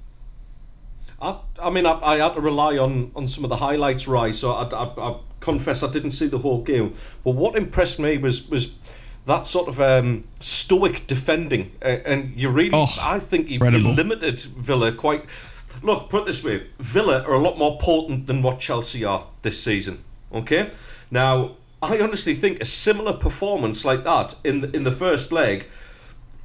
[1.21, 4.33] I, I mean, I, I had to rely on, on some of the highlights, right?
[4.33, 6.93] So I, I, I confess I didn't see the whole game.
[7.23, 8.77] But what impressed me was was
[9.25, 13.77] that sort of um, stoic defending, uh, and you really, Oh, I think you, you
[13.79, 15.25] limited Villa quite.
[15.83, 19.25] Look, put it this way: Villa are a lot more potent than what Chelsea are
[19.41, 20.03] this season.
[20.33, 20.71] Okay,
[21.11, 25.67] now I honestly think a similar performance like that in the, in the first leg,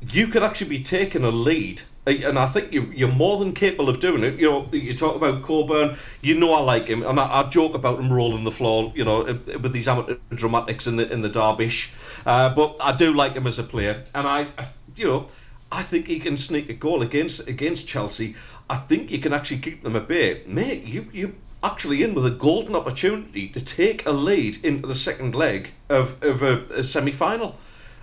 [0.01, 1.83] you could actually be taking a lead.
[2.07, 4.39] And I think you, you're more than capable of doing it.
[4.39, 5.97] You know, you talk about Coburn.
[6.21, 8.93] You know, I like him, and I, I joke about him rolling the floor.
[8.95, 11.93] You know, with these amateur dramatics in the in the derbish.
[12.27, 14.49] Uh, but I do like him as a player, and I,
[14.97, 15.27] you know,
[15.73, 18.37] I think he can sneak a goal against against Chelsea.
[18.69, 20.85] I think you can actually keep them at bay, mate.
[20.85, 25.35] You you actually in with a golden opportunity to take a lead into the second
[25.35, 27.57] leg of of a, a semi final,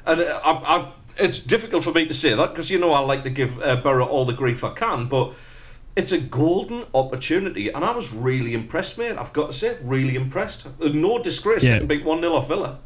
[0.06, 3.00] and uh, I, I, it's difficult for me to say that because you know I
[3.00, 5.34] like to give uh, Boro all the grief I can, but.
[5.94, 9.18] It's a golden opportunity, and I was really impressed, mate.
[9.18, 10.66] I've got to say, really impressed.
[10.80, 11.74] No disgrace Yeah.
[11.74, 12.80] getting beat 1 0 off Villa.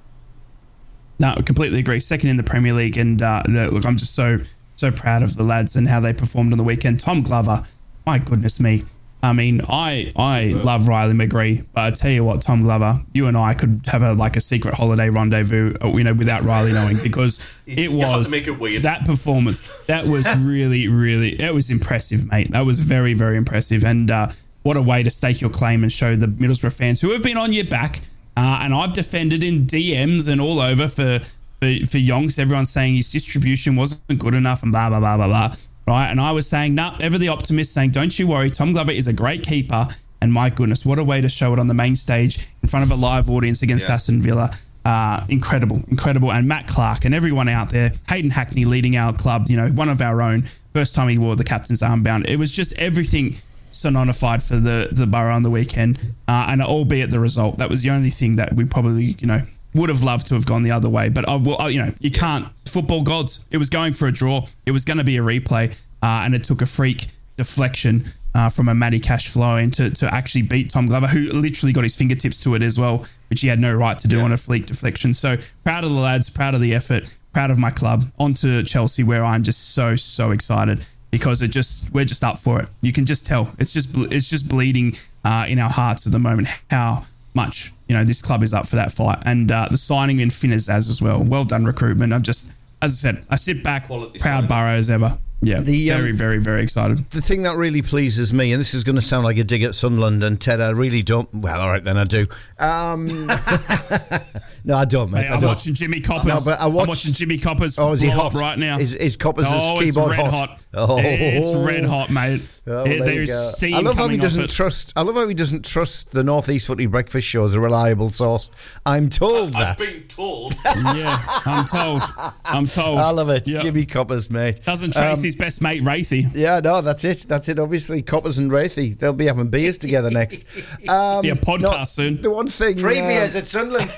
[1.19, 1.99] No, I completely agree.
[1.99, 4.39] Second in the Premier League, and uh, the, look, I'm just so
[4.75, 6.99] so proud of the lads and how they performed on the weekend.
[6.99, 7.63] Tom Glover,
[8.07, 8.83] my goodness me.
[9.25, 13.25] I mean, I I love Riley McGree, but I tell you what, Tom Glover, you
[13.25, 16.73] and I could have a like a secret holiday rendezvous, uh, you know, without Riley
[16.73, 19.71] knowing, because it You have to was it that performance.
[19.87, 22.51] That was really, really, it was impressive, mate.
[22.51, 24.27] That was very, very impressive, and uh,
[24.61, 27.37] what a way to stake your claim and show the Middlesbrough fans who have been
[27.37, 28.01] on your back.
[28.37, 31.19] Uh, and I've defended in DMs and all over for
[31.59, 32.37] for, for Yonks.
[32.37, 35.55] Everyone's saying his distribution wasn't good enough and blah blah blah blah blah.
[35.87, 38.91] Right, and I was saying, nah, ever the optimist, saying, don't you worry, Tom Glover
[38.91, 39.87] is a great keeper.
[40.19, 42.83] And my goodness, what a way to show it on the main stage in front
[42.83, 43.93] of a live audience against Yeah.
[43.95, 44.49] Aston Villa.
[44.83, 46.31] Uh, incredible, incredible.
[46.31, 49.89] And Matt Clarke and everyone out there, Hayden Hackney leading our club, you know, one
[49.89, 50.43] of our own.
[50.73, 52.27] First time he wore the captain's armband.
[52.27, 53.35] It was just everything
[53.71, 55.99] sononified for the, the Boro on the weekend.
[56.27, 59.41] Uh, and albeit the result, that was the only thing that we probably, you know,
[59.75, 61.09] would have loved to have gone the other way.
[61.09, 62.47] But I will, I- you know, you can't.
[62.65, 63.45] Football gods.
[63.51, 64.47] It was going for a draw.
[64.65, 65.71] It was going to be a replay,
[66.01, 67.07] uh, and it took a freak
[67.37, 71.27] deflection uh, from a Matty Cash flow in to, to actually beat Tom Glover, who
[71.39, 74.19] literally got his fingertips to it as well, which he had no right to do
[74.21, 75.13] on a freak deflection.
[75.13, 78.05] So proud of the lads, proud of the effort, proud of my club.
[78.19, 82.37] On to Chelsea, where I'm just so so excited because it just we're just up
[82.39, 82.69] for it.
[82.81, 86.19] You can just tell it's just it's just bleeding uh, in our hearts at the
[86.19, 89.77] moment how much you know this club is up for that fight and uh, the
[89.77, 91.23] signing in Finners as as well.
[91.23, 92.13] Well done recruitment.
[92.13, 92.51] I'm just
[92.81, 94.47] as I said, I sit back Quality proud signing.
[94.49, 95.17] Boro as ever.
[95.41, 96.97] Yeah, The, um, very very very excited.
[97.11, 99.61] The thing that really pleases me, and this is going to sound like a dig
[99.63, 101.31] at Sunderland and Ted, I really don't.
[101.35, 102.25] Well, all right, then I do.
[102.57, 103.27] Um,
[104.63, 105.25] no, I don't, mate.
[105.25, 105.49] Hey, I I'm don't.
[105.49, 106.25] watching Jimmy Coppers.
[106.25, 108.79] No, but I I'm watching Jimmy Coppers Oh, is he hot right now.
[108.79, 110.49] Is, is Coppers' oh, it's keyboard red hot?
[110.49, 110.59] hot.
[110.77, 112.41] Oh, It's red hot, mate.
[112.67, 113.49] Oh, It- there you there's go.
[113.49, 114.49] steam I love how he doesn't it.
[114.49, 114.91] trust.
[114.95, 118.49] I love how he doesn't trust the Northeast Footy Breakfast Show as a reliable source.
[118.87, 119.77] I'm told I've that.
[119.77, 120.53] been told.
[120.65, 121.15] yeah,
[121.45, 122.01] I'm told.
[122.43, 122.97] I'm told.
[122.99, 123.59] I love it, Yeah.
[123.61, 124.63] Jimmy Coppers, mate.
[124.65, 126.27] Doesn't trace Um, his best mate, Wraithy.
[126.33, 127.27] Yeah, no, that's it.
[127.29, 127.59] That's it.
[127.59, 130.43] Obviously, Coppers and Wraithy, they'll be having beers together next.
[130.89, 132.21] Um, Be a podcast no, soon.
[132.21, 132.77] The one thing.
[132.77, 133.93] Free um, beers at Sunderland.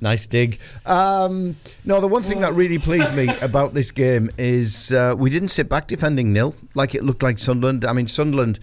[0.00, 0.58] nice dig.
[0.86, 1.54] Um,
[1.84, 5.48] no, the one thing that really pleased me about this game is uh, we didn't
[5.48, 7.84] sit back defending nil like it looked like Sunderland.
[7.84, 8.58] I mean, Sunderland.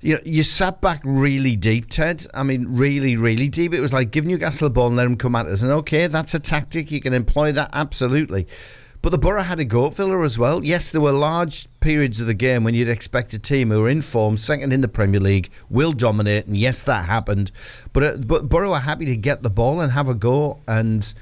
[0.00, 2.26] you, you sat back really deep, Ted.
[2.34, 3.74] I mean, really, really deep.
[3.74, 5.62] It was like give Newcastle the ball and let them come at us.
[5.62, 6.90] And okay, that's a tactic.
[6.90, 8.46] You can employ that absolutely.
[9.00, 10.64] But the Boro had a go at Villa as well.
[10.64, 13.88] Yes, there were large periods of the game when you'd expect a team who are
[13.88, 16.46] in form, second in the Premier League, will dominate.
[16.46, 17.52] And yes, that happened.
[17.92, 21.14] But uh, but Boro are happy to get the ball and have a go and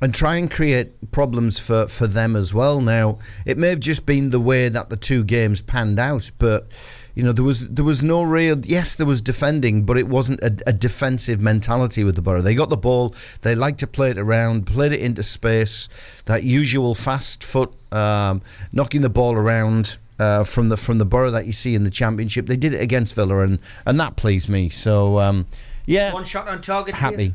[0.00, 2.80] and try and create problems for, for them as well.
[2.80, 6.68] Now, it may have just been the way that the two games panned out, but
[7.14, 10.38] you know there was there was no real yes there was defending, but it wasn't
[10.40, 12.42] a, a defensive mentality with the Boro.
[12.42, 15.88] They got the ball, they liked to play it around, played it into space,
[16.26, 18.42] that usual fast foot um,
[18.72, 19.98] knocking the ball around.
[20.18, 22.80] Uh, from the from the Boro that you see in the Championship, they did it
[22.80, 24.70] against Villa, and, and that pleased me.
[24.70, 25.44] So um,
[25.84, 26.94] yeah, One shot on target.
[26.94, 27.34] Happy.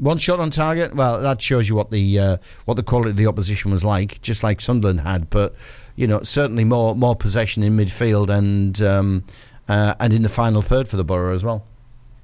[0.00, 0.94] One shot on target.
[0.94, 4.20] Well, that shows you what the uh, what the quality of the opposition was like,
[4.22, 5.28] just like Sunderland had.
[5.30, 5.54] But
[5.94, 9.24] you know, certainly more more possession in midfield and um,
[9.68, 11.64] uh, and in the final third for the Boro as well.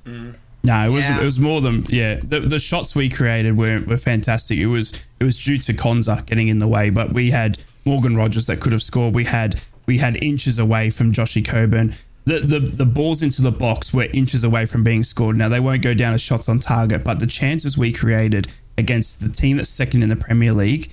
[0.06, 1.20] No, it was Yeah.
[1.20, 2.18] it was more than yeah.
[2.22, 4.58] The, the shots we created were, were fantastic.
[4.58, 8.16] It was it was due to Konsa getting in the way, but we had Morgan
[8.16, 9.14] Rogers that could have scored.
[9.14, 11.94] We had we had inches away from Joshy Coburn.
[12.26, 15.36] The, the the balls into the box were inches away from being scored.
[15.36, 19.20] Now they won't go down as shots on target, but the chances we created against
[19.20, 20.92] the team that's second in the Premier League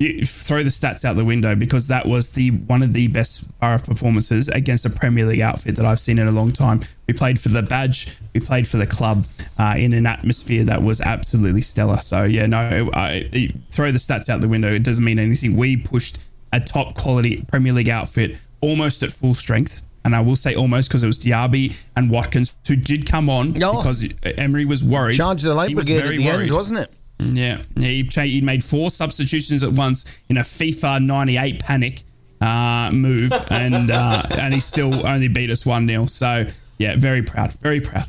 [0.00, 3.46] you throw the stats out the window because that was the one of the best
[3.60, 6.80] Boro performances against a Premier League outfit that I've seen in a long time.
[7.06, 9.26] We played for the badge, we played for the club
[9.58, 11.98] uh, in an atmosphere that was absolutely stellar.
[11.98, 14.72] So yeah, no, I, I- throw the stats out the window.
[14.72, 15.54] It doesn't mean anything.
[15.54, 16.18] We pushed
[16.50, 19.82] a top quality Premier League outfit almost at full strength.
[20.10, 23.50] And I will say almost because it was Diaby and Watkins who did come on
[23.62, 23.76] Oh.
[23.76, 25.14] because Emery was worried.
[25.14, 26.52] Charge the was brigade at the end, worried.
[26.52, 26.92] wasn't it?
[27.20, 32.02] Yeah, he, he made four substitutions at once in a FIFA 98 panic
[32.40, 36.06] uh, move, and uh, and he still only beat us 1 0.
[36.06, 36.46] So,
[36.78, 38.06] yeah, very proud, very proud.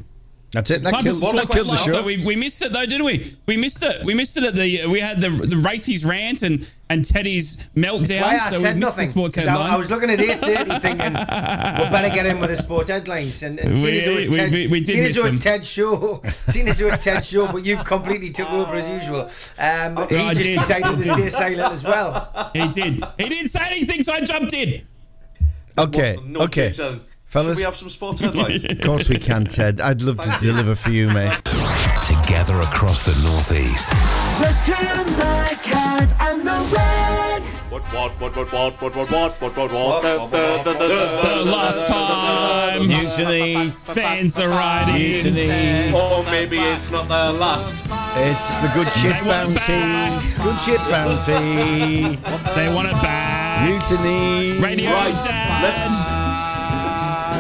[0.54, 0.84] That's it.
[0.84, 1.92] That Club killed, was that forced killed the show.
[1.94, 2.04] though.
[2.04, 3.36] We, we missed it though, didn't we?
[3.46, 4.04] We missed it.
[4.04, 4.80] We missed it at the.
[4.92, 8.22] We had the the Wraithies rant and and Teddy's meltdown.
[8.22, 9.06] Why I so said we missed nothing.
[9.06, 9.74] the sports 'cause I, headlines.
[9.74, 13.42] I was looking at 8.30 thinking, we better get in with the sports headlines.
[13.44, 15.16] And, and seeing We- as though it's we- Ted's, we- we did seeing as miss
[15.22, 15.54] though it's them.
[15.54, 19.22] Ted's show, seeing as though it's Ted's show, but you completely took over as usual.
[19.58, 20.54] Um, he I just did.
[20.56, 22.50] decided to stay silent as well.
[22.54, 23.02] he did.
[23.18, 24.82] He didn't say anything, so I jumped in.
[25.78, 26.72] Okay, No okay.
[26.72, 27.02] jokes, Alan.
[27.32, 27.48] Fellas?
[27.48, 28.66] Should we have some sports headlines?
[28.66, 29.80] Of course we can, Ted.
[29.80, 31.32] I'd love to deliver for you, mate.
[32.04, 33.88] Together across the Northeast.
[34.44, 37.44] The Toon, the cat, and the red.
[37.72, 40.32] what, what, what, what, what, what, what, what, what, what, what.
[40.66, 43.70] The last time Mutiny.
[43.86, 44.96] fans are riding.
[45.24, 45.94] Mutiny.
[45.96, 47.86] Or maybe it's not the last.
[48.18, 50.44] It's the good ship They want it bounty.
[50.44, 52.18] Good ship bounty.
[52.60, 53.70] They want it back.
[53.70, 54.60] Mutiny.
[54.60, 55.64] Radio Right, Dad.
[55.64, 56.21] let's-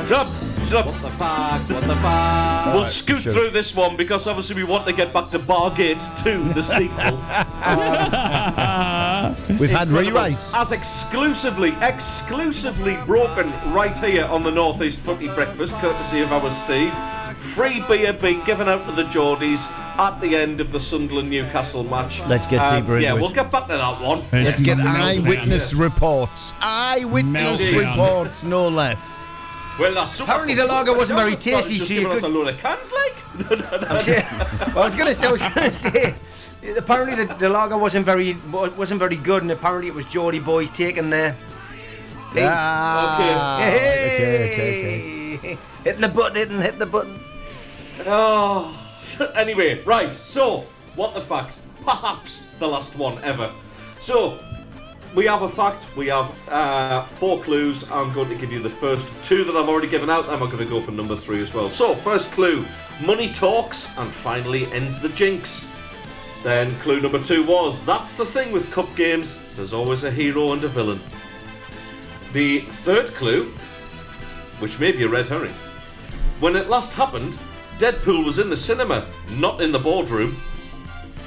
[0.07, 0.27] Shut up!
[0.65, 2.73] Shut up!
[2.73, 3.33] We'll scoot Sure.
[3.33, 6.97] through this one because obviously we want to get back to Bargate 2, the sequel.
[9.59, 10.53] We've had rewrites.
[10.55, 16.93] As exclusively, exclusively broken right here on the Northeast Footy Breakfast, courtesy of our Steve.
[17.37, 19.69] Free beer being given out to the Geordies
[19.99, 22.21] at the end of the Sunderland Newcastle match.
[22.27, 23.21] Let's get Um, deeper into Yeah, it.
[23.21, 24.21] we'll get back to that one.
[24.31, 25.25] Let's get Meltdown.
[25.25, 26.53] eyewitness reports.
[26.61, 27.79] Eyewitness Meltdown.
[27.79, 29.17] reports, no less.
[29.79, 32.27] Well, that's super Apparently the lager wasn't very tasty, Just so giving you us a
[32.27, 33.49] load of cans, like.
[34.75, 36.15] well, I was going to say, I was going to say,
[36.77, 40.69] apparently the, the lager wasn't very wasn't very good, and apparently it was Geordie boys
[40.69, 41.35] taking their.
[42.33, 43.75] Hey, Ah, hey,
[44.15, 45.57] okay, okay, okay.
[45.83, 47.19] hit the button, hit the button.
[48.05, 48.73] Oh,
[49.35, 50.13] anyway, right.
[50.13, 50.65] So,
[50.95, 51.59] what the fact?
[51.85, 53.51] Perhaps the last one ever.
[53.99, 54.39] So,
[55.13, 55.89] we have a fact.
[55.95, 57.89] We have uh, four clues.
[57.91, 60.27] I'm going to give you the first two that I've already given out.
[60.27, 61.69] Then we're going to go for number three as well.
[61.69, 62.65] So, first clue:
[63.05, 65.67] money talks, and finally ends the jinx.
[66.43, 69.41] Then clue number two was that's the thing with cup games.
[69.55, 70.99] There's always a hero and a villain.
[72.33, 73.51] The third clue,
[74.59, 75.53] which may be a red herring.
[76.39, 77.37] When it last happened,
[77.77, 80.35] Deadpool was in the cinema, not in the boardroom.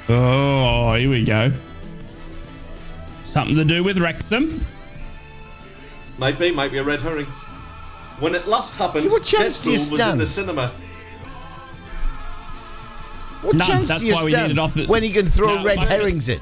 [0.09, 1.51] Oh, here we go.
[3.25, 4.61] Something to do with Wrexham.
[6.19, 7.25] Might be, might be a red herring.
[8.19, 10.19] When it last happened, See, what chance do you Deadpool was in stand?
[10.21, 10.71] the cinema.
[13.41, 15.25] What None, chance that's do you why we stand needed off the- when he can
[15.27, 16.39] throw No, red my- herrings in?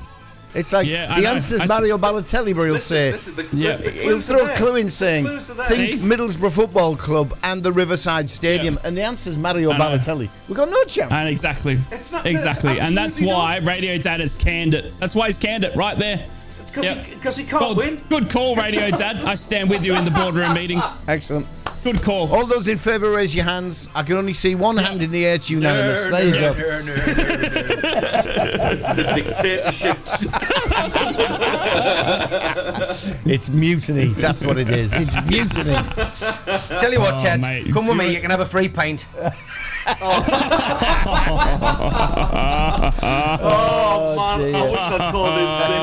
[0.55, 3.47] It's like Yeah, the answer I s- Mario Balotelli, where he'll Listen, say listen, the,
[3.57, 3.75] Yeah.
[3.77, 5.65] the, the he'll throw are a clue in saying, Clues are there.
[5.69, 5.97] think See?
[5.97, 8.87] Middlesbrough Football Club and the Riverside Stadium, Yeah.
[8.87, 9.83] and the answer is Mario I know.
[9.85, 10.29] Balotelli.
[10.47, 11.11] We've got no chance.
[11.11, 11.79] And exactly.
[11.91, 12.73] It's not- exactly.
[12.73, 13.63] it's and that's why not.
[13.67, 14.93] Radio Dad has canned it.
[14.99, 16.19] That's why he's canned it right there.
[16.63, 17.05] It's because Yep.
[17.05, 18.01] he, 'cause he can't Well, win.
[18.09, 19.17] good call, Radio Dad.
[19.25, 20.95] I stand with you in the boardroom meetings.
[21.09, 21.45] Excellent.
[21.83, 22.33] Good call.
[22.33, 23.89] All those in favour, raise your hands.
[23.93, 25.35] I can only see one hand in the air.
[25.35, 26.07] It's unanimous.
[26.07, 26.53] There you go.
[28.73, 29.97] This is a dictatorship.
[33.25, 34.07] It's mutiny.
[34.07, 34.93] That's what it is.
[34.93, 35.75] It's mutiny.
[36.79, 38.13] Tell you what, Oh, Ted, mate, come with me.
[38.13, 39.05] You can have a free pint.
[43.45, 45.81] Oh, man, I wish I'd called in sick.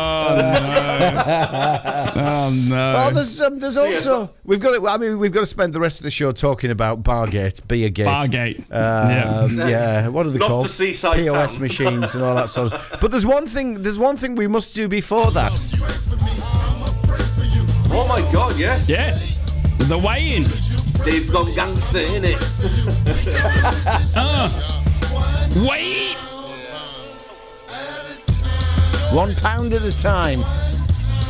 [2.17, 2.91] Oh no.
[3.01, 5.73] Well, there's um, there's yes, also we've got to, I mean we've got to spend
[5.73, 8.59] the rest of the show talking about Bargate, Beergate, Bargate.
[8.73, 10.09] Um, yeah.
[10.09, 10.65] what are they Not called?
[10.67, 11.61] the seaside POS town.
[11.63, 12.81] machines and all that sort of.
[13.01, 13.83] But there's one thing.
[13.83, 15.53] There's one thing we must do before that.
[17.93, 18.89] Oh my god, yes.
[18.89, 19.39] Yes.
[19.79, 20.90] The weigh in.
[21.05, 22.39] Dave's gone gangster, innit?
[25.69, 26.17] Wait.
[29.15, 30.41] One pound at a time.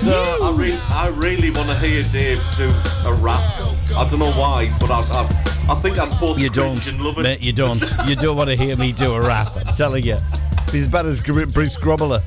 [0.02, 2.68] So I, re- I really want to hear Dave do
[3.06, 3.40] a rap.
[3.96, 7.18] I don't know why, but I, I, I think I'm both you don't, and love
[7.18, 7.22] it.
[7.22, 7.42] mate.
[7.42, 7.82] You don't.
[8.06, 9.48] You don't want to hear me do a rap.
[9.56, 10.16] I'm telling you.
[10.72, 12.22] He's as bad as Bruce Grobbelaar.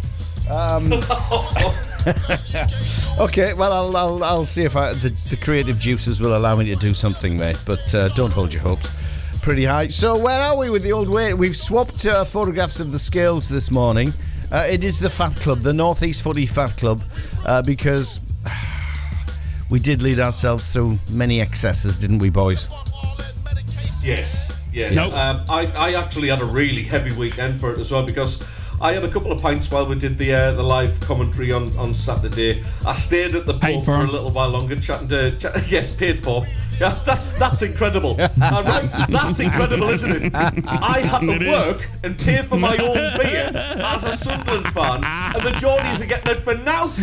[0.49, 0.90] Um,
[3.19, 6.65] okay, well, I'll, I'll, I'll see if I, the, the creative juices will allow me
[6.65, 7.61] to do something, mate.
[7.65, 8.91] But uh, don't hold your hopes
[9.43, 9.89] pretty high.
[9.89, 11.34] So, where are we with the old weight?
[11.34, 14.13] We've swapped uh, photographs of the scales this morning.
[14.51, 17.01] Uh, it is the Fat Club, the Northeast Footy Fat Club,
[17.45, 18.21] uh, because
[19.69, 22.69] we did lead ourselves through many excesses, didn't we, boys?
[24.01, 24.95] Yes, yes.
[24.95, 25.13] Nope.
[25.13, 28.41] Um, I, I actually had a really heavy weekend for it as well because
[28.82, 31.76] I had a couple of pints while we did the uh, the live commentary on,
[31.78, 32.64] on Saturday.
[32.86, 34.10] I stayed at the pub for for, a 'em.
[34.10, 36.45] little while longer, chatting to chat, yes, paid for.
[36.80, 38.18] Yeah, that's that's incredible.
[38.44, 40.32] Uh, right, that's incredible, isn't it?
[40.36, 41.50] I had to It is.
[41.78, 46.06] work and pay for my own beer as a Sunderland fan, and the Geordies are
[46.08, 46.94] getting it for nout.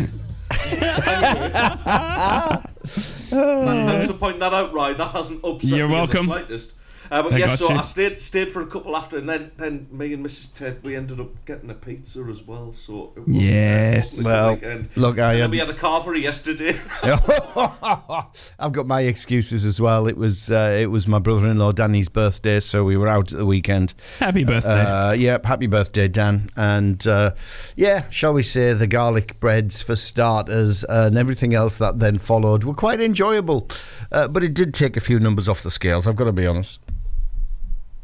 [3.30, 4.96] Thanks for pointing that out, Ryan.
[4.98, 6.26] That hasn't upset You're me in welcome.
[6.26, 6.74] the slightest.
[7.10, 7.76] Uh, but I yes, so you.
[7.76, 10.54] I stayed stayed for a couple after, and then then me and Mrs.
[10.54, 12.72] Ted we ended up getting a pizza as well.
[12.72, 14.16] So it wasn't, uh, Yes.
[14.16, 14.88] wasn't a good Well, weekend.
[14.96, 16.76] look, I and had- then we had a carvery yesterday.
[18.58, 20.06] I've got my excuses as well.
[20.06, 23.46] It was uh, it was my brother-in-law Danny's birthday, so we were out at the
[23.46, 23.94] weekend.
[24.18, 24.70] Happy birthday.
[24.82, 26.50] Uh, yeah, happy birthday, Dan.
[26.56, 27.32] And uh,
[27.76, 32.64] yeah, shall we say the garlic breads for starters and everything else that then followed
[32.64, 33.68] were quite enjoyable.
[34.12, 36.06] Uh, but it did take a few numbers off the scales.
[36.06, 36.80] I've got to be honest.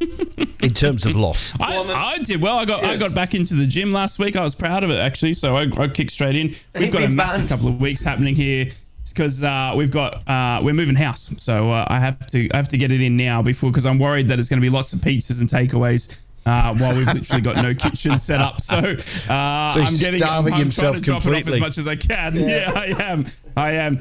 [0.00, 2.58] In terms of loss, I, I did well.
[2.58, 4.36] I got I got back into the gym last week.
[4.36, 5.32] I was proud of it actually.
[5.32, 6.48] So I, I kicked straight in.
[6.74, 7.48] We've Ain't got a massive banned.
[7.50, 8.68] couple of weeks happening here
[9.08, 11.30] because uh, we've got uh, we're moving house.
[11.38, 13.98] So uh, I have to I have to get it in now before because I'm
[13.98, 16.18] worried that it's going to be lots of pizzas and takeaways.
[16.44, 19.32] Uh, while we've literally got no kitchen set up, so, uh, So
[19.80, 21.52] I'm he's getting starving I'm himself trying to drop it completely.
[21.54, 22.34] off as much as I can.
[22.36, 23.24] Yeah, I am.
[23.56, 23.98] I am.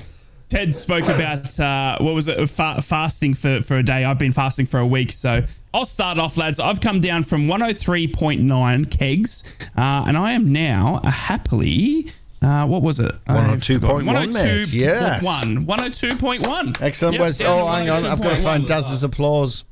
[0.49, 2.47] Ted spoke about uh, what was it?
[2.49, 4.05] Fa- fasting for, for a day.
[4.05, 5.43] I've been fasting for a week, so
[5.73, 6.59] I'll start off, lads.
[6.59, 9.43] I've come down from 103.9 kegs,
[9.75, 12.07] uh, and I am now a happily.
[12.41, 13.11] Uh, what was it?
[13.25, 14.33] 102.1, forgotten.
[14.33, 14.71] mate.
[14.71, 15.23] Yes.
[15.23, 15.65] 102.1.
[15.65, 16.81] 102.1.
[16.81, 17.17] excellent.
[17.17, 18.43] Yep, oh, hang on, I've got to 102.1.
[18.43, 19.65] find Daz's applause.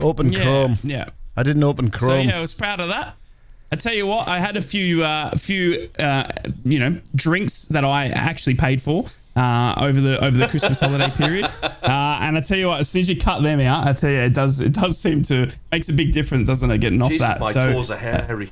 [0.00, 0.78] Open Yeah, Chrome.
[0.84, 1.06] yeah.
[1.36, 2.28] I didn't open So Chrome.
[2.28, 3.14] yeah, I was proud of that.
[3.72, 6.24] I tell you what, I had a few, uh, few, uh,
[6.64, 9.06] you know, drinks that I actually paid for
[9.38, 11.48] uh, over the over the Christmas holiday period.
[11.88, 14.10] Uh, and I tell you what, as soon as you cut them out, I tell
[14.10, 16.78] you, it does it does seem to makes a big difference, doesn't it?
[16.78, 17.40] Getting off Jesus, that.
[17.40, 18.50] my so, toes are hairy.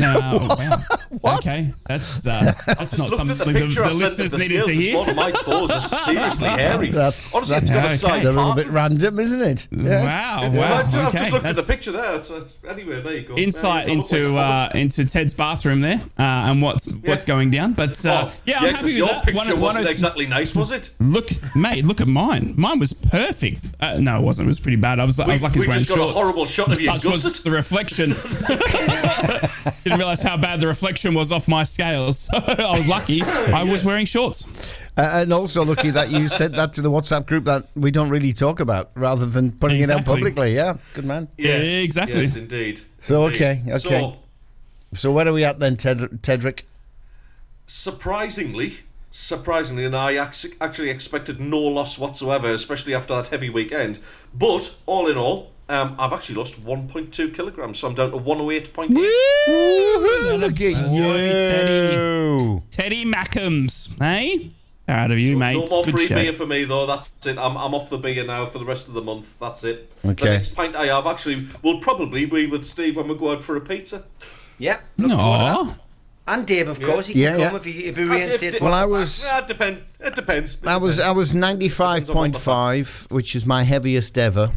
[0.00, 0.78] Uh,
[1.22, 1.36] wow.
[1.38, 4.60] Okay, that's uh, that's not something the the, the I sent of listeners the needed
[4.60, 4.94] to this hear.
[4.94, 5.16] morning.
[5.16, 6.90] My toes are seriously hairy.
[6.90, 8.20] That's, Honestly, that's it's got a okay.
[8.20, 8.56] side a little part.
[8.56, 9.66] bit random, isn't it?
[9.70, 10.04] Yes.
[10.04, 10.74] Wow, It's- wow.
[10.74, 12.16] I've just- I've okay, just looked at the picture there.
[12.16, 13.36] It's, it's, anyway, there you go.
[13.36, 14.00] insight you go.
[14.00, 17.72] into Look uh, into Ted's bathroom there uh, and what's what's going down.
[17.72, 19.24] But uh, Oh, yeah, I'm happy 'cause with your that.
[19.24, 20.90] picture One- one wasn't of- exactly nice, was it?
[21.00, 22.54] Look, mate, look at mine.
[22.56, 23.66] Mine was perfect.
[23.80, 24.46] Uh, no, it wasn't.
[24.46, 25.00] It was pretty bad.
[25.00, 27.02] I was, I We- was like, we just got a horrible shot of you Such
[27.02, 27.34] gusset.
[27.44, 28.12] the reflection.
[29.84, 32.20] Didn't realize how bad the reflection was off my scales.
[32.20, 33.22] So I was lucky.
[33.22, 34.46] I was wearing shorts.
[34.96, 38.10] Uh, and also lucky that you sent that to the WhatsApp group that we don't
[38.10, 40.54] really talk about, rather than putting it out publicly.
[40.54, 41.28] Yeah, good man.
[41.38, 42.20] Yes, exactly.
[42.20, 42.80] Yes, indeed.
[43.00, 43.36] So, Indeed.
[43.36, 43.78] okay, okay.
[43.78, 44.18] So,
[44.94, 46.64] So where are we at then, Ted, Tedrick?
[47.66, 48.74] surprisingly,
[49.10, 53.98] surprisingly, and I actually expected no loss whatsoever, especially after that heavy weekend.
[54.34, 58.88] But all in all, um, I've actually lost 1.2 kilograms, so I'm down to 108.8.
[58.88, 61.94] Woohoo, look at Enjoy, Teddy.
[61.96, 62.62] you.
[62.70, 64.50] Teddy Mackems, hey?
[64.86, 65.54] Proud of you, mate.
[65.54, 66.16] No more Good free show.
[66.16, 66.86] beer for me though.
[66.86, 67.38] That's it.
[67.38, 69.38] I'm, I'm off the beer now for the rest of the month.
[69.38, 69.90] That's it.
[70.04, 70.24] Okay.
[70.24, 73.42] The next pint I have actually will probably be with Steve when we go out
[73.44, 74.04] for a pizza.
[74.58, 74.80] Yeah.
[74.98, 75.56] look forward to that.
[75.56, 75.76] Aw.
[76.26, 77.56] And Dave, of course, he Yeah, can come yeah.
[77.56, 78.40] if he if he I reinstates.
[78.54, 79.80] did- Well, I was- Yeah, it depends.
[80.00, 80.56] It depends.
[80.56, 84.50] It I was I was ninety five point five, which is my heaviest ever.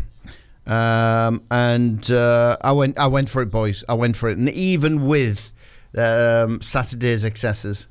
[0.67, 3.83] Um, and uh, I went I went for it, boys.
[3.87, 5.51] I went for it, and even with
[5.95, 7.87] um, Saturday's excesses,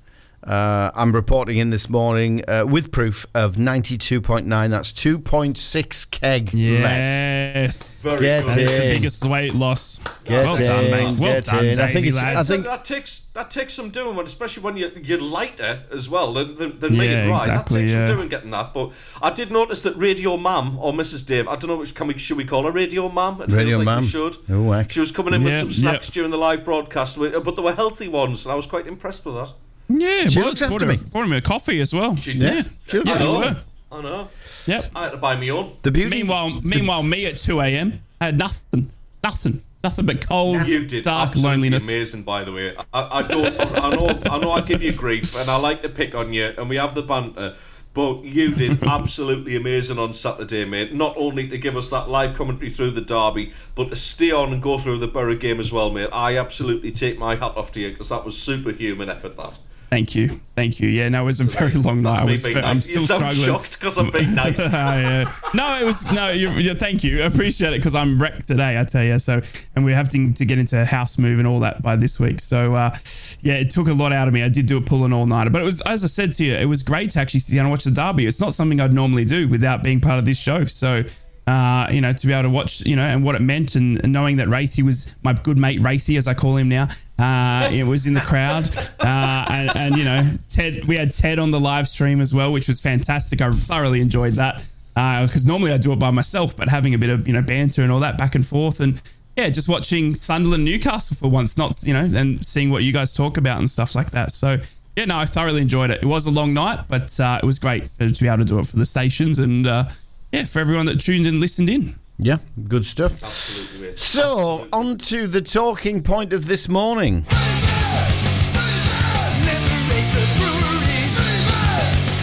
[0.47, 4.71] uh, I'm reporting in this morning uh, with proof of ninety two point nine.
[4.71, 6.55] That's two point six keg less.
[6.55, 8.03] Yes.
[8.03, 9.99] Very Get That is the biggest weight loss.
[10.25, 11.05] Get well done, in, mate.
[11.05, 11.79] Well get done, in.
[11.81, 15.21] I think it's- I think- that takes that takes some doing, especially when you're, you're
[15.21, 17.51] lighter as well than, than, than me Yeah, and Ryan.
[17.51, 18.07] exactly, that takes yeah.
[18.07, 18.73] some doing getting that.
[18.73, 21.27] But I did notice that Radio Mum or Mrs.
[21.27, 23.41] Dave, I don't know which can we should we call her Radio Mum?
[23.43, 24.01] It Radio feels like Mum.
[24.03, 24.37] we should.
[24.51, 24.91] Oh, heck.
[24.93, 25.75] she was coming in with some yeah.
[25.75, 29.25] snacks during the live broadcast, but they were healthy ones, and I was quite impressed
[29.27, 29.53] with that.
[29.89, 30.97] Yeah, She well, looks it's after brought me.
[30.97, 32.17] him, brought him a coffee as well.
[32.17, 32.63] She Yeah.
[32.63, 32.71] did.
[32.89, 33.41] She I know.
[33.41, 33.47] me.
[33.93, 34.29] I know.
[34.67, 34.83] Yep.
[34.97, 35.73] I had to buy me own.
[35.83, 36.11] The beauty.
[36.11, 38.01] Meanwhile, meanwhile, me at 2 a.m.
[38.21, 38.91] had nothing,
[39.23, 41.87] nothing, nothing but cold, You did dark loneliness.
[41.89, 42.75] amazing, by the way.
[42.93, 43.61] I, I don't.
[43.61, 44.21] I know.
[44.31, 44.51] I know.
[44.53, 47.03] I give you grief, and I like to pick on you, and we have the
[47.03, 47.55] banter.
[47.93, 50.93] But you did absolutely amazing on Saturday, mate.
[50.93, 54.53] Not only to give us that live commentary through the derby, but to stay on
[54.53, 56.09] and go through the Boro game as well, mate.
[56.13, 59.37] I absolutely take my hat off to you because that was superhuman effort.
[59.37, 59.59] That.
[59.91, 60.89] Thank you, thank you.
[60.89, 62.21] Yeah, no, it was a very long night.
[62.21, 62.85] I was, I'm nice.
[62.85, 63.47] Still sound struggling.
[63.47, 64.75] shocked because I'm being nice.
[64.75, 65.33] Ah, yeah.
[65.53, 66.31] No, it was no.
[66.31, 67.23] You, yeah, thank you.
[67.23, 68.79] I appreciate it because I'm wrecked today.
[68.79, 69.19] I tell you.
[69.21, 69.41] So,
[69.77, 72.41] and we're having to get into a house move and all that by this week.
[72.41, 72.97] So, uh,
[73.41, 74.43] yeah, it took a lot out of me.
[74.43, 76.45] I did do a pull and all nighter, but it was as I said to
[76.45, 78.27] you, it was great to actually sit down and watch the derby.
[78.27, 80.65] It's not something I'd normally do without being part of this show.
[80.65, 81.05] So.
[81.47, 84.03] Uh, you know, to be able to watch, you know, and what it meant, and,
[84.03, 86.89] and knowing that Racy was my good mate Racy, as I call him now,
[87.19, 88.69] uh, it was in the crowd,
[89.01, 92.53] uh, and, and you know, Ted, we had Ted on the live stream as well,
[92.53, 93.41] which was fantastic.
[93.41, 94.65] I thoroughly enjoyed that
[94.95, 97.83] because normally I do it by myself, but having a bit of you know banter
[97.83, 99.01] and all that back and forth, and
[99.37, 103.15] yeah, just watching Sunderland Newcastle for once, not you know, and seeing what you guys
[103.15, 104.33] talk about and stuff like that.
[104.33, 104.59] So
[104.97, 106.03] yeah, no, I thoroughly enjoyed it.
[106.03, 108.45] It was a long night, but uh, it was great for, to be able to
[108.45, 109.85] do it for the stations and uh,
[110.33, 111.95] yeah, for everyone that tuned and listened in.
[112.19, 112.39] Yeah,
[112.69, 113.23] good stuff.
[113.23, 113.99] Absolutely, mate.
[113.99, 117.23] So, on to the talking point of this morning.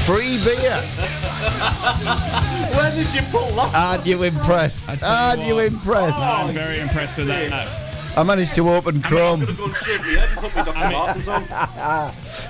[0.06, 0.78] Free beer.
[2.76, 3.72] Where did you pull that?
[3.76, 5.04] Aren't you impressed?
[5.04, 5.66] Aren't you what.
[5.66, 6.18] impressed?
[6.18, 8.18] Oh, I'm very impressed with that.
[8.18, 9.42] I managed to open Chrome.
[9.42, 10.92] going to go and shave my head and put my Dr.
[10.92, 11.44] Martens on.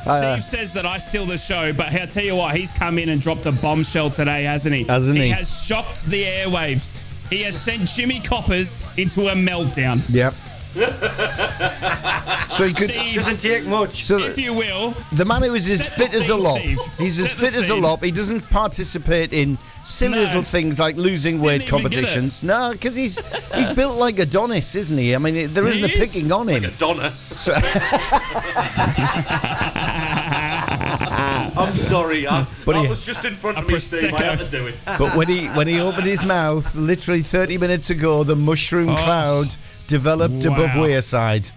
[0.07, 2.97] Uh, Steve says that I steal the show, but I'll tell you what, he's come
[2.97, 4.83] in and dropped a bombshell today, hasn't he?
[4.83, 5.25] Hasn't he?
[5.25, 6.99] He has shocked the airwaves.
[7.31, 10.01] He has sent Jimmy Coppers into a meltdown.
[10.09, 10.33] Yep.
[12.49, 12.89] so he could.
[12.89, 14.03] Steve, Doesn't take much.
[14.03, 16.43] So if you will, the man who is as Set the fit as a scene,
[16.43, 16.59] lop.
[16.59, 16.79] Steve.
[16.97, 17.81] He's as Set the fit as a scene.
[17.81, 18.03] lop.
[18.03, 20.23] He doesn't participate in silly No.
[20.23, 21.69] little things like losing weight even get it.
[21.83, 22.43] competitions.
[22.43, 23.19] No, because he's
[23.55, 25.15] he's built like Adonis, isn't he?
[25.15, 26.11] I mean, there isn't He a is.
[26.13, 26.71] picking on him.
[26.77, 27.13] Donna.
[27.31, 27.53] So-
[31.71, 34.13] I'm sorry, I, But that he- was just in front of me, Steve.
[34.13, 34.23] I Prosecco.
[34.23, 34.81] had to do it.
[34.85, 39.55] But when he when he opened his mouth, literally 30 minutes ago, the mushroom cloud
[39.87, 40.83] developed above Wow.
[40.85, 41.51] Wearside.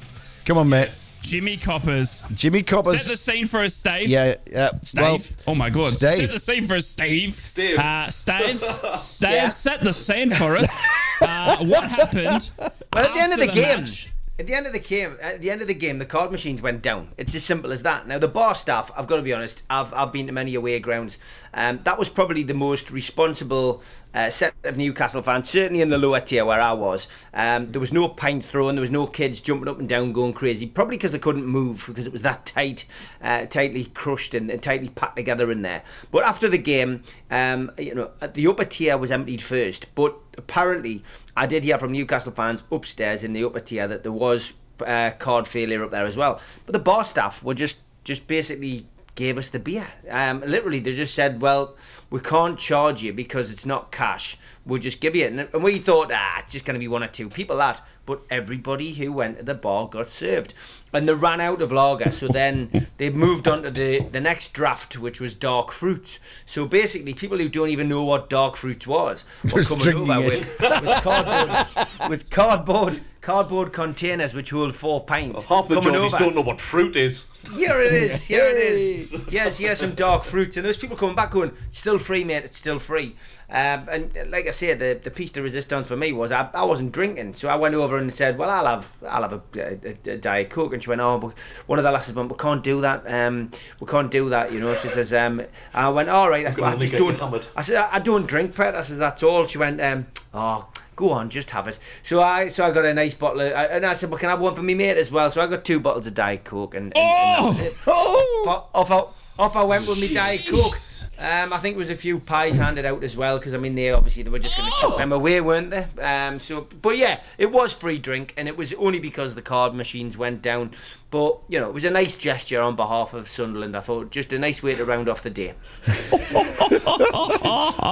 [0.44, 0.94] Come on, mate.
[1.22, 2.22] Jimmy Coppers.
[2.34, 3.00] Jimmy Coppers.
[3.02, 4.08] Set the scene for us, Steve.
[4.08, 4.68] Yeah, yeah.
[4.82, 5.02] Steve.
[5.02, 5.18] Well,
[5.48, 5.92] oh my God.
[5.92, 6.20] Steve.
[6.20, 7.32] Set the scene for us, Steve.
[7.32, 7.78] Steve.
[7.78, 8.58] Uh, Steve.
[9.00, 10.80] Steve, set the scene for us.
[11.22, 12.50] Uh, what happened?
[12.58, 14.08] Well, at the end of the, after game, match?
[14.38, 16.60] At the end of the game, at the end of the game, the card machines
[16.60, 17.12] went down.
[17.16, 18.08] It's as simple as that.
[18.08, 20.78] Now the bar staff, I've got to be honest, I've I've been to many away
[20.80, 21.18] grounds.
[21.52, 23.82] Um, that was probably the most responsible
[24.14, 27.08] uh, set of Newcastle fans, certainly in the lower tier where I was.
[27.34, 30.32] Um, there was no pint throwing, there was no kids jumping up and down, going
[30.32, 30.66] crazy.
[30.66, 32.86] Probably because they couldn't move because it was that tight,
[33.20, 35.82] uh, tightly crushed and, and tightly packed together in there.
[36.10, 41.02] But after the game, um, you know, the upper tier was emptied first, but apparently
[41.36, 44.54] I did hear from Newcastle fans upstairs in the upper tier that there was
[44.84, 46.40] uh, card failure up there as well.
[46.66, 49.86] But the bar staff were just just basically gave us the beer.
[50.10, 51.76] Um, literally, they just said, "Well,
[52.10, 54.36] we can't charge you because it's not cash.
[54.66, 57.02] We'll just give you it." And, we thought, "Ah, it's just going to be one
[57.02, 60.52] or two people that." But everybody who went to the bar got served,
[60.92, 62.10] and they ran out of lager.
[62.10, 66.18] So then they moved on to the the next draft, which was dark fruits.
[66.44, 70.46] So basically, people who don't even know what dark fruits was were coming over it.
[70.60, 75.46] with, with cardboard with cardboard cardboard containers which hold four pints.
[75.46, 76.18] Half the over.
[76.18, 77.26] don't know what fruit is.
[77.56, 78.26] Here it is.
[78.28, 79.12] Here it is.
[79.30, 82.44] Yes, yes, some dark fruits, and there's people coming back going, "It's still free, mate.
[82.44, 83.16] It's still free."
[83.48, 86.50] Um, and uh, like I said, the the piece de resistance for me was I,
[86.52, 89.42] I wasn't drinking, so I went over and said, "Well, I'll have I'll have a,
[89.58, 92.36] a, a diet coke," and she went, "Oh, but one of the lasses went, we
[92.36, 93.10] can't do that.
[93.10, 95.42] Um, we can't do that." You know, she says, um,
[95.72, 97.46] I went, "All right." I, said, I just don't." hammered.
[97.56, 101.10] I said, "I don't drink, pet." I said, "That's all." She went, um, "Oh." Go
[101.10, 101.78] on, just have it.
[102.02, 104.32] So I, so I got a nice bottle, of, and I said, "Well, can I
[104.32, 106.74] have one for me mate as well?" So I got two bottles of Diet Coke,
[106.74, 107.64] and, and, and that was oh!
[107.64, 107.74] it.
[107.86, 108.44] Oh!
[108.74, 110.72] Off, off, oh, off I went with me Diet Coke.
[111.18, 113.74] Um, I think there was a few pies handed out as well because I mean
[113.74, 115.86] they obviously they were just going to chuck them away, weren't they?
[116.02, 119.74] Um, so, but yeah, it was free drink, and it was only because the card
[119.74, 120.72] machines went down.
[121.10, 123.76] But you know, it was a nice gesture on behalf of Sunderland.
[123.76, 125.54] I thought just a nice way to round off the day.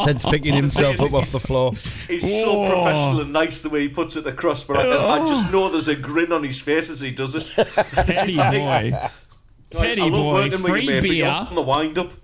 [0.05, 1.73] Ted's picking himself up off the floor.
[2.09, 5.52] He's so professional and nice the way he puts it across, but I, I just
[5.52, 7.51] know there's a grin on his face as he does it.
[7.93, 8.93] Teddy boy.
[9.73, 12.11] Teddy I love boy, working free you, mate, but beer, on the wind up.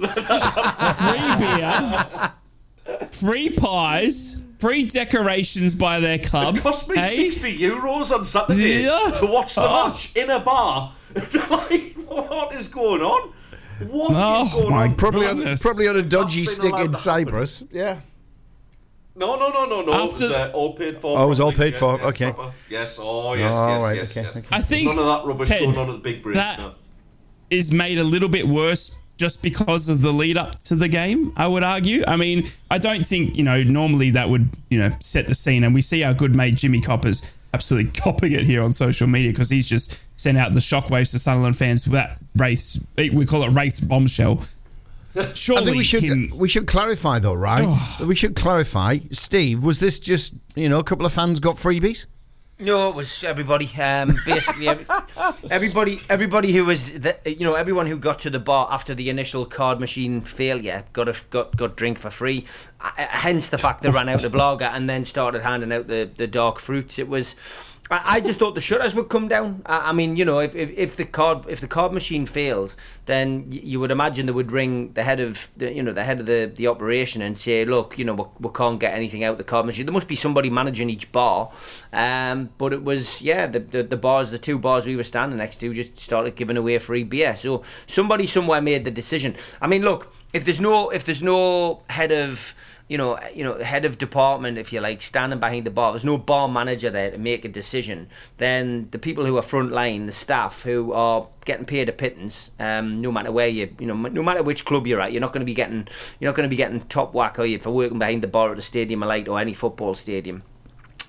[0.99, 6.57] free beer, free pies, free decorations by their club.
[6.57, 7.03] It cost me hey?
[7.03, 9.11] 60 euros on Saturday Yeah.
[9.17, 9.89] to watch the Oh.
[9.89, 10.93] match in a bar.
[11.51, 13.33] like, what is going on?
[13.89, 14.95] What is Oh, going my on?
[14.97, 15.63] Probably on, Goodness.
[15.63, 16.93] probably on a dodgy stick in.
[16.93, 17.63] Cyprus.
[17.71, 18.01] Yeah.
[19.15, 19.93] No, no, no, no, no.
[19.95, 21.19] After- it was uh, all paid for.
[21.19, 21.71] Oh, it was all properly.
[21.73, 22.33] paid for, okay.
[22.33, 22.53] proper.
[22.69, 24.37] Yes, oh, yes, Oh, yes, right, yes, okay, yes.
[24.37, 24.47] okay.
[24.53, 26.37] I think None of that rubbish Ted, going on at the big bridge.
[26.37, 26.75] that- no.
[27.51, 31.33] Is made a little bit worse just because of the lead up to the game,
[31.37, 32.05] I would argue.
[32.07, 35.65] I mean, I don't think, you know, normally that would, you know, set the scene.
[35.65, 39.33] And we see our good mate Jimmy Coppers absolutely copping it here on social media
[39.33, 42.81] because he's just sent out the shockwaves to Sunderland fans with that race.
[42.97, 44.45] we call it race bombshell.
[45.35, 47.65] Surely I think we should him- we should clarify though, right?
[47.67, 48.05] Oh.
[48.07, 48.99] we should clarify.
[49.11, 52.07] Steve, was this just you know a couple of fans got freebies?
[52.61, 53.71] No, it was everybody.
[53.81, 54.85] Um, basically, every,
[55.49, 59.09] everybody, everybody who was, the, you know, everyone who got to the bar after the
[59.11, 62.47] initial card machine failure got a got got drink for free.
[62.81, 66.11] Uh, hence the fact they ran out the blogger and then started handing out the,
[66.17, 66.99] the dark fruits.
[66.99, 67.37] It was.
[67.91, 69.63] I just thought the shutters would come down.
[69.65, 72.77] I I mean, you know, if, if, if the card if the card machine fails,
[73.07, 76.21] then you would imagine they would ring the head of the, you know the head
[76.21, 79.39] of the, the operation and say, look, you know, we, we can't get anything out
[79.39, 79.87] the card machine.
[79.87, 81.51] There must be somebody managing each bar.
[81.93, 85.39] Um, but it was yeah, the, the the bars, the two bars we were standing
[85.39, 87.37] next to, just started giving away free beer.
[87.37, 89.37] So somebody somewhere made the decision.
[89.63, 92.55] I mean, look, if there's no if there's no head of
[92.89, 95.93] you know, you know, head of department, if you like, standing behind the bar.
[95.93, 98.09] There's no bar manager there to make a decision.
[98.39, 102.51] Then the people who are front line, the staff who are getting paid a pittance,
[102.59, 105.33] um, no matter where you, you know, no matter which club you're at, you're not
[105.33, 105.87] going to be getting,
[106.19, 108.51] you're not going to be getting top whack, are you, for working behind the bar
[108.51, 110.43] at the stadium light or any football stadium.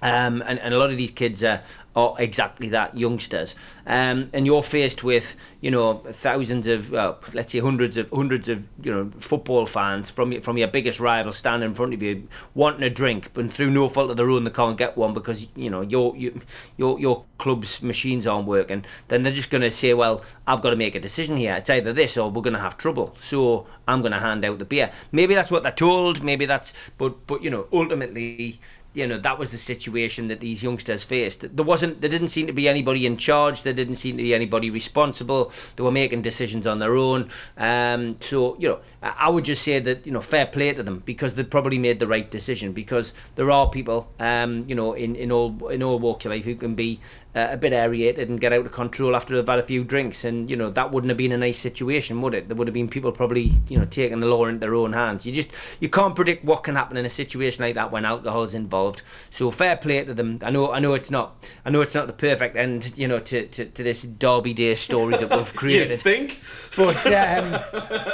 [0.01, 1.61] Um, and, and a lot of these kids are,
[1.95, 3.55] are exactly that, youngsters.
[3.85, 8.47] Um, and you're faced with, you know, thousands of, well, let's say hundreds of hundreds
[8.47, 12.27] of, you know, football fans from from your biggest rival standing in front of you,
[12.53, 15.47] wanting a drink, but through no fault of their own, they can't get one because
[15.55, 16.31] you know your your
[16.77, 18.85] your, your club's machines aren't working.
[19.07, 21.55] Then they're just going to say, well, I've got to make a decision here.
[21.55, 23.15] It's either this or we're going to have trouble.
[23.17, 24.91] So I'm going to hand out the beer.
[25.11, 26.23] Maybe that's what they're told.
[26.23, 28.59] Maybe that's, but but you know, ultimately
[28.99, 31.55] you know that was the situation that these youngsters faced.
[31.55, 33.63] There wasn't, there didn't seem to be anybody in charge.
[33.63, 35.51] There didn't seem to be anybody responsible.
[35.76, 37.30] They were making decisions on their own.
[37.57, 41.01] Um, so you know, I would just say that you know, fair play to them
[41.05, 42.73] because they probably made the right decision.
[42.73, 46.43] Because there are people, um, you know, in in all in all walks of life
[46.43, 46.99] who can be
[47.34, 50.26] uh, a bit aerated and get out of control after they've had a few drinks,
[50.26, 52.49] and you know that wouldn't have been a nice situation, would it?
[52.49, 55.26] There would have been people probably you know taking the law into their own hands.
[55.26, 55.49] You just
[55.80, 59.01] you can't predict what can happen in a situation like that when alcohol is involved.
[59.30, 60.39] So fair play to them.
[60.41, 63.19] I know I know it's not I know it's not the perfect end, you know,
[63.19, 66.41] to, to, to this Derby Day story that we've created You think?
[66.76, 67.61] But um,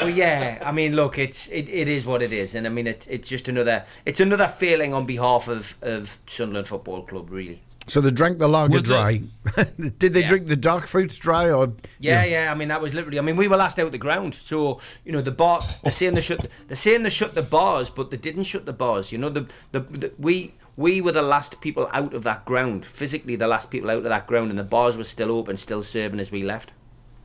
[0.01, 2.87] but yeah, I mean, look, it's it, it is what it is, and I mean,
[2.87, 7.61] it, it's just another it's another failing on behalf of of Sunderland Football Club, really.
[7.87, 9.21] So they drank the lager Was dry.
[9.99, 10.27] Did they Yeah.
[10.27, 11.71] drink the dark fruits dry or?
[11.99, 12.51] Yeah, yeah.
[12.51, 13.19] I mean, that was literally.
[13.19, 15.61] I mean, we were last out the ground, so you know the bar.
[15.83, 16.47] They're saying they shut.
[16.67, 19.11] They're saying they shut the bars, but they didn't shut the bars.
[19.11, 20.53] You know, the the, the we.
[20.77, 24.03] We were the last people out of that ground, physically the last people out of
[24.03, 26.73] that ground, and the bars were still open, still serving as we left.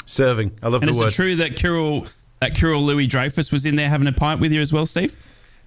[0.07, 0.53] Serving.
[0.63, 1.09] I love And the is word.
[1.09, 2.09] it true that Kyril,
[2.41, 5.15] that Kyril Louis Dreyfus was in there having a pint with you as well, Steve?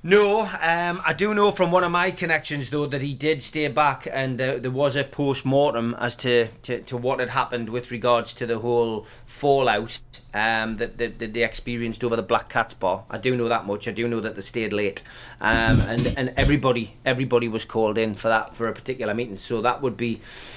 [0.05, 3.67] No, um, I do know from one of my connections though that he did stay
[3.67, 7.69] back, and uh, there was a post mortem as to, to, to what had happened
[7.69, 10.01] with regards to the whole fallout
[10.33, 13.03] um, that, that, that they experienced over the Black Cats bar.
[13.09, 13.87] I do know that much.
[13.87, 15.03] I do know that they stayed late,
[15.39, 19.35] um, and and everybody everybody was called in for that for a particular meeting.
[19.35, 20.15] So that would be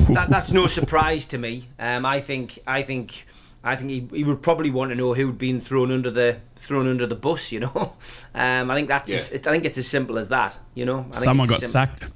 [0.08, 1.68] that that's no surprise to me.
[1.78, 3.26] Um, I think I think.
[3.66, 6.86] I think he, he would probably want to know who'd been thrown under the thrown
[6.88, 7.50] under the bus.
[7.52, 7.72] You know,
[8.34, 9.16] um, I think that's Yeah.
[9.16, 10.58] as, I think it's as simple as that.
[10.74, 12.08] You know, I think Someone got it's sacked.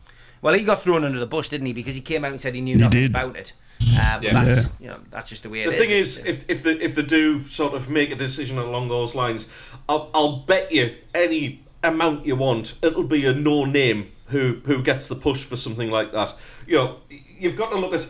[0.43, 1.73] Well, he got thrown under the bus, didn't he?
[1.75, 3.11] Because he came out and said he knew nothing did.
[3.11, 3.53] about it.
[3.99, 4.45] Uh, but Yeah.
[4.45, 5.71] that's you know that's just the way it is.
[5.73, 6.17] The it thing is.
[6.19, 9.49] is, if if they if they do sort of make a decision along those lines,
[9.89, 14.83] I'll, I'll bet you any amount you want, it'll be a no name who who
[14.83, 16.33] gets the push for something like that.
[16.67, 17.01] You know,
[17.39, 18.07] you've got to look at.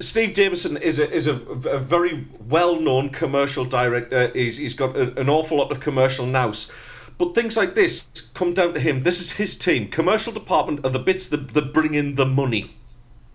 [0.00, 4.16] Steve Davison is a is a, a very well known commercial director.
[4.16, 6.70] Uh, he's he's got a, an awful lot of commercial nous.
[7.18, 9.02] But things like this come down to him.
[9.02, 9.88] This is his team.
[9.88, 12.76] Commercial department are the bits that, that bring in the money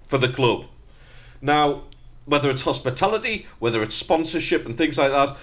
[0.05, 0.65] for the club.
[1.41, 1.83] Now,
[2.23, 5.35] whether it's hospitality, whether it's sponsorship and things like that,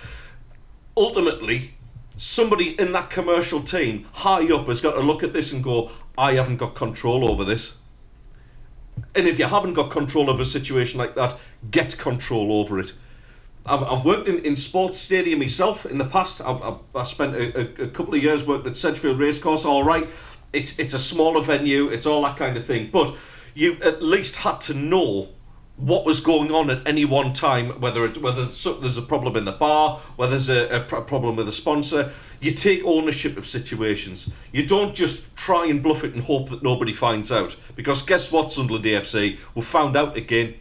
[0.97, 1.75] ultimately,
[2.17, 5.91] somebody in that commercial team high up has got to look at this and go,
[6.17, 7.77] I haven't got control over this.
[9.15, 11.39] And if you haven't got control of a situation like that,
[11.71, 12.93] get control over it.
[13.67, 16.41] I've, I've worked in, in sports stadium myself in the past.
[16.41, 19.65] I've, I've I spent a, a, couple of years working at Sedgefield Racecourse.
[19.65, 20.09] All right,
[20.53, 21.89] it's it's a smaller venue.
[21.89, 22.91] It's all that kind of thing.
[22.91, 23.15] But
[23.55, 25.29] you at least had to know
[25.81, 27.81] what was going on at any one time.
[27.81, 31.37] Whether it, whether there's a problem in the bar, whether there's a, a pro- problem
[31.37, 32.13] with a sponsor.
[32.41, 34.31] You take ownership of situations.
[34.53, 37.57] You don't just try and bluff it and hope that nobody finds out.
[37.77, 40.55] Because guess what, Sunderland AFC, we found out again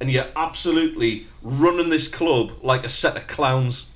[0.00, 3.90] and you're absolutely running this club like a set of clowns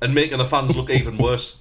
[0.00, 1.58] and making the fans look even worse.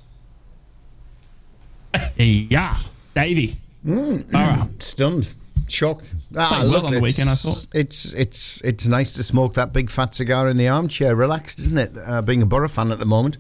[2.18, 2.76] Yeah,
[3.14, 3.54] Davey.
[3.86, 4.34] Mm.
[4.34, 4.82] All right.
[4.82, 5.30] Stunned,
[5.69, 6.14] shocked.
[6.35, 7.65] Ah, Played well look, on the it's- weekend, I thought.
[7.73, 11.77] It's it's it's nice to smoke that big fat cigar in the armchair, relaxed, isn't
[11.77, 11.91] it?
[12.06, 13.38] Uh, being a Boro fan at the moment,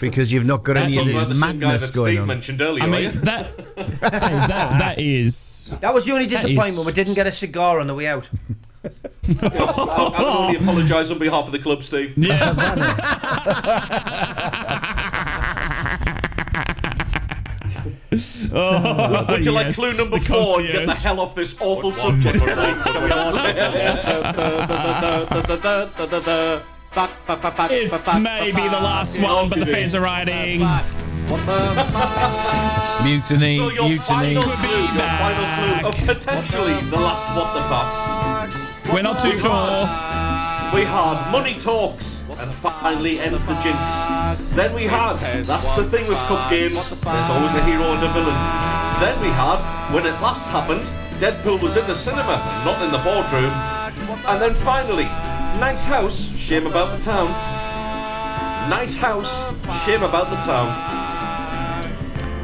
[0.00, 2.12] because you've not got any That's of on the this same guy madness that going
[2.12, 2.26] Steve on.
[2.28, 2.84] mentioned earlier.
[2.84, 3.46] I mean that,
[3.76, 6.86] hey, that that is that was the only That is- disappointment.
[6.86, 8.28] We didn't get a cigar on the way out.
[8.84, 8.88] I
[9.28, 12.14] can only apologise on behalf of the club, Steve.
[12.16, 12.52] yeah.
[18.54, 21.56] oh, Would you like yes, clue number the four and get the hell off this
[21.60, 22.38] awful subject?
[22.38, 22.84] please?
[22.84, 23.36] Can we all-
[27.70, 30.60] It's maybe the last one, but the fans are riding.
[33.04, 33.98] Mutiny, So your mutiny.
[33.98, 38.92] final Could be clue, your final clue, of potentially the last what the fact.
[38.92, 39.50] We're not too We sure.
[40.66, 44.02] Had, we had money talks, and finally ends the jinx.
[44.54, 46.90] Then we had that's the thing with cup games.
[46.90, 48.36] There's always a hero and a villain.
[49.00, 49.60] Then we had
[49.92, 53.52] when it last happened, Deadpool was in the cinema, and not in the boardroom.
[54.26, 55.04] And then finally,
[55.60, 57.28] nice house, shame about the town.
[58.68, 59.46] Nice house,
[59.84, 60.72] shame about the town.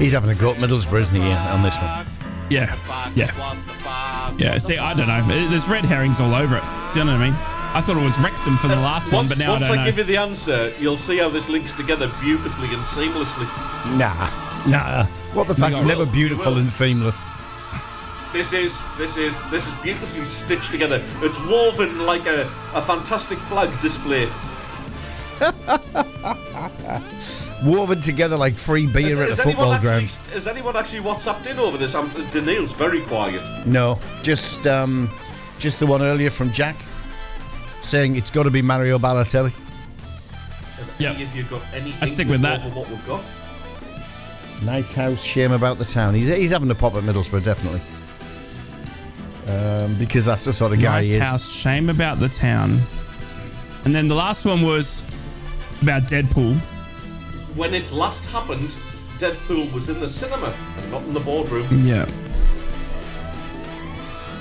[0.00, 2.06] He's having a go at Middlesbrough, isn't he, on this one?
[2.50, 2.76] Yeah,
[3.14, 3.30] yeah,
[4.36, 4.58] yeah.
[4.58, 5.22] See, I don't know.
[5.48, 6.62] There's red herrings all over it.
[6.92, 7.51] Do you know what I mean?
[7.74, 9.84] I thought it was Wrexham for the last one, but now I once don't I
[9.84, 9.90] know.
[9.90, 13.46] give you the answer, you'll see how this links together beautifully and seamlessly.
[13.96, 14.28] Nah,
[14.68, 15.04] nah.
[15.32, 17.22] What the fact's will, never beautiful and seamless.
[18.32, 21.02] This is this is this is beautifully stitched together.
[21.22, 22.42] It's woven like a,
[22.74, 24.28] a fantastic flag display.
[27.64, 30.02] Woven together like free beer Has, at has a anyone football actually ground.
[30.32, 31.92] has anyone actually WhatsApped in over this?
[32.30, 33.42] Daniil's very quiet.
[33.66, 35.10] No, just um,
[35.58, 36.76] just the one earlier from Jack
[37.82, 39.52] saying it's got to be Mario Balotelli.
[40.98, 41.14] Yep.
[41.14, 42.60] Any of you got any I stick with that.
[42.74, 43.28] what we've got?
[44.62, 46.14] Nice house, shame about the town.
[46.14, 47.80] He's, he's having a pop at Middlesbrough, definitely.
[49.48, 51.22] Um, because that's the sort of guy nice he is.
[51.22, 52.80] house, shame about the town.
[53.84, 55.02] And then the last one was
[55.82, 56.56] about Deadpool.
[57.56, 58.76] When it last happened,
[59.18, 61.66] Deadpool was in the cinema and not in the boardroom.
[61.84, 62.06] Yeah.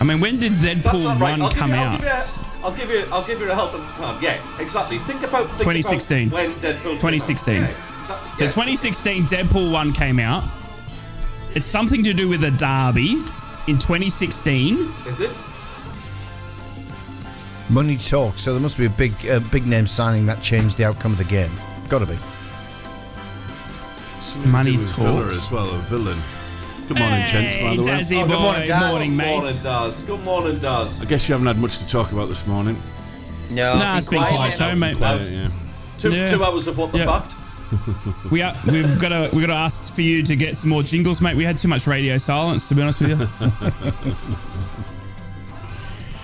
[0.02, 1.40] I mean, when did Deadpool not right.
[1.40, 2.00] 1 I'll come you, I'll, out?
[2.00, 3.06] give you a, I'll give you.
[3.12, 4.18] I'll give you a helping hand.
[4.20, 4.98] Yeah, exactly.
[4.98, 5.46] Think about.
[5.50, 6.30] Think 2016.
[6.30, 6.82] About when Deadpool.
[6.82, 7.00] came out.
[7.02, 7.56] 2016.
[7.56, 8.30] Yeah, exactly.
[8.40, 10.44] So 2016, Deadpool 1 came out.
[11.54, 13.12] It's something to do with a derby
[13.68, 14.92] in 2016.
[15.06, 15.40] Is it?
[17.70, 20.84] Money talks, so there must be a big uh, big name signing that changed the
[20.84, 21.52] outcome of the game.
[21.90, 22.18] Got to be.
[24.24, 25.38] Something Money to do with Villa talks.
[25.38, 26.20] as well, a villain.
[26.92, 27.88] Good morning, gents, by the way.
[27.88, 28.28] Dazzy Oh, boy.
[28.34, 28.92] good morning, Daz.
[28.92, 29.28] morning, mate.
[29.38, 30.04] Morning, Daz.
[30.04, 31.02] Good morning, Daz.
[31.02, 32.76] I guess you haven't had much to talk about this morning.
[33.50, 35.02] No, Nah, it's been quiet show, mate.
[35.02, 35.48] Uh, yeah.
[35.98, 36.28] Two, Yeah.
[36.28, 37.06] two hours of what the Yeah.
[37.20, 37.36] fact.
[38.30, 40.84] We are, we've got to we got to ask for you to get some more
[40.84, 41.38] jingles, mate.
[41.38, 43.30] We had too much radio silence, to be honest with you.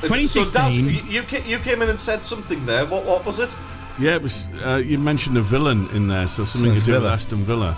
[0.02, 0.34] So Daz,
[0.78, 1.08] 2016.
[1.10, 2.86] you, you came in and said something there.
[2.86, 3.56] What what was it?
[3.98, 4.48] Yeah, it was.
[4.64, 7.40] Uh, you mentioned a villain in there, so something So to do it's with Aston
[7.46, 7.76] Villa.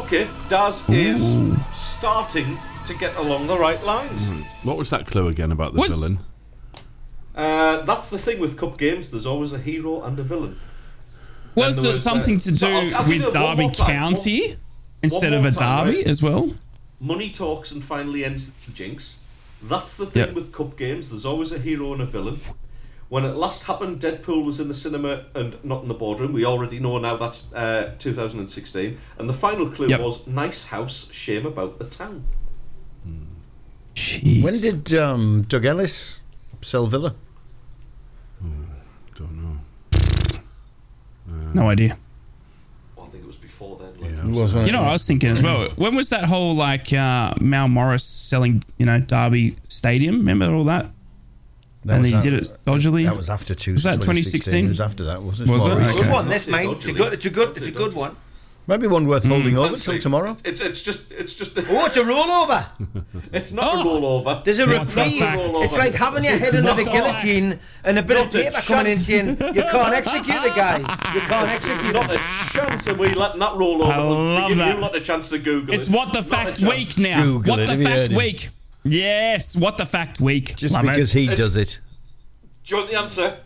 [0.00, 1.36] Okay, Daz is
[1.72, 4.28] starting to get along the right lines.
[4.64, 6.18] What was that clue again about the Was- villain?
[7.34, 9.10] Uh, that's the thing with cup games.
[9.10, 10.58] There's always a hero and a villain.
[11.54, 13.32] Was there it was, something uh, to do so I'll- I'll give with you one
[13.56, 13.86] Derby more time.
[13.96, 14.56] County
[15.02, 16.06] instead one of a time, derby right?
[16.08, 16.50] as well?
[17.02, 19.20] money talks and finally ends the jinx.
[19.62, 20.34] That's the thing Yep.
[20.34, 21.08] with cup games.
[21.10, 22.38] There's always a hero and a villain.
[23.10, 26.32] When it last happened, Deadpool was in the cinema and not in the boardroom.
[26.32, 28.96] We already know now that's uh, 2016.
[29.18, 30.00] And the final clue Yep.
[30.00, 32.22] was nice house, shame about the town.
[33.96, 34.44] Jeez.
[34.44, 36.20] When did um, Doug Ellis
[36.62, 37.16] sell Villa?
[39.16, 39.56] Don't know.
[41.52, 41.98] No idea.
[42.94, 43.92] Well, I think it was before then.
[44.00, 45.68] Like, Yeah, It was You know what I was thinking as well?
[45.70, 50.18] When was that whole like uh, Mel Morris selling, you know, Derby Stadium?
[50.18, 50.92] Remember all that?
[51.84, 53.04] That and was he did it dodgily.
[53.06, 53.72] That was after two.
[53.72, 54.64] Was that 2016?
[54.64, 54.64] 2016?
[54.64, 55.52] It was after that, wasn't it?
[55.52, 55.84] Was More it?
[55.84, 56.02] recent.
[56.04, 56.70] Good one, this Yeah, mate.
[56.72, 57.12] It's a good.
[57.14, 57.56] It's a good.
[57.56, 58.16] It's a good one.
[58.66, 59.30] Maybe one worth hmm.
[59.30, 59.92] holding over Fancy.
[59.92, 60.36] till tomorrow.
[60.44, 62.66] It's it's just it's just Oh, it's a rollover.
[63.32, 63.80] it's not Oh.
[63.80, 63.84] a
[64.24, 64.44] rollover.
[64.44, 65.64] There's a What the reprieve.
[65.64, 68.44] It's like having your head under the the guillotine and a bit Not of a
[68.44, 70.78] paper coming in saying you can't execute the guy.
[71.14, 72.18] You can't execute not a
[72.52, 74.74] chance, of we letting that roll over I to love give that.
[74.76, 75.92] you lot a chance to Google It's it.
[75.94, 77.24] what the Not a fact week now.
[77.24, 78.16] Google what it, the have you fact him?
[78.16, 78.50] week.
[78.84, 80.56] Yes, what the fact week.
[80.56, 81.18] Just Love because it.
[81.18, 81.78] he It's- does it.
[82.64, 83.36] Do you want the answer?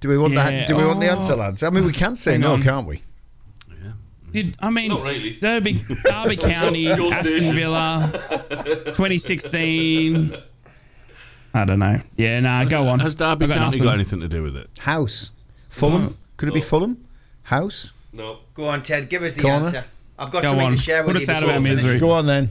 [0.00, 0.50] Do we want Yeah.
[0.50, 0.68] that?
[0.68, 1.16] Do we want the Oh.
[1.18, 1.62] answer, lads?
[1.62, 2.62] I mean, we can say Hang no, on.
[2.62, 3.02] can't we?
[4.32, 5.32] Did I mean Not really.
[5.40, 5.72] Derby
[6.04, 7.52] Derby County, Aston.
[7.54, 8.12] Villa,
[8.94, 10.36] 2016.
[11.52, 11.98] I don't know.
[12.16, 13.00] Yeah, nah, go on.
[13.00, 13.82] Has Derby got County nothing.
[13.82, 14.70] got anything to do with it?
[14.78, 15.32] House,
[15.68, 16.16] Fulham.
[16.36, 17.04] Could it be Fulham?
[17.42, 17.92] House.
[18.12, 18.38] No.
[18.54, 19.08] Go on, Ted.
[19.10, 19.66] Give us the Corner.
[19.66, 19.84] answer.
[20.16, 20.72] I've got Go something on.
[20.72, 21.22] to share with Put you.
[21.24, 21.98] us out of our misery.
[21.98, 22.50] Go on then.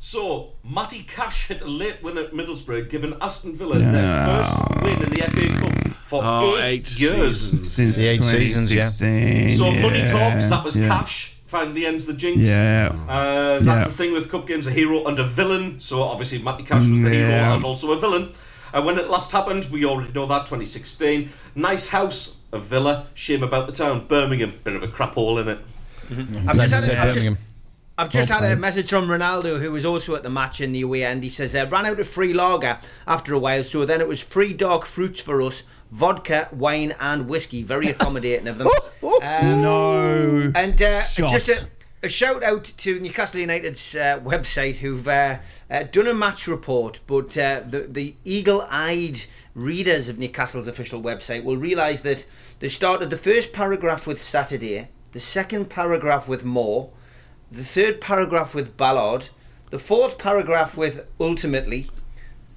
[0.00, 5.02] So, Matty Cash hit a late win at Middlesbrough, giving Aston Villa their first win
[5.02, 7.40] in the FA Cup for Oh, eight, eight years.
[7.50, 7.72] seasons.
[7.72, 8.82] Since The eight seasons, yeah.
[8.82, 9.56] 2016.
[9.58, 10.86] So, money talks, that was yeah.
[10.86, 12.48] Cash, finally ends the jinx.
[12.48, 12.92] Yeah.
[13.08, 13.84] Uh, that's Yeah.
[13.84, 15.80] the thing with cup games: a hero and a villain.
[15.80, 17.44] So obviously, Matty Cash was the Yeah.
[17.44, 18.30] hero and also a villain.
[18.72, 21.30] And when it last happened, we already know that 2016.
[21.56, 23.06] Nice house, a villa.
[23.14, 24.52] Shame about the town, Birmingham.
[24.62, 25.58] Bit of a crap hole in it.
[26.46, 26.82] I've just had.
[26.84, 27.38] Say A, I've just, Birmingham.
[27.98, 30.70] I've just Well had a message from Ronaldo, who was also at the match in
[30.70, 31.24] the away end.
[31.24, 34.22] He says, uh, ran out of free lager after a while, so then it was
[34.22, 37.64] free dark fruits for us vodka, wine, and whiskey.
[37.64, 38.68] Very accommodating of them.
[39.02, 40.52] Um, No.
[40.54, 41.68] And uh, just a,
[42.04, 45.38] a shout out to Newcastle United's uh, website who've uh,
[45.68, 49.22] uh, done a match report, but uh, the, the eagle eyed
[49.56, 52.24] readers of Newcastle's official website will realise that
[52.60, 56.90] they started the first paragraph with Saturday, the second paragraph with Moore,
[57.50, 59.30] the third paragraph with Ballard,
[59.70, 61.88] the fourth paragraph with Ultimately,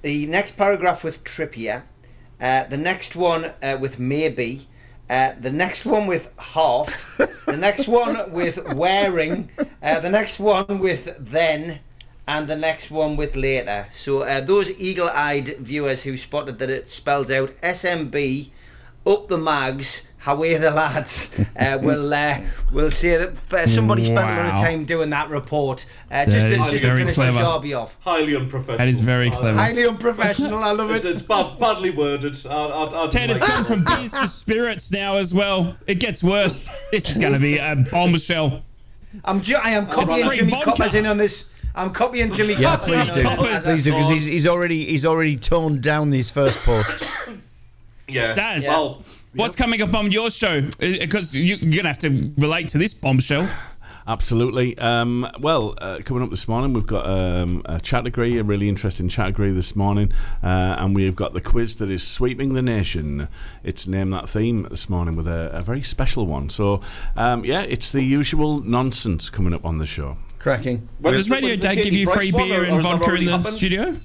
[0.02, 1.84] the next paragraph with Trippier,
[2.40, 4.68] uh, the next one uh, with Maybe,
[5.10, 9.50] uh, the next one with Half, the next one with Wearing,
[9.82, 11.80] uh, the next one with Then,
[12.28, 13.88] and the next one with Later.
[13.92, 18.50] So uh, those eagle-eyed viewers who spotted that it spells out SMB,
[19.06, 20.08] up the mags.
[20.28, 22.40] Away the lads uh, will uh,
[22.72, 26.38] will say that uh, somebody spent a lot of time doing that report uh, just
[26.48, 27.40] That to, is just to finish clever.
[27.40, 27.98] the jobby off.
[28.02, 28.78] Highly unprofessional.
[28.78, 29.58] That is very clever.
[29.58, 30.60] Highly unprofessional.
[30.60, 31.04] I love it.
[31.06, 32.38] it's bad, badly worded.
[32.46, 35.76] I, I, I Ted, it's gone from beers to spirits now as well.
[35.88, 36.70] It gets worse.
[36.92, 38.62] This is going to be a bombshell.
[39.26, 40.66] I'm ju- I am copying free Jimmy vodka.
[40.72, 41.50] Coppers in on this.
[41.74, 42.86] I'm copying Jimmy Yeah, Coppers.
[42.88, 43.24] please do.
[43.24, 43.64] Coppers.
[43.66, 47.04] Please do, because he's, he's already he's already toned down his first post.
[48.08, 48.34] Yeah.
[48.34, 49.02] Daz, Well,
[49.34, 50.62] what's coming up on your show?
[50.80, 53.50] Because you, you're going to have to relate to this bombshell.
[54.08, 54.78] Absolutely.
[54.80, 59.10] Um, well, uh, coming up this morning, we've got um, a category, a really interesting
[59.10, 60.12] category this morning,
[60.44, 60.48] uh,
[60.80, 63.28] and we've got the quiz that is sweeping the nation.
[63.64, 66.50] It's named that theme this morning with a, a very special one.
[66.50, 66.82] So,
[67.16, 70.18] um, yeah, it's the usual nonsense coming up on the show.
[70.40, 70.90] Cracking.
[71.00, 73.26] when Does Radio when's the Dad give you free beer or- and or vodka in
[73.26, 73.54] the happened?
[73.54, 73.96] studio?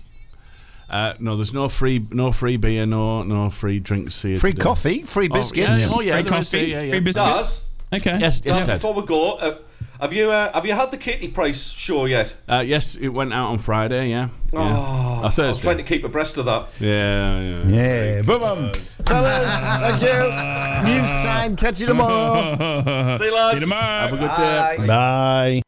[0.88, 4.38] Uh, no, there's no free, no free beer, no, no free drinks here.
[4.38, 4.62] Free today.
[4.62, 5.68] coffee, free Oh, biscuits.
[5.80, 5.88] yeah.
[5.90, 6.12] Oh, yeah.
[6.14, 6.90] free there is, coffee, yeah, yeah.
[6.92, 7.28] free biscuits.
[7.28, 8.18] Daz, Okay.
[8.18, 8.76] Yes, yes, Daz, Ted.
[8.76, 9.56] before we go, uh,
[10.00, 12.36] have you uh, have you had the Katie Price show yet?
[12.48, 14.10] Uh, yes, it went out on Friday.
[14.10, 14.58] Yeah, yeah.
[14.76, 16.66] Oh, I was trying to keep abreast of that.
[16.80, 17.66] Yeah, yeah.
[17.68, 18.72] Yeah, boom, boom.
[19.06, 20.90] Fellas, thank you.
[20.90, 21.56] News time.
[21.56, 22.56] Catch you tomorrow.
[23.16, 23.50] See you lads.
[23.52, 24.08] See you tomorrow.
[24.08, 24.76] Have a good day.
[24.86, 24.86] Bye.
[24.86, 25.62] Bye.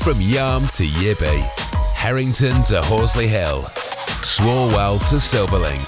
[0.00, 1.40] From Yarm to Yibby,
[2.00, 3.60] Harrington to Horsley Hill,
[4.24, 5.84] Swalwell to Silverlink.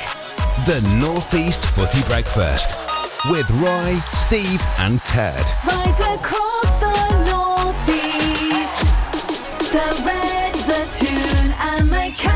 [0.66, 2.74] The Northeast Footy Breakfast
[3.30, 5.42] with Roy, Steve, and Ted.
[5.66, 8.84] Right across the northeast,
[9.72, 10.54] the red,
[11.58, 12.31] and the.